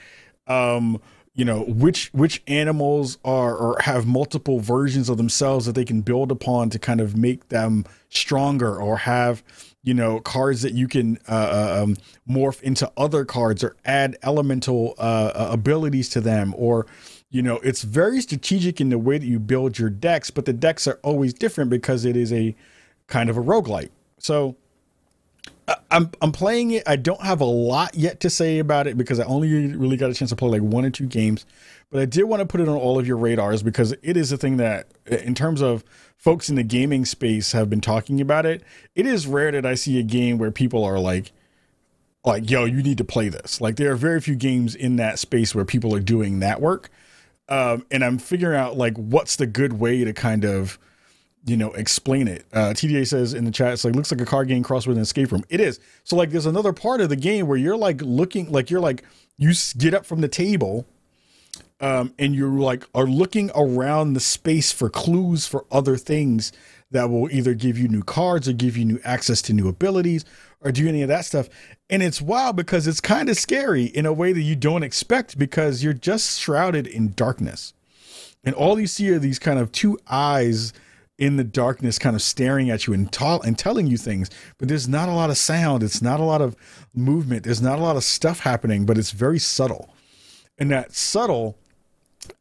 Um 0.46 1.00
you 1.34 1.44
know 1.44 1.62
which 1.64 2.08
which 2.12 2.42
animals 2.46 3.18
are 3.24 3.54
or 3.54 3.78
have 3.80 4.06
multiple 4.06 4.58
versions 4.58 5.08
of 5.08 5.18
themselves 5.18 5.66
that 5.66 5.74
they 5.74 5.84
can 5.84 6.00
build 6.00 6.32
upon 6.32 6.70
to 6.70 6.78
kind 6.78 7.00
of 7.00 7.16
make 7.16 7.48
them 7.50 7.84
stronger 8.08 8.76
or 8.76 8.96
have 8.98 9.42
you 9.82 9.92
know 9.92 10.18
cards 10.20 10.62
that 10.62 10.72
you 10.72 10.88
can 10.88 11.18
uh, 11.28 11.32
uh, 11.32 11.82
um, 11.82 11.96
morph 12.28 12.62
into 12.62 12.90
other 12.96 13.24
cards 13.24 13.62
or 13.62 13.76
add 13.84 14.16
elemental 14.22 14.94
uh, 14.98 15.32
uh, 15.34 15.48
abilities 15.52 16.08
to 16.08 16.22
them 16.22 16.54
or 16.56 16.86
you 17.30 17.42
know 17.42 17.56
it's 17.58 17.82
very 17.82 18.20
strategic 18.20 18.80
in 18.80 18.88
the 18.88 18.98
way 18.98 19.18
that 19.18 19.26
you 19.26 19.38
build 19.38 19.78
your 19.78 19.90
decks 19.90 20.30
but 20.30 20.44
the 20.44 20.52
decks 20.52 20.86
are 20.86 20.98
always 21.02 21.32
different 21.32 21.70
because 21.70 22.04
it 22.04 22.16
is 22.16 22.32
a 22.32 22.54
kind 23.06 23.30
of 23.30 23.36
a 23.36 23.42
roguelite 23.42 23.90
so 24.18 24.56
I'm 25.90 26.10
I'm 26.22 26.32
playing 26.32 26.72
it. 26.72 26.84
I 26.86 26.96
don't 26.96 27.20
have 27.22 27.40
a 27.40 27.46
lot 27.46 27.94
yet 27.94 28.20
to 28.20 28.30
say 28.30 28.58
about 28.58 28.86
it 28.86 28.96
because 28.96 29.18
I 29.18 29.24
only 29.24 29.74
really 29.74 29.96
got 29.96 30.10
a 30.10 30.14
chance 30.14 30.30
to 30.30 30.36
play 30.36 30.48
like 30.48 30.62
one 30.62 30.84
or 30.84 30.90
two 30.90 31.06
games. 31.06 31.44
But 31.90 32.02
I 32.02 32.04
did 32.04 32.24
want 32.24 32.40
to 32.40 32.46
put 32.46 32.60
it 32.60 32.68
on 32.68 32.76
all 32.76 32.98
of 32.98 33.06
your 33.06 33.16
radars 33.16 33.62
because 33.62 33.92
it 34.02 34.16
is 34.16 34.32
a 34.32 34.36
thing 34.36 34.56
that, 34.56 34.88
in 35.06 35.34
terms 35.34 35.62
of 35.62 35.84
folks 36.16 36.48
in 36.48 36.56
the 36.56 36.64
gaming 36.64 37.04
space, 37.04 37.52
have 37.52 37.70
been 37.70 37.80
talking 37.80 38.20
about 38.20 38.44
it. 38.44 38.62
It 38.94 39.06
is 39.06 39.26
rare 39.26 39.52
that 39.52 39.64
I 39.64 39.74
see 39.74 39.98
a 39.98 40.02
game 40.02 40.38
where 40.38 40.50
people 40.50 40.84
are 40.84 40.98
like, 40.98 41.32
like, 42.24 42.50
yo, 42.50 42.64
you 42.64 42.82
need 42.82 42.98
to 42.98 43.04
play 43.04 43.28
this. 43.28 43.60
Like, 43.60 43.76
there 43.76 43.92
are 43.92 43.96
very 43.96 44.20
few 44.20 44.34
games 44.34 44.74
in 44.74 44.96
that 44.96 45.20
space 45.20 45.54
where 45.54 45.64
people 45.64 45.94
are 45.94 46.00
doing 46.00 46.40
that 46.40 46.60
work. 46.60 46.90
Um, 47.48 47.86
and 47.90 48.04
I'm 48.04 48.18
figuring 48.18 48.58
out 48.58 48.76
like 48.76 48.96
what's 48.96 49.36
the 49.36 49.46
good 49.46 49.74
way 49.74 50.04
to 50.04 50.12
kind 50.12 50.44
of 50.44 50.78
you 51.46 51.56
know, 51.56 51.72
explain 51.72 52.26
it. 52.26 52.44
Uh, 52.52 52.70
TDA 52.74 53.06
says 53.06 53.32
in 53.32 53.44
the 53.44 53.52
chat, 53.52 53.72
it's 53.72 53.84
like 53.84 53.94
looks 53.94 54.10
like 54.10 54.20
a 54.20 54.26
card 54.26 54.48
game 54.48 54.64
crossed 54.64 54.88
with 54.88 54.96
an 54.96 55.02
escape 55.02 55.30
room. 55.30 55.44
It 55.48 55.60
is. 55.60 55.78
So 56.02 56.16
like, 56.16 56.30
there's 56.30 56.46
another 56.46 56.72
part 56.72 57.00
of 57.00 57.08
the 57.08 57.16
game 57.16 57.46
where 57.46 57.56
you're 57.56 57.76
like 57.76 58.02
looking, 58.02 58.50
like 58.50 58.68
you're 58.68 58.80
like 58.80 59.04
you 59.38 59.52
get 59.78 59.94
up 59.94 60.04
from 60.04 60.20
the 60.20 60.28
table, 60.28 60.86
um, 61.80 62.12
and 62.18 62.34
you're 62.34 62.48
like 62.48 62.84
are 62.94 63.06
looking 63.06 63.52
around 63.54 64.14
the 64.14 64.20
space 64.20 64.72
for 64.72 64.90
clues 64.90 65.46
for 65.46 65.64
other 65.70 65.96
things 65.96 66.52
that 66.90 67.10
will 67.10 67.30
either 67.30 67.54
give 67.54 67.78
you 67.78 67.86
new 67.86 68.02
cards 68.02 68.48
or 68.48 68.52
give 68.52 68.76
you 68.76 68.84
new 68.84 69.00
access 69.04 69.40
to 69.42 69.52
new 69.52 69.68
abilities 69.68 70.24
or 70.66 70.72
do 70.72 70.88
any 70.88 71.02
of 71.02 71.08
that 71.08 71.24
stuff. 71.24 71.48
And 71.88 72.02
it's 72.02 72.20
wild 72.20 72.56
because 72.56 72.88
it's 72.88 73.00
kind 73.00 73.28
of 73.28 73.38
scary 73.38 73.84
in 73.84 74.04
a 74.04 74.12
way 74.12 74.32
that 74.32 74.42
you 74.42 74.56
don't 74.56 74.82
expect 74.82 75.38
because 75.38 75.84
you're 75.84 75.92
just 75.92 76.40
shrouded 76.40 76.88
in 76.88 77.12
darkness. 77.12 77.72
And 78.42 78.52
all 78.52 78.78
you 78.80 78.88
see 78.88 79.08
are 79.10 79.20
these 79.20 79.38
kind 79.38 79.60
of 79.60 79.70
two 79.70 79.96
eyes 80.08 80.72
in 81.18 81.36
the 81.36 81.44
darkness 81.44 82.00
kind 82.00 82.16
of 82.16 82.20
staring 82.20 82.68
at 82.68 82.86
you 82.86 82.92
and, 82.92 83.10
ta- 83.12 83.38
and 83.38 83.58
telling 83.58 83.86
you 83.86 83.96
things 83.96 84.28
but 84.58 84.68
there's 84.68 84.86
not 84.86 85.08
a 85.08 85.12
lot 85.12 85.30
of 85.30 85.38
sound 85.38 85.82
it's 85.82 86.02
not 86.02 86.20
a 86.20 86.22
lot 86.22 86.42
of 86.42 86.54
movement 86.92 87.42
there's 87.42 87.62
not 87.62 87.78
a 87.78 87.82
lot 87.82 87.96
of 87.96 88.04
stuff 88.04 88.40
happening 88.40 88.84
but 88.84 88.98
it's 88.98 89.12
very 89.12 89.38
subtle 89.38 89.88
and 90.58 90.70
that 90.70 90.92
subtle 90.92 91.56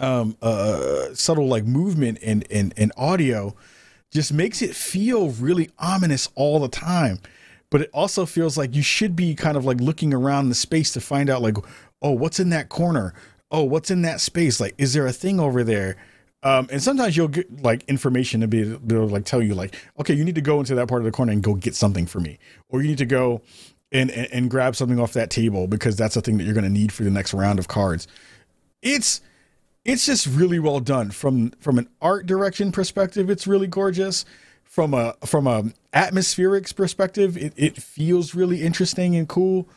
um 0.01 0.35
uh 0.41 1.05
subtle 1.13 1.47
like 1.47 1.63
movement 1.63 2.19
and 2.21 2.45
and, 2.51 2.73
and 2.75 2.91
audio 2.97 3.55
just 4.11 4.33
makes 4.33 4.61
it 4.61 4.75
feel 4.75 5.29
really 5.29 5.69
ominous 5.79 6.27
all 6.35 6.59
the 6.59 6.67
time 6.67 7.17
but 7.75 7.81
it 7.81 7.89
also 7.93 8.25
feels 8.25 8.57
like 8.57 8.73
you 8.73 8.81
should 8.81 9.17
be 9.17 9.35
kind 9.35 9.57
of 9.57 9.65
like 9.65 9.81
looking 9.81 10.13
around 10.13 10.47
the 10.47 10.55
space 10.55 10.93
to 10.93 11.01
find 11.01 11.29
out 11.29 11.41
like 11.41 11.57
oh 12.01 12.11
what's 12.11 12.39
in 12.39 12.47
that 12.47 12.69
corner? 12.69 13.13
Oh 13.51 13.65
what's 13.65 13.91
in 13.91 14.01
that 14.03 14.21
space? 14.21 14.61
Like 14.61 14.73
is 14.77 14.93
there 14.93 15.05
a 15.05 15.11
thing 15.11 15.41
over 15.41 15.61
there? 15.61 15.97
Um, 16.41 16.69
and 16.71 16.81
sometimes 16.81 17.17
you'll 17.17 17.27
get 17.27 17.63
like 17.63 17.83
information 17.89 18.39
to 18.39 18.47
be 18.47 18.61
able 18.61 18.79
to 18.79 19.03
like 19.03 19.25
tell 19.25 19.41
you 19.41 19.55
like 19.55 19.75
okay 19.99 20.13
you 20.13 20.23
need 20.23 20.35
to 20.35 20.41
go 20.41 20.59
into 20.59 20.73
that 20.75 20.87
part 20.87 21.01
of 21.01 21.05
the 21.05 21.11
corner 21.11 21.33
and 21.33 21.43
go 21.43 21.53
get 21.53 21.75
something 21.75 22.05
for 22.05 22.21
me. 22.21 22.39
Or 22.69 22.81
you 22.81 22.87
need 22.87 22.97
to 22.99 23.05
go 23.05 23.41
and 23.91 24.09
and, 24.09 24.31
and 24.31 24.49
grab 24.49 24.77
something 24.77 24.97
off 24.97 25.11
that 25.11 25.29
table 25.29 25.67
because 25.67 25.97
that's 25.97 26.15
a 26.15 26.21
thing 26.21 26.37
that 26.37 26.45
you're 26.45 26.53
going 26.53 26.63
to 26.63 26.69
need 26.69 26.93
for 26.93 27.03
the 27.03 27.11
next 27.11 27.33
round 27.33 27.59
of 27.59 27.67
cards. 27.67 28.07
It's 28.83 29.19
it's 29.83 30.05
just 30.05 30.27
really 30.27 30.59
well 30.59 30.79
done. 30.79 31.11
From 31.11 31.49
from 31.59 31.77
an 31.77 31.89
art 32.01 32.25
direction 32.25 32.71
perspective 32.71 33.29
it's 33.29 33.45
really 33.45 33.67
gorgeous 33.67 34.23
from 34.65 34.93
a 34.93 35.15
from 35.25 35.47
a 35.47 35.63
atmospherics 35.93 36.75
perspective 36.75 37.37
it, 37.37 37.53
it 37.55 37.77
feels 37.81 38.35
really 38.35 38.61
interesting 38.61 39.15
and 39.15 39.29
cool. 39.29 39.69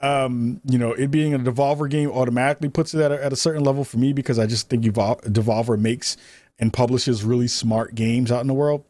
Um 0.00 0.60
you 0.68 0.78
know 0.78 0.92
it 0.92 1.10
being 1.10 1.32
a 1.32 1.38
devolver 1.38 1.88
game 1.88 2.10
automatically 2.10 2.68
puts 2.68 2.92
it 2.94 3.00
at 3.00 3.12
a, 3.12 3.24
at 3.24 3.32
a 3.32 3.36
certain 3.36 3.64
level 3.64 3.84
for 3.84 3.98
me 3.98 4.12
because 4.12 4.38
i 4.38 4.46
just 4.46 4.68
think 4.68 4.84
Evol- 4.84 5.20
devolver 5.22 5.78
makes 5.78 6.16
and 6.58 6.72
publishes 6.72 7.24
really 7.24 7.48
smart 7.48 7.94
games 7.94 8.30
out 8.30 8.40
in 8.40 8.46
the 8.46 8.54
world. 8.54 8.84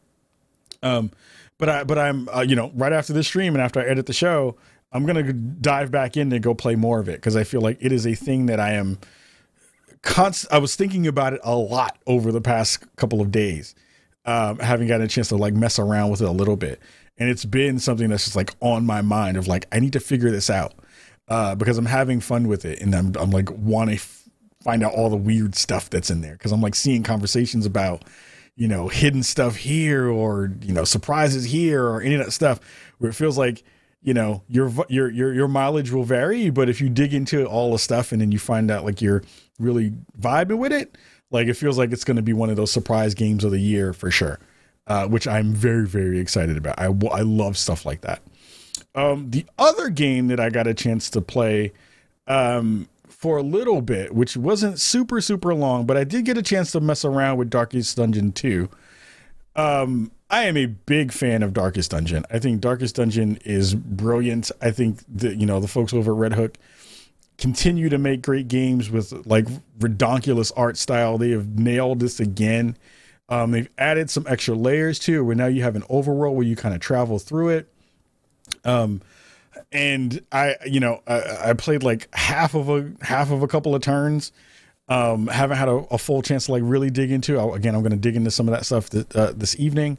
Um 0.83 1.11
but 1.59 1.69
i 1.69 1.85
but 1.85 1.99
i'm 1.99 2.29
uh, 2.31 2.41
you 2.41 2.57
know 2.57 2.73
right 2.75 2.93
after 2.93 3.13
this 3.13 3.27
stream 3.27 3.55
and 3.55 3.63
after 3.63 3.79
i 3.79 3.85
edit 3.85 4.07
the 4.07 4.13
show 4.13 4.57
i'm 4.91 5.07
gonna 5.07 5.33
dive 5.33 5.91
back 5.91 6.17
in 6.17 6.33
and 6.33 6.43
go 6.43 6.55
play 6.55 6.75
more 6.75 6.99
of 6.99 7.09
it 7.09 7.17
because 7.17 7.37
i 7.37 7.45
feel 7.45 7.61
like 7.61 7.77
it 7.81 7.93
is 7.93 8.07
a 8.07 8.15
thing 8.15 8.47
that 8.47 8.59
i 8.59 8.73
am 8.73 8.99
const- 10.03 10.47
I 10.51 10.59
was 10.59 10.77
thinking 10.77 11.07
about 11.07 11.33
it 11.33 11.41
a 11.43 11.57
lot 11.57 11.97
over 12.07 12.31
the 12.31 12.41
past 12.41 12.85
couple 12.97 13.21
of 13.21 13.31
days, 13.31 13.75
um, 14.25 14.59
having 14.59 14.89
gotten 14.89 15.05
a 15.05 15.09
chance 15.09 15.29
to 15.29 15.37
like 15.37 15.55
mess 15.55 15.79
around 15.79 16.11
with 16.11 16.23
it 16.23 16.29
a 16.29 16.33
little 16.33 16.57
bit, 16.57 16.81
and 17.19 17.29
it's 17.29 17.45
been 17.45 17.79
something 17.79 18.09
that's 18.09 18.25
just 18.25 18.37
like 18.37 18.55
on 18.61 18.87
my 18.87 19.03
mind 19.03 19.37
of 19.37 19.49
like 19.49 19.67
I 19.73 19.81
need 19.81 19.93
to 19.95 20.01
figure 20.01 20.31
this 20.31 20.49
out 20.51 20.75
uh, 21.29 21.55
because 21.55 21.79
I'm 21.79 21.87
having 21.87 22.21
fun 22.21 22.49
with 22.49 22.65
it, 22.65 22.81
and 22.81 22.95
I'm 22.95 23.15
I'm 23.17 23.31
like 23.31 23.51
want 23.51 23.91
to 23.91 23.97
f- 23.97 24.29
find 24.63 24.83
out 24.83 24.93
all 24.93 25.11
the 25.11 25.17
weird 25.17 25.55
stuff 25.55 25.91
that's 25.91 26.11
in 26.11 26.21
there. 26.21 26.35
Because 26.35 26.53
I'm 26.53 26.61
like 26.61 26.75
seeing 26.75 27.03
conversations 27.03 27.67
about 27.67 28.05
you 28.55 28.69
know 28.69 28.89
hidden 28.89 29.23
stuff 29.23 29.57
here 29.57 30.09
or 30.09 30.53
you 30.63 30.73
know 30.73 30.85
surprises 30.85 31.45
here 31.45 31.85
or 31.85 32.01
any 32.01 32.15
of 32.15 32.25
that 32.25 32.33
stuff 32.33 32.61
where 32.99 33.11
it 33.11 33.15
feels 33.15 33.39
like 33.39 33.65
you 34.03 34.15
know 34.15 34.43
your 34.47 34.71
your 34.89 35.11
your 35.11 35.33
your 35.33 35.49
mileage 35.49 35.91
will 35.91 36.05
vary. 36.05 36.51
But 36.51 36.69
if 36.69 36.81
you 36.81 36.89
dig 36.89 37.13
into 37.13 37.45
all 37.47 37.73
the 37.73 37.79
stuff 37.79 38.13
and 38.13 38.21
then 38.21 38.31
you 38.31 38.39
find 38.39 38.71
out 38.71 38.85
like 38.85 39.03
you're 39.03 39.23
really 39.59 39.93
vibing 40.21 40.59
with 40.59 40.73
it 40.73 40.97
like 41.33 41.49
it 41.49 41.55
feels 41.55 41.79
like 41.79 41.93
it's 41.93 42.05
going 42.05 42.17
to 42.17 42.23
be 42.23 42.33
one 42.33 42.51
of 42.51 42.57
those 42.57 42.71
surprise 42.71 43.15
games 43.15 43.43
of 43.43 43.51
the 43.51 43.61
year 43.61 43.93
for 43.93 44.11
sure 44.11 44.39
uh, 44.87 45.07
which 45.07 45.27
i'm 45.27 45.53
very 45.53 45.87
very 45.87 46.19
excited 46.19 46.57
about. 46.57 46.79
I 46.79 46.87
I 46.87 47.21
love 47.23 47.57
stuff 47.57 47.87
like 47.87 48.03
that. 48.03 48.21
Um, 48.95 49.31
the 49.31 49.47
other 49.59 49.89
game 49.89 50.29
that 50.29 50.39
i 50.41 50.51
got 50.51 50.67
a 50.67 50.75
chance 50.75 51.09
to 51.11 51.21
play 51.21 51.73
um, 52.27 52.89
for 53.09 53.39
a 53.39 53.43
little 53.43 53.81
bit 53.81 54.15
which 54.15 54.37
wasn't 54.37 54.79
super 54.79 55.21
super 55.21 55.55
long 55.55 55.87
but 55.87 55.97
i 55.97 56.05
did 56.05 56.25
get 56.25 56.37
a 56.37 56.43
chance 56.43 56.73
to 56.73 56.81
mess 56.81 57.05
around 57.05 57.39
with 57.39 57.49
darkest 57.49 57.97
dungeon 57.97 58.33
2 58.33 58.69
um 59.57 60.11
i 60.31 60.45
am 60.45 60.57
a 60.57 60.67
big 60.67 61.13
fan 61.13 61.43
of 61.43 61.53
darkest 61.53 61.91
dungeon. 61.91 62.25
I 62.31 62.39
think 62.39 62.61
darkest 62.61 62.97
dungeon 62.97 63.39
is 63.45 63.75
brilliant. 63.75 64.51
I 64.61 64.71
think 64.71 65.01
that 65.09 65.37
you 65.37 65.47
know 65.47 65.61
the 65.61 65.69
folks 65.69 65.93
over 65.93 66.13
at 66.13 66.19
red 66.19 66.33
hook 66.35 66.59
continue 67.43 67.89
to 67.89 67.99
make 67.99 68.23
great 68.23 68.47
games 68.47 68.89
with 68.89 69.13
like 69.27 69.47
redonkulous 69.81 70.53
art 70.57 70.77
style. 70.77 71.19
They 71.19 71.31
have 71.31 71.59
nailed 71.59 71.99
this 71.99 72.21
again. 72.21 72.77
Um 73.29 73.51
they've 73.51 73.69
added 73.77 74.11
some 74.11 74.25
extra 74.29 74.55
layers 74.55 75.01
to 75.01 75.19
it 75.19 75.23
where 75.23 75.35
now 75.35 75.47
you 75.47 75.65
have 75.65 75.75
an 75.75 75.83
overworld 75.83 76.35
where 76.35 76.47
you 76.47 76.55
kind 76.55 76.73
of 76.73 76.81
travel 76.81 77.19
through 77.19 77.49
it. 77.49 77.69
Um 78.65 79.03
and 79.73 80.23
i 80.31 80.55
you 80.67 80.79
know 80.79 81.03
I, 81.07 81.51
I 81.51 81.53
played 81.55 81.83
like 81.83 82.15
half 82.15 82.55
of 82.55 82.69
a 82.69 82.93
half 83.01 83.33
of 83.33 83.43
a 83.43 83.49
couple 83.49 83.75
of 83.75 83.83
turns. 83.83 84.31
Um 84.89 85.27
haven't 85.27 85.57
had 85.57 85.69
a, 85.69 85.85
a 85.91 85.99
full 85.99 86.23
chance 86.23 86.47
to 86.47 86.53
like 86.53 86.63
really 86.65 86.91
dig 86.91 87.11
into 87.11 87.41
it. 87.41 87.57
again 87.57 87.75
i'm 87.75 87.83
going 87.83 87.91
to 87.91 87.97
dig 87.99 88.15
into 88.15 88.31
some 88.31 88.47
of 88.47 88.55
that 88.55 88.65
stuff 88.65 88.89
th- 88.89 89.07
uh, 89.17 89.33
this 89.35 89.59
evening. 89.59 89.99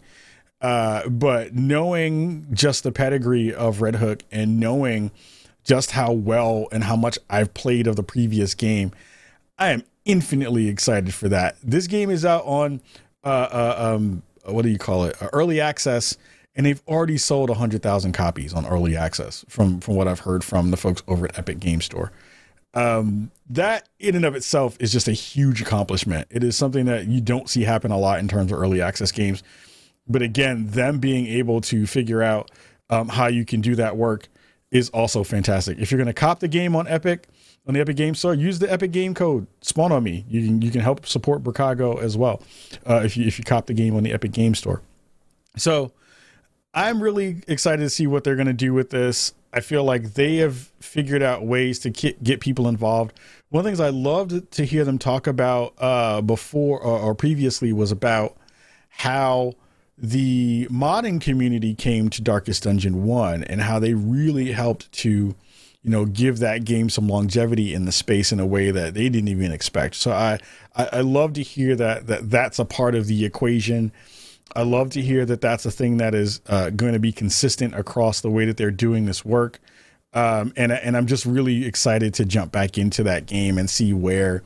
Uh 0.62 1.10
but 1.10 1.54
knowing 1.54 2.48
just 2.54 2.84
the 2.84 2.94
pedigree 2.94 3.54
of 3.54 3.82
red 3.82 3.98
hook 3.98 4.24
and 4.32 4.62
knowing 4.62 5.12
just 5.64 5.92
how 5.92 6.12
well 6.12 6.68
and 6.72 6.84
how 6.84 6.96
much 6.96 7.18
i've 7.30 7.54
played 7.54 7.88
of 7.88 7.96
the 7.96 8.04
previous 8.04 8.54
game 8.54 8.92
i 9.58 9.70
am 9.70 9.84
infinitely 10.06 10.68
excited 10.68 11.14
for 11.14 11.30
that 11.30 11.56
this 11.64 11.88
game 11.88 12.10
is 12.10 12.26
out 12.26 12.44
on 12.46 12.82
uh, 13.24 13.28
uh 13.28 13.96
um 13.96 14.22
what 14.46 14.64
do 14.64 14.70
you 14.70 14.78
call 14.78 15.06
it 15.06 15.22
uh, 15.22 15.30
early 15.34 15.62
access 15.62 16.18
and 16.56 16.66
they've 16.66 16.84
already 16.88 17.18
sold 17.18 17.50
100000 17.50 18.12
copies 18.12 18.54
on 18.54 18.66
early 18.66 18.96
access 18.96 19.46
from 19.48 19.80
from 19.80 19.96
what 19.96 20.08
i've 20.08 20.20
heard 20.22 20.44
from 20.44 20.72
the 20.72 20.78
folks 20.78 21.02
over 21.08 21.26
at 21.26 21.38
epic 21.38 21.60
game 21.60 21.82
store 21.82 22.12
Um, 22.74 23.32
that 23.50 23.88
in 24.00 24.16
and 24.16 24.26
of 24.26 24.36
itself 24.36 24.78
is 24.80 24.92
just 24.92 25.08
a 25.08 25.12
huge 25.14 25.62
accomplishment. 25.62 26.28
It 26.32 26.44
is 26.44 26.58
something 26.58 26.86
that 26.86 27.08
you 27.08 27.22
don't 27.22 27.48
see 27.48 27.64
happen 27.64 27.92
a 27.92 27.98
lot 27.98 28.20
in 28.20 28.28
terms 28.28 28.52
of 28.52 28.58
early 28.58 28.82
access 28.82 29.12
games. 29.12 29.44
But 30.08 30.22
again, 30.22 30.68
them 30.68 31.00
being 31.00 31.28
able 31.28 31.62
to 31.62 31.86
figure 31.86 32.24
out 32.24 32.50
um, 32.90 33.10
how 33.10 33.28
you 33.28 33.46
can 33.46 33.62
do 33.62 33.76
that 33.76 33.96
work 33.96 34.28
is 34.74 34.90
also 34.90 35.24
fantastic. 35.24 35.78
If 35.78 35.92
you're 35.92 36.00
going 36.00 36.08
to 36.08 36.14
cop 36.14 36.40
the 36.40 36.48
game 36.48 36.76
on 36.76 36.88
Epic, 36.88 37.28
on 37.68 37.76
the 37.76 37.80
Epic 37.80 37.96
Game 37.96 38.16
Store, 38.16 38.34
use 38.34 38.60
the 38.60 38.70
Epic 38.72 38.92
Game 38.92 39.14
code 39.14 39.46
Spawn 39.62 39.92
on 39.92 40.04
Me. 40.04 40.26
You 40.28 40.46
can 40.46 40.62
you 40.62 40.72
can 40.72 40.82
help 40.82 41.06
support 41.06 41.44
Bricago 41.44 42.02
as 42.02 42.18
well 42.18 42.42
uh, 42.90 43.02
if 43.06 43.16
you 43.16 43.26
if 43.26 43.38
you 43.38 43.46
cop 43.46 43.68
the 43.68 43.74
game 43.74 43.96
on 43.96 44.04
the 44.04 44.12
Epic 44.12 44.32
Game 44.32 44.56
Store. 44.56 44.82
So 45.56 45.94
I'm 46.74 47.02
really 47.02 47.44
excited 47.48 47.84
to 47.84 47.90
see 47.90 48.08
what 48.08 48.24
they're 48.24 48.36
going 48.36 48.48
to 48.48 48.54
do 48.54 48.74
with 48.74 48.90
this. 48.90 49.34
I 49.54 49.60
feel 49.60 49.84
like 49.84 50.16
they 50.16 50.38
have 50.38 50.72
figured 50.80 51.22
out 51.22 51.46
ways 51.46 51.78
to 51.80 51.92
get, 51.92 52.24
get 52.24 52.40
people 52.40 52.68
involved. 52.68 53.14
One 53.50 53.60
of 53.60 53.66
the 53.66 53.70
things 53.70 53.80
I 53.80 53.90
loved 53.90 54.52
to 54.54 54.66
hear 54.66 54.84
them 54.84 54.98
talk 54.98 55.28
about 55.28 55.76
uh, 55.78 56.22
before 56.22 56.80
or, 56.82 57.00
or 57.00 57.14
previously 57.14 57.72
was 57.72 57.92
about 57.92 58.36
how 58.90 59.54
the 60.04 60.68
modding 60.70 61.20
community 61.20 61.74
came 61.74 62.10
to 62.10 62.22
Darkest 62.22 62.64
Dungeon 62.64 63.06
1 63.06 63.46
and 63.46 63.62
how 63.62 63.80
they 63.80 63.94
really 63.94 64.52
helped 64.52 64.92
to, 64.92 65.10
you 65.82 65.90
know, 65.90 66.06
give 66.06 66.40
that 66.40 66.66
game 66.66 66.90
some 66.90 67.08
longevity 67.08 67.74
in 67.74 67.86
the 67.86 67.92
space 67.92 68.32
in 68.32 68.40
a 68.40 68.46
way 68.46 68.70
that 68.70 68.94
they 68.94 69.10
didn't 69.10 69.30
even 69.30 69.52
expect. 69.52 69.96
So 69.96 70.12
I, 70.12 70.40
I, 70.76 70.90
I 70.94 71.02
love 71.02 71.34
to 71.34 71.42
hear 71.42 71.76
that, 71.78 72.08
that 72.08 72.30
that's 72.30 72.60
a 72.60 72.66
part 72.66 72.94
of 72.94 73.08
the 73.08 73.24
equation 73.26 73.92
I 74.56 74.64
love 74.64 74.92
to 74.92 75.02
hear 75.02 75.26
that 75.26 75.42
that's 75.42 75.66
a 75.66 75.72
thing 75.72 75.98
that 75.98 76.14
is 76.14 76.42
uh, 76.48 76.70
going 76.70 76.94
to 76.94 77.00
be 77.00 77.12
consistent 77.12 77.74
across 77.74 78.22
the 78.22 78.30
way 78.30 78.46
that 78.46 78.58
they're 78.58 78.72
doing 78.72 79.06
this 79.06 79.26
work. 79.26 79.60
Um, 80.14 80.54
and 80.56 80.72
and 80.72 80.96
I'm 80.96 81.08
just 81.08 81.26
really 81.26 81.66
excited 81.66 82.14
to 82.16 82.26
jump 82.26 82.52
back 82.52 82.78
into 82.78 83.04
that 83.04 83.26
game 83.26 83.58
and 83.58 83.68
see 83.68 83.94
where 83.94 84.44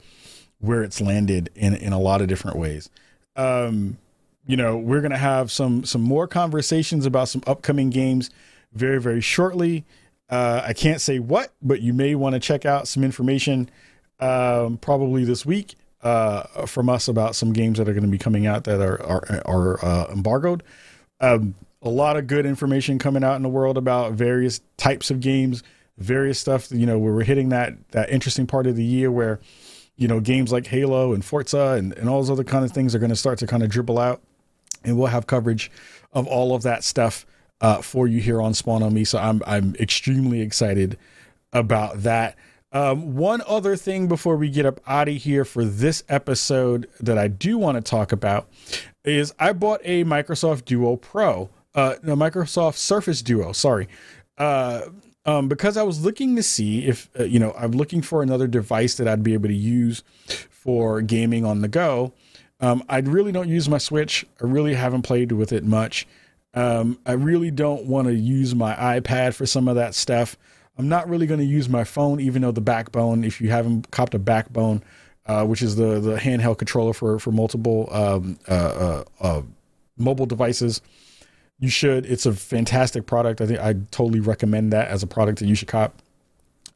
where 0.60 0.82
it's 0.82 1.02
landed 1.02 1.50
in 1.56 1.76
in 1.76 1.92
a 1.92 2.00
lot 2.00 2.22
of 2.22 2.28
different 2.28 2.58
ways. 2.58 2.90
Um, 3.36 3.98
you 4.48 4.58
know, 4.58 4.78
we're 4.78 5.02
gonna 5.02 5.18
have 5.18 5.52
some 5.52 5.86
some 5.86 6.02
more 6.02 6.28
conversations 6.28 7.06
about 7.06 7.30
some 7.30 7.44
upcoming 7.46 7.90
games 7.90 8.30
very 8.74 9.00
very 9.00 9.22
shortly. 9.22 9.86
Uh, 10.30 10.62
I 10.66 10.74
can't 10.74 11.00
say 11.00 11.20
what, 11.20 11.54
but 11.62 11.82
you 11.82 11.94
may 11.94 12.16
want 12.16 12.34
to 12.34 12.40
check 12.40 12.66
out 12.66 12.88
some 12.88 13.04
information 13.04 13.70
um, 14.20 14.78
probably 14.78 15.24
this 15.24 15.46
week 15.46 15.76
uh, 16.02 16.66
from 16.66 16.90
us 16.90 17.08
about 17.08 17.36
some 17.36 17.54
games 17.54 17.78
that 17.78 17.88
are 17.88 17.94
going 17.94 18.04
to 18.04 18.10
be 18.10 18.18
coming 18.18 18.46
out 18.46 18.64
that 18.66 18.82
are 18.82 19.02
are, 19.04 19.42
are 19.46 19.86
uh, 19.86 20.12
embargoed. 20.12 20.64
Um, 21.20 21.56
a 21.82 21.90
lot 21.90 22.18
of 22.18 22.28
good 22.28 22.46
information 22.46 23.00
coming 23.00 23.24
out 23.24 23.36
in 23.36 23.44
the 23.44 23.50
world 23.50 23.78
about 23.78 24.14
various 24.14 24.62
types 24.78 25.12
of 25.12 25.20
games, 25.20 25.64
various 25.98 26.40
stuff. 26.40 26.72
You 26.72 26.86
know, 26.86 26.98
where 26.98 27.14
we're 27.14 27.24
hitting 27.24 27.50
that 27.50 27.76
that 27.92 28.10
interesting 28.10 28.48
part 28.48 28.68
of 28.68 28.76
the 28.76 28.84
year 28.84 29.12
where 29.12 29.40
you 29.96 30.08
know 30.08 30.20
games 30.20 30.52
like 30.52 30.68
Halo 30.68 31.14
and 31.14 31.24
Forza 31.24 31.76
and, 31.78 31.94
and 31.94 32.10
all 32.10 32.22
those 32.22 32.32
other 32.32 32.44
kind 32.44 32.66
of 32.66 32.72
things 32.72 32.94
are 32.96 33.00
going 33.00 33.10
to 33.10 33.16
start 33.16 33.40
to 33.40 33.48
kind 33.48 33.64
of 33.64 33.70
dribble 33.70 34.00
out, 34.00 34.22
and 34.88 34.98
we'll 34.98 35.08
have 35.08 35.28
coverage 35.28 35.70
of 36.14 36.26
all 36.26 36.56
of 36.56 36.64
that 36.64 36.84
stuff 36.84 37.26
uh, 37.62 37.82
for 37.82 38.08
you 38.08 38.22
here 38.22 38.42
on 38.42 38.54
Spawn 38.54 38.82
on 38.82 38.94
Me. 38.94 39.04
So 39.04 39.20
I'm 39.20 39.44
I'm 39.46 39.76
extremely 39.76 40.42
excited 40.42 40.98
about 41.54 42.02
that. 42.04 42.36
Um, 42.72 43.16
one 43.16 43.42
other 43.48 43.76
thing 43.76 44.08
before 44.08 44.36
we 44.36 44.50
get 44.50 44.66
up 44.66 44.82
out 44.86 45.08
of 45.08 45.16
here 45.16 45.46
for 45.46 45.64
this 45.64 46.04
episode 46.10 46.88
that 47.00 47.18
I 47.18 47.28
do 47.28 47.58
want 47.58 47.78
to 47.78 47.82
talk 47.82 48.12
about 48.12 48.50
is 49.06 49.34
I 49.40 49.54
bought 49.54 49.80
a 49.84 50.04
Microsoft 50.04 50.66
Duo 50.66 50.98
Pro, 50.98 51.50
uh, 51.76 51.96
no, 52.04 52.16
Microsoft 52.16 52.76
Surface 52.76 53.22
Duo, 53.22 53.54
sorry. 53.54 53.88
Uh, 54.38 54.82
um, 55.26 55.48
because 55.48 55.78
I 55.78 55.84
was 55.84 56.04
looking 56.04 56.36
to 56.36 56.44
see 56.44 56.86
if, 56.86 57.10
uh, 57.20 57.24
you 57.24 57.40
know, 57.40 57.54
I'm 57.58 57.72
looking 57.72 58.02
for 58.02 58.22
another 58.22 58.48
device 58.48 58.96
that 58.96 59.08
I'd 59.08 59.24
be 59.24 59.34
able 59.34 59.50
to 59.50 59.56
use 59.56 60.04
for 60.50 61.02
gaming 61.02 61.46
on 61.46 61.62
the 61.62 61.68
go. 61.68 62.14
Um, 62.60 62.84
I 62.90 63.00
really 63.00 63.32
don't 63.32 63.50
use 63.50 63.70
my 63.70 63.78
Switch. 63.78 64.26
I 64.42 64.46
really 64.46 64.74
haven't 64.74 65.04
played 65.04 65.32
with 65.32 65.52
it 65.52 65.64
much. 65.64 66.08
Um, 66.54 67.00
I 67.06 67.12
really 67.14 67.52
don't 67.52 67.86
want 67.86 68.08
to 68.08 68.16
use 68.16 68.56
my 68.56 68.74
iPad 68.74 69.36
for 69.36 69.46
some 69.46 69.68
of 69.68 69.76
that 69.76 69.94
stuff. 69.94 70.38
I'm 70.78 70.90
not 70.90 71.10
really 71.10 71.28
going 71.28 71.40
to 71.40 71.46
use 71.46 71.70
my 71.70 71.84
phone, 71.84 72.20
even 72.20 72.42
though 72.42 72.52
the 72.52 72.62
Backbone, 72.62 73.24
if 73.24 73.42
you 73.42 73.50
haven't 73.50 73.92
copped 73.92 74.14
a 74.14 74.20
Backbone, 74.20 74.84
uh, 75.26 75.46
which 75.46 75.62
is 75.62 75.76
the 75.76 76.00
the 76.00 76.16
handheld 76.16 76.58
controller 76.58 76.94
for 76.94 77.20
for 77.20 77.32
multiple 77.32 77.90
um, 77.92 78.40
uh, 78.48 78.54
uh, 78.54 79.04
uh, 79.20 79.42
mobile 79.98 80.26
devices, 80.26 80.82
you 81.60 81.70
should. 81.70 82.06
It's 82.06 82.26
a 82.26 82.34
fantastic 82.34 83.06
product. 83.06 83.42
I 83.42 83.48
think 83.48 83.60
I 83.60 83.74
totally 83.92 84.20
recommend 84.20 84.72
that 84.74 84.88
as 84.88 85.04
a 85.04 85.08
product 85.08 85.40
that 85.40 85.48
you 85.48 85.56
should 85.56 85.68
cop. 85.68 86.02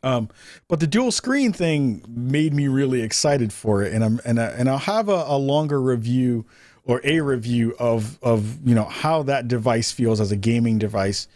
Um, 0.03 0.29
but 0.67 0.79
the 0.79 0.87
dual 0.87 1.11
screen 1.11 1.53
thing 1.53 2.03
made 2.07 2.53
me 2.53 2.67
really 2.67 3.01
excited 3.01 3.53
for 3.53 3.83
it, 3.83 3.93
and 3.93 4.03
I'm 4.03 4.19
and 4.25 4.39
I, 4.39 4.45
and 4.45 4.69
I'll 4.69 4.77
have 4.79 5.09
a, 5.09 5.23
a 5.27 5.37
longer 5.37 5.81
review 5.81 6.45
or 6.83 7.01
a 7.03 7.21
review 7.21 7.75
of 7.77 8.17
of 8.23 8.67
you 8.67 8.73
know 8.73 8.85
how 8.85 9.23
that 9.23 9.47
device 9.47 9.91
feels 9.91 10.19
as 10.19 10.31
a 10.31 10.35
gaming 10.35 10.79
device 10.79 11.27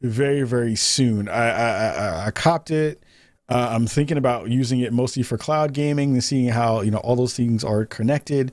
very 0.00 0.42
very 0.42 0.74
soon. 0.74 1.28
I 1.28 1.50
I, 1.50 1.68
I, 1.68 2.26
I 2.26 2.30
copped 2.30 2.70
it. 2.70 3.02
Uh, 3.48 3.68
I'm 3.72 3.86
thinking 3.86 4.16
about 4.16 4.48
using 4.48 4.80
it 4.80 4.92
mostly 4.92 5.22
for 5.22 5.36
cloud 5.36 5.74
gaming 5.74 6.12
and 6.12 6.24
seeing 6.24 6.48
how 6.48 6.80
you 6.80 6.90
know 6.90 6.98
all 6.98 7.16
those 7.16 7.34
things 7.34 7.62
are 7.62 7.84
connected. 7.84 8.52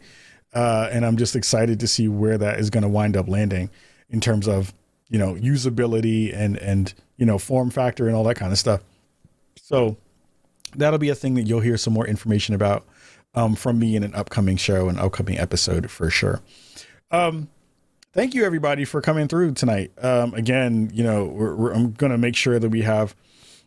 Uh, 0.54 0.90
and 0.92 1.06
I'm 1.06 1.16
just 1.16 1.36
excited 1.36 1.80
to 1.80 1.88
see 1.88 2.10
where 2.10 2.38
that 2.38 2.60
is 2.60 2.70
going 2.70 2.84
to 2.84 2.90
wind 2.90 3.16
up 3.16 3.30
landing 3.30 3.70
in 4.10 4.20
terms 4.20 4.50
of 4.50 4.74
you 5.10 5.18
know 5.18 5.36
usability 5.36 6.36
and 6.36 6.58
and 6.58 6.94
you 7.16 7.26
know 7.26 7.38
form 7.38 7.70
factor 7.70 8.08
and 8.08 8.18
all 8.18 8.26
that 8.26 8.36
kind 8.36 8.52
of 8.52 8.60
stuff. 8.60 8.82
So 9.72 9.98
that'll 10.76 11.00
be 11.00 11.10
a 11.10 11.16
thing 11.16 11.36
that 11.36 11.44
you'll 11.44 11.62
hear 11.62 11.78
some 11.78 11.94
more 11.94 12.06
information 12.06 12.54
about 12.56 12.86
um, 13.34 13.56
from 13.56 13.80
me 13.80 13.96
in 13.96 14.04
an 14.04 14.14
upcoming 14.14 14.58
show, 14.58 14.90
an 14.90 15.00
upcoming 15.00 15.38
episode 15.38 15.90
for 15.90 16.10
sure. 16.10 16.42
Um, 17.10 17.50
thank 18.14 18.34
you 18.34 18.46
everybody 18.46 18.86
for 18.86 19.02
coming 19.02 19.28
through 19.28 19.54
tonight. 19.54 19.92
Um, 20.02 20.34
again, 20.34 20.92
you 20.94 21.04
know, 21.04 21.26
we're, 21.26 21.56
we're, 21.56 21.74
I'm 21.74 21.92
going 21.94 22.12
to 22.12 22.18
make 22.18 22.36
sure 22.36 22.60
that 22.60 22.70
we 22.70 22.82
have 22.82 23.16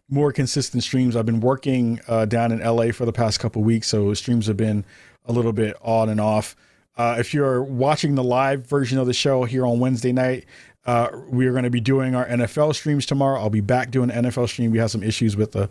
more 0.08 0.32
consistent 0.32 0.82
streams. 0.82 1.16
I've 1.16 1.26
been 1.26 1.40
working 1.40 2.00
uh, 2.06 2.26
down 2.26 2.52
in 2.52 2.60
LA 2.60 2.92
for 2.92 3.06
the 3.06 3.12
past 3.12 3.40
couple 3.40 3.62
weeks, 3.62 3.88
so 3.88 4.12
streams 4.14 4.46
have 4.46 4.56
been 4.56 4.84
a 5.24 5.32
little 5.32 5.52
bit 5.52 5.76
on 5.82 6.08
and 6.10 6.20
off. 6.20 6.54
Uh, 6.96 7.16
if 7.18 7.34
you're 7.34 7.62
watching 7.62 8.14
the 8.14 8.22
live 8.22 8.66
version 8.66 8.98
of 8.98 9.06
the 9.06 9.14
show 9.14 9.44
here 9.44 9.66
on 9.66 9.80
Wednesday 9.80 10.12
night, 10.12 10.44
uh, 10.86 11.08
we 11.28 11.46
are 11.46 11.52
going 11.52 11.64
to 11.64 11.70
be 11.70 11.80
doing 11.80 12.14
our 12.14 12.26
NFL 12.26 12.74
streams 12.74 13.06
tomorrow. 13.06 13.40
I'll 13.40 13.50
be 13.50 13.60
back 13.60 13.90
doing 13.90 14.10
NFL 14.10 14.48
stream. 14.48 14.70
We 14.70 14.78
had 14.78 14.90
some 14.90 15.02
issues 15.02 15.36
with 15.36 15.52
the 15.52 15.70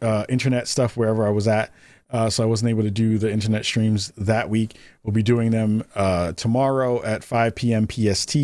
uh, 0.00 0.24
internet 0.28 0.66
stuff 0.66 0.96
wherever 0.96 1.26
I 1.26 1.30
was 1.30 1.46
at. 1.46 1.72
Uh, 2.08 2.30
so 2.30 2.42
I 2.42 2.46
wasn't 2.46 2.70
able 2.70 2.84
to 2.84 2.90
do 2.90 3.18
the 3.18 3.30
internet 3.30 3.64
streams 3.64 4.12
that 4.16 4.48
week. 4.48 4.76
We'll 5.02 5.12
be 5.12 5.24
doing 5.24 5.50
them 5.50 5.84
uh, 5.94 6.32
tomorrow 6.32 7.02
at 7.02 7.24
5 7.24 7.54
p.m. 7.54 7.88
PST. 7.88 8.36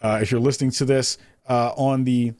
Uh, 0.00 0.18
if 0.22 0.30
you're 0.30 0.40
listening 0.40 0.70
to 0.72 0.84
this 0.84 1.18
uh, 1.48 1.72
on 1.76 2.04
the 2.04 2.32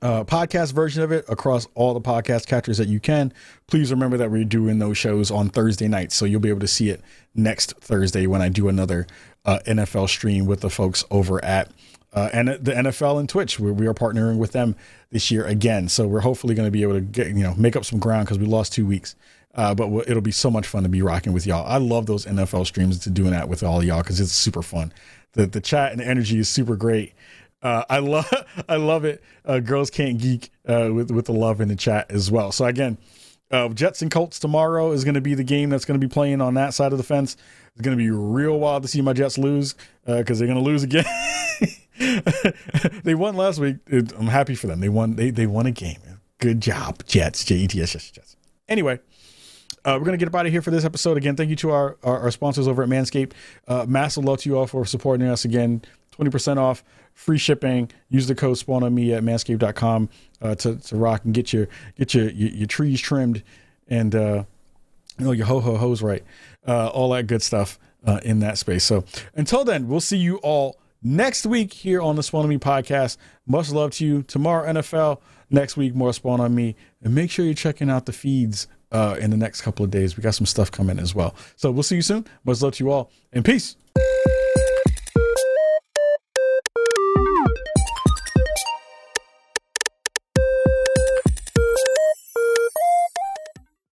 podcast 0.00 0.72
version 0.72 1.02
of 1.02 1.12
it 1.12 1.24
across 1.28 1.66
all 1.74 1.92
the 1.92 2.00
podcast 2.00 2.46
catchers 2.46 2.78
that 2.78 2.88
you 2.88 2.98
can, 3.00 3.32
please 3.66 3.90
remember 3.90 4.16
that 4.16 4.30
we're 4.30 4.44
doing 4.44 4.78
those 4.78 4.96
shows 4.96 5.30
on 5.30 5.50
Thursday 5.50 5.88
nights. 5.88 6.14
So 6.14 6.24
you'll 6.24 6.40
be 6.40 6.48
able 6.48 6.60
to 6.60 6.68
see 6.68 6.88
it 6.88 7.02
next 7.34 7.74
Thursday 7.80 8.26
when 8.26 8.40
I 8.40 8.48
do 8.48 8.68
another 8.68 9.06
NFL 9.44 10.08
stream 10.08 10.46
with 10.46 10.60
the 10.60 10.70
folks 10.70 11.04
over 11.10 11.44
at 11.44 11.70
uh, 12.12 12.28
and 12.32 12.48
the 12.48 12.72
NFL 12.72 13.18
and 13.18 13.28
Twitch. 13.28 13.58
We, 13.58 13.70
we 13.72 13.86
are 13.86 13.94
partnering 13.94 14.36
with 14.38 14.52
them 14.52 14.76
this 15.10 15.30
year 15.30 15.44
again, 15.44 15.88
so 15.88 16.06
we're 16.06 16.20
hopefully 16.20 16.54
going 16.54 16.66
to 16.66 16.70
be 16.70 16.82
able 16.82 16.94
to 16.94 17.00
get 17.00 17.28
you 17.28 17.42
know 17.42 17.54
make 17.54 17.76
up 17.76 17.84
some 17.84 17.98
ground 17.98 18.26
because 18.26 18.38
we 18.38 18.46
lost 18.46 18.72
two 18.72 18.86
weeks. 18.86 19.14
Uh, 19.54 19.74
but 19.74 19.88
it'll 20.08 20.22
be 20.22 20.32
so 20.32 20.50
much 20.50 20.66
fun 20.66 20.82
to 20.82 20.88
be 20.88 21.02
rocking 21.02 21.32
with 21.34 21.46
y'all. 21.46 21.66
I 21.66 21.76
love 21.76 22.06
those 22.06 22.24
NFL 22.24 22.66
streams 22.66 22.98
to 23.00 23.10
doing 23.10 23.32
that 23.32 23.50
with 23.50 23.62
all 23.62 23.80
of 23.80 23.84
y'all 23.84 24.00
because 24.00 24.18
it's 24.18 24.32
super 24.32 24.62
fun. 24.62 24.92
The 25.32 25.46
the 25.46 25.60
chat 25.60 25.92
and 25.92 26.00
the 26.00 26.06
energy 26.06 26.38
is 26.38 26.48
super 26.48 26.76
great. 26.76 27.12
Uh, 27.62 27.84
I 27.88 27.98
love 27.98 28.30
I 28.68 28.76
love 28.76 29.04
it. 29.04 29.22
Uh, 29.44 29.60
Girls 29.60 29.90
can't 29.90 30.18
geek 30.18 30.50
uh, 30.66 30.90
with 30.92 31.10
with 31.10 31.26
the 31.26 31.32
love 31.32 31.60
in 31.60 31.68
the 31.68 31.76
chat 31.76 32.10
as 32.10 32.30
well. 32.30 32.50
So 32.52 32.64
again, 32.64 32.98
uh, 33.50 33.68
Jets 33.68 34.02
and 34.02 34.10
Colts 34.10 34.38
tomorrow 34.38 34.92
is 34.92 35.04
going 35.04 35.14
to 35.14 35.20
be 35.20 35.34
the 35.34 35.44
game 35.44 35.68
that's 35.70 35.84
going 35.84 36.00
to 36.00 36.06
be 36.06 36.10
playing 36.10 36.40
on 36.40 36.54
that 36.54 36.72
side 36.74 36.92
of 36.92 36.98
the 36.98 37.04
fence. 37.04 37.36
It's 37.74 37.82
going 37.82 37.96
to 37.96 38.02
be 38.02 38.10
real 38.10 38.58
wild 38.58 38.82
to 38.82 38.88
see 38.88 39.00
my 39.00 39.12
Jets 39.12 39.38
lose 39.38 39.74
because 40.04 40.38
they're 40.38 40.48
going 40.48 40.62
to 40.62 40.64
lose 40.64 40.82
again. 40.82 41.04
they 43.04 43.14
won 43.14 43.36
last 43.36 43.58
week. 43.58 43.76
I'm 43.90 44.26
happy 44.26 44.54
for 44.54 44.66
them. 44.66 44.80
They 44.80 44.88
won. 44.88 45.16
They 45.16 45.30
they 45.30 45.46
won 45.46 45.66
a 45.66 45.72
game. 45.72 45.98
Good 46.38 46.60
job, 46.60 47.04
Jets. 47.06 47.44
J 47.44 47.56
E 47.56 47.66
T 47.68 47.80
S 47.80 47.92
Jets. 47.92 48.36
Anyway, 48.68 49.00
uh, 49.84 49.96
we're 49.98 50.04
going 50.04 50.12
to 50.12 50.18
get 50.18 50.28
up 50.28 50.34
out 50.34 50.46
of 50.46 50.52
here 50.52 50.62
for 50.62 50.70
this 50.70 50.84
episode. 50.84 51.16
Again, 51.16 51.36
thank 51.36 51.50
you 51.50 51.56
to 51.56 51.70
our, 51.70 51.96
our, 52.02 52.20
our 52.20 52.30
sponsors 52.30 52.68
over 52.68 52.82
at 52.82 52.88
Manscaped. 52.88 53.32
Uh, 53.66 53.84
massive 53.88 54.24
love 54.24 54.38
to 54.38 54.48
you 54.48 54.56
all 54.56 54.66
for 54.66 54.84
supporting 54.84 55.26
us. 55.26 55.44
Again, 55.44 55.82
20% 56.18 56.58
off, 56.58 56.84
free 57.14 57.38
shipping. 57.38 57.90
Use 58.08 58.26
the 58.28 58.34
code 58.34 58.58
spawn 58.58 58.82
on 58.82 58.94
me 58.94 59.12
at 59.12 59.22
manscaped.com 59.22 60.08
uh, 60.40 60.54
to, 60.56 60.76
to 60.76 60.96
rock 60.96 61.24
and 61.24 61.34
get 61.34 61.52
your 61.52 61.68
get 61.96 62.14
your, 62.14 62.30
your, 62.30 62.50
your 62.50 62.66
trees 62.66 63.00
trimmed 63.00 63.42
and 63.88 64.14
uh, 64.14 64.44
you 65.18 65.24
know 65.24 65.32
your 65.32 65.46
ho 65.46 65.60
ho 65.60 65.76
hos 65.76 66.02
right. 66.02 66.22
Uh, 66.66 66.88
all 66.88 67.10
that 67.10 67.26
good 67.26 67.42
stuff 67.42 67.78
uh, 68.06 68.20
in 68.24 68.38
that 68.40 68.58
space. 68.58 68.84
So 68.84 69.04
until 69.34 69.64
then, 69.64 69.88
we'll 69.88 70.00
see 70.00 70.16
you 70.18 70.36
all 70.38 70.76
next 71.02 71.46
week 71.46 71.72
here 71.72 72.00
on 72.00 72.16
the 72.16 72.22
Spawn 72.22 72.44
on 72.44 72.48
Me 72.48 72.58
podcast. 72.58 73.16
Much 73.46 73.70
love 73.70 73.90
to 73.92 74.06
you. 74.06 74.22
Tomorrow, 74.22 74.72
NFL. 74.72 75.20
Next 75.50 75.76
week, 75.76 75.94
more 75.94 76.12
Spawn 76.12 76.40
on 76.40 76.54
Me. 76.54 76.76
And 77.02 77.14
make 77.14 77.30
sure 77.30 77.44
you're 77.44 77.54
checking 77.54 77.90
out 77.90 78.06
the 78.06 78.12
feeds 78.12 78.68
uh, 78.90 79.16
in 79.20 79.30
the 79.30 79.36
next 79.36 79.62
couple 79.62 79.84
of 79.84 79.90
days. 79.90 80.16
We 80.16 80.22
got 80.22 80.34
some 80.34 80.46
stuff 80.46 80.70
coming 80.70 80.98
as 80.98 81.14
well. 81.14 81.34
So 81.56 81.70
we'll 81.70 81.82
see 81.82 81.96
you 81.96 82.02
soon. 82.02 82.26
Much 82.44 82.62
love 82.62 82.74
to 82.74 82.84
you 82.84 82.90
all, 82.90 83.10
and 83.32 83.44
peace. 83.44 83.76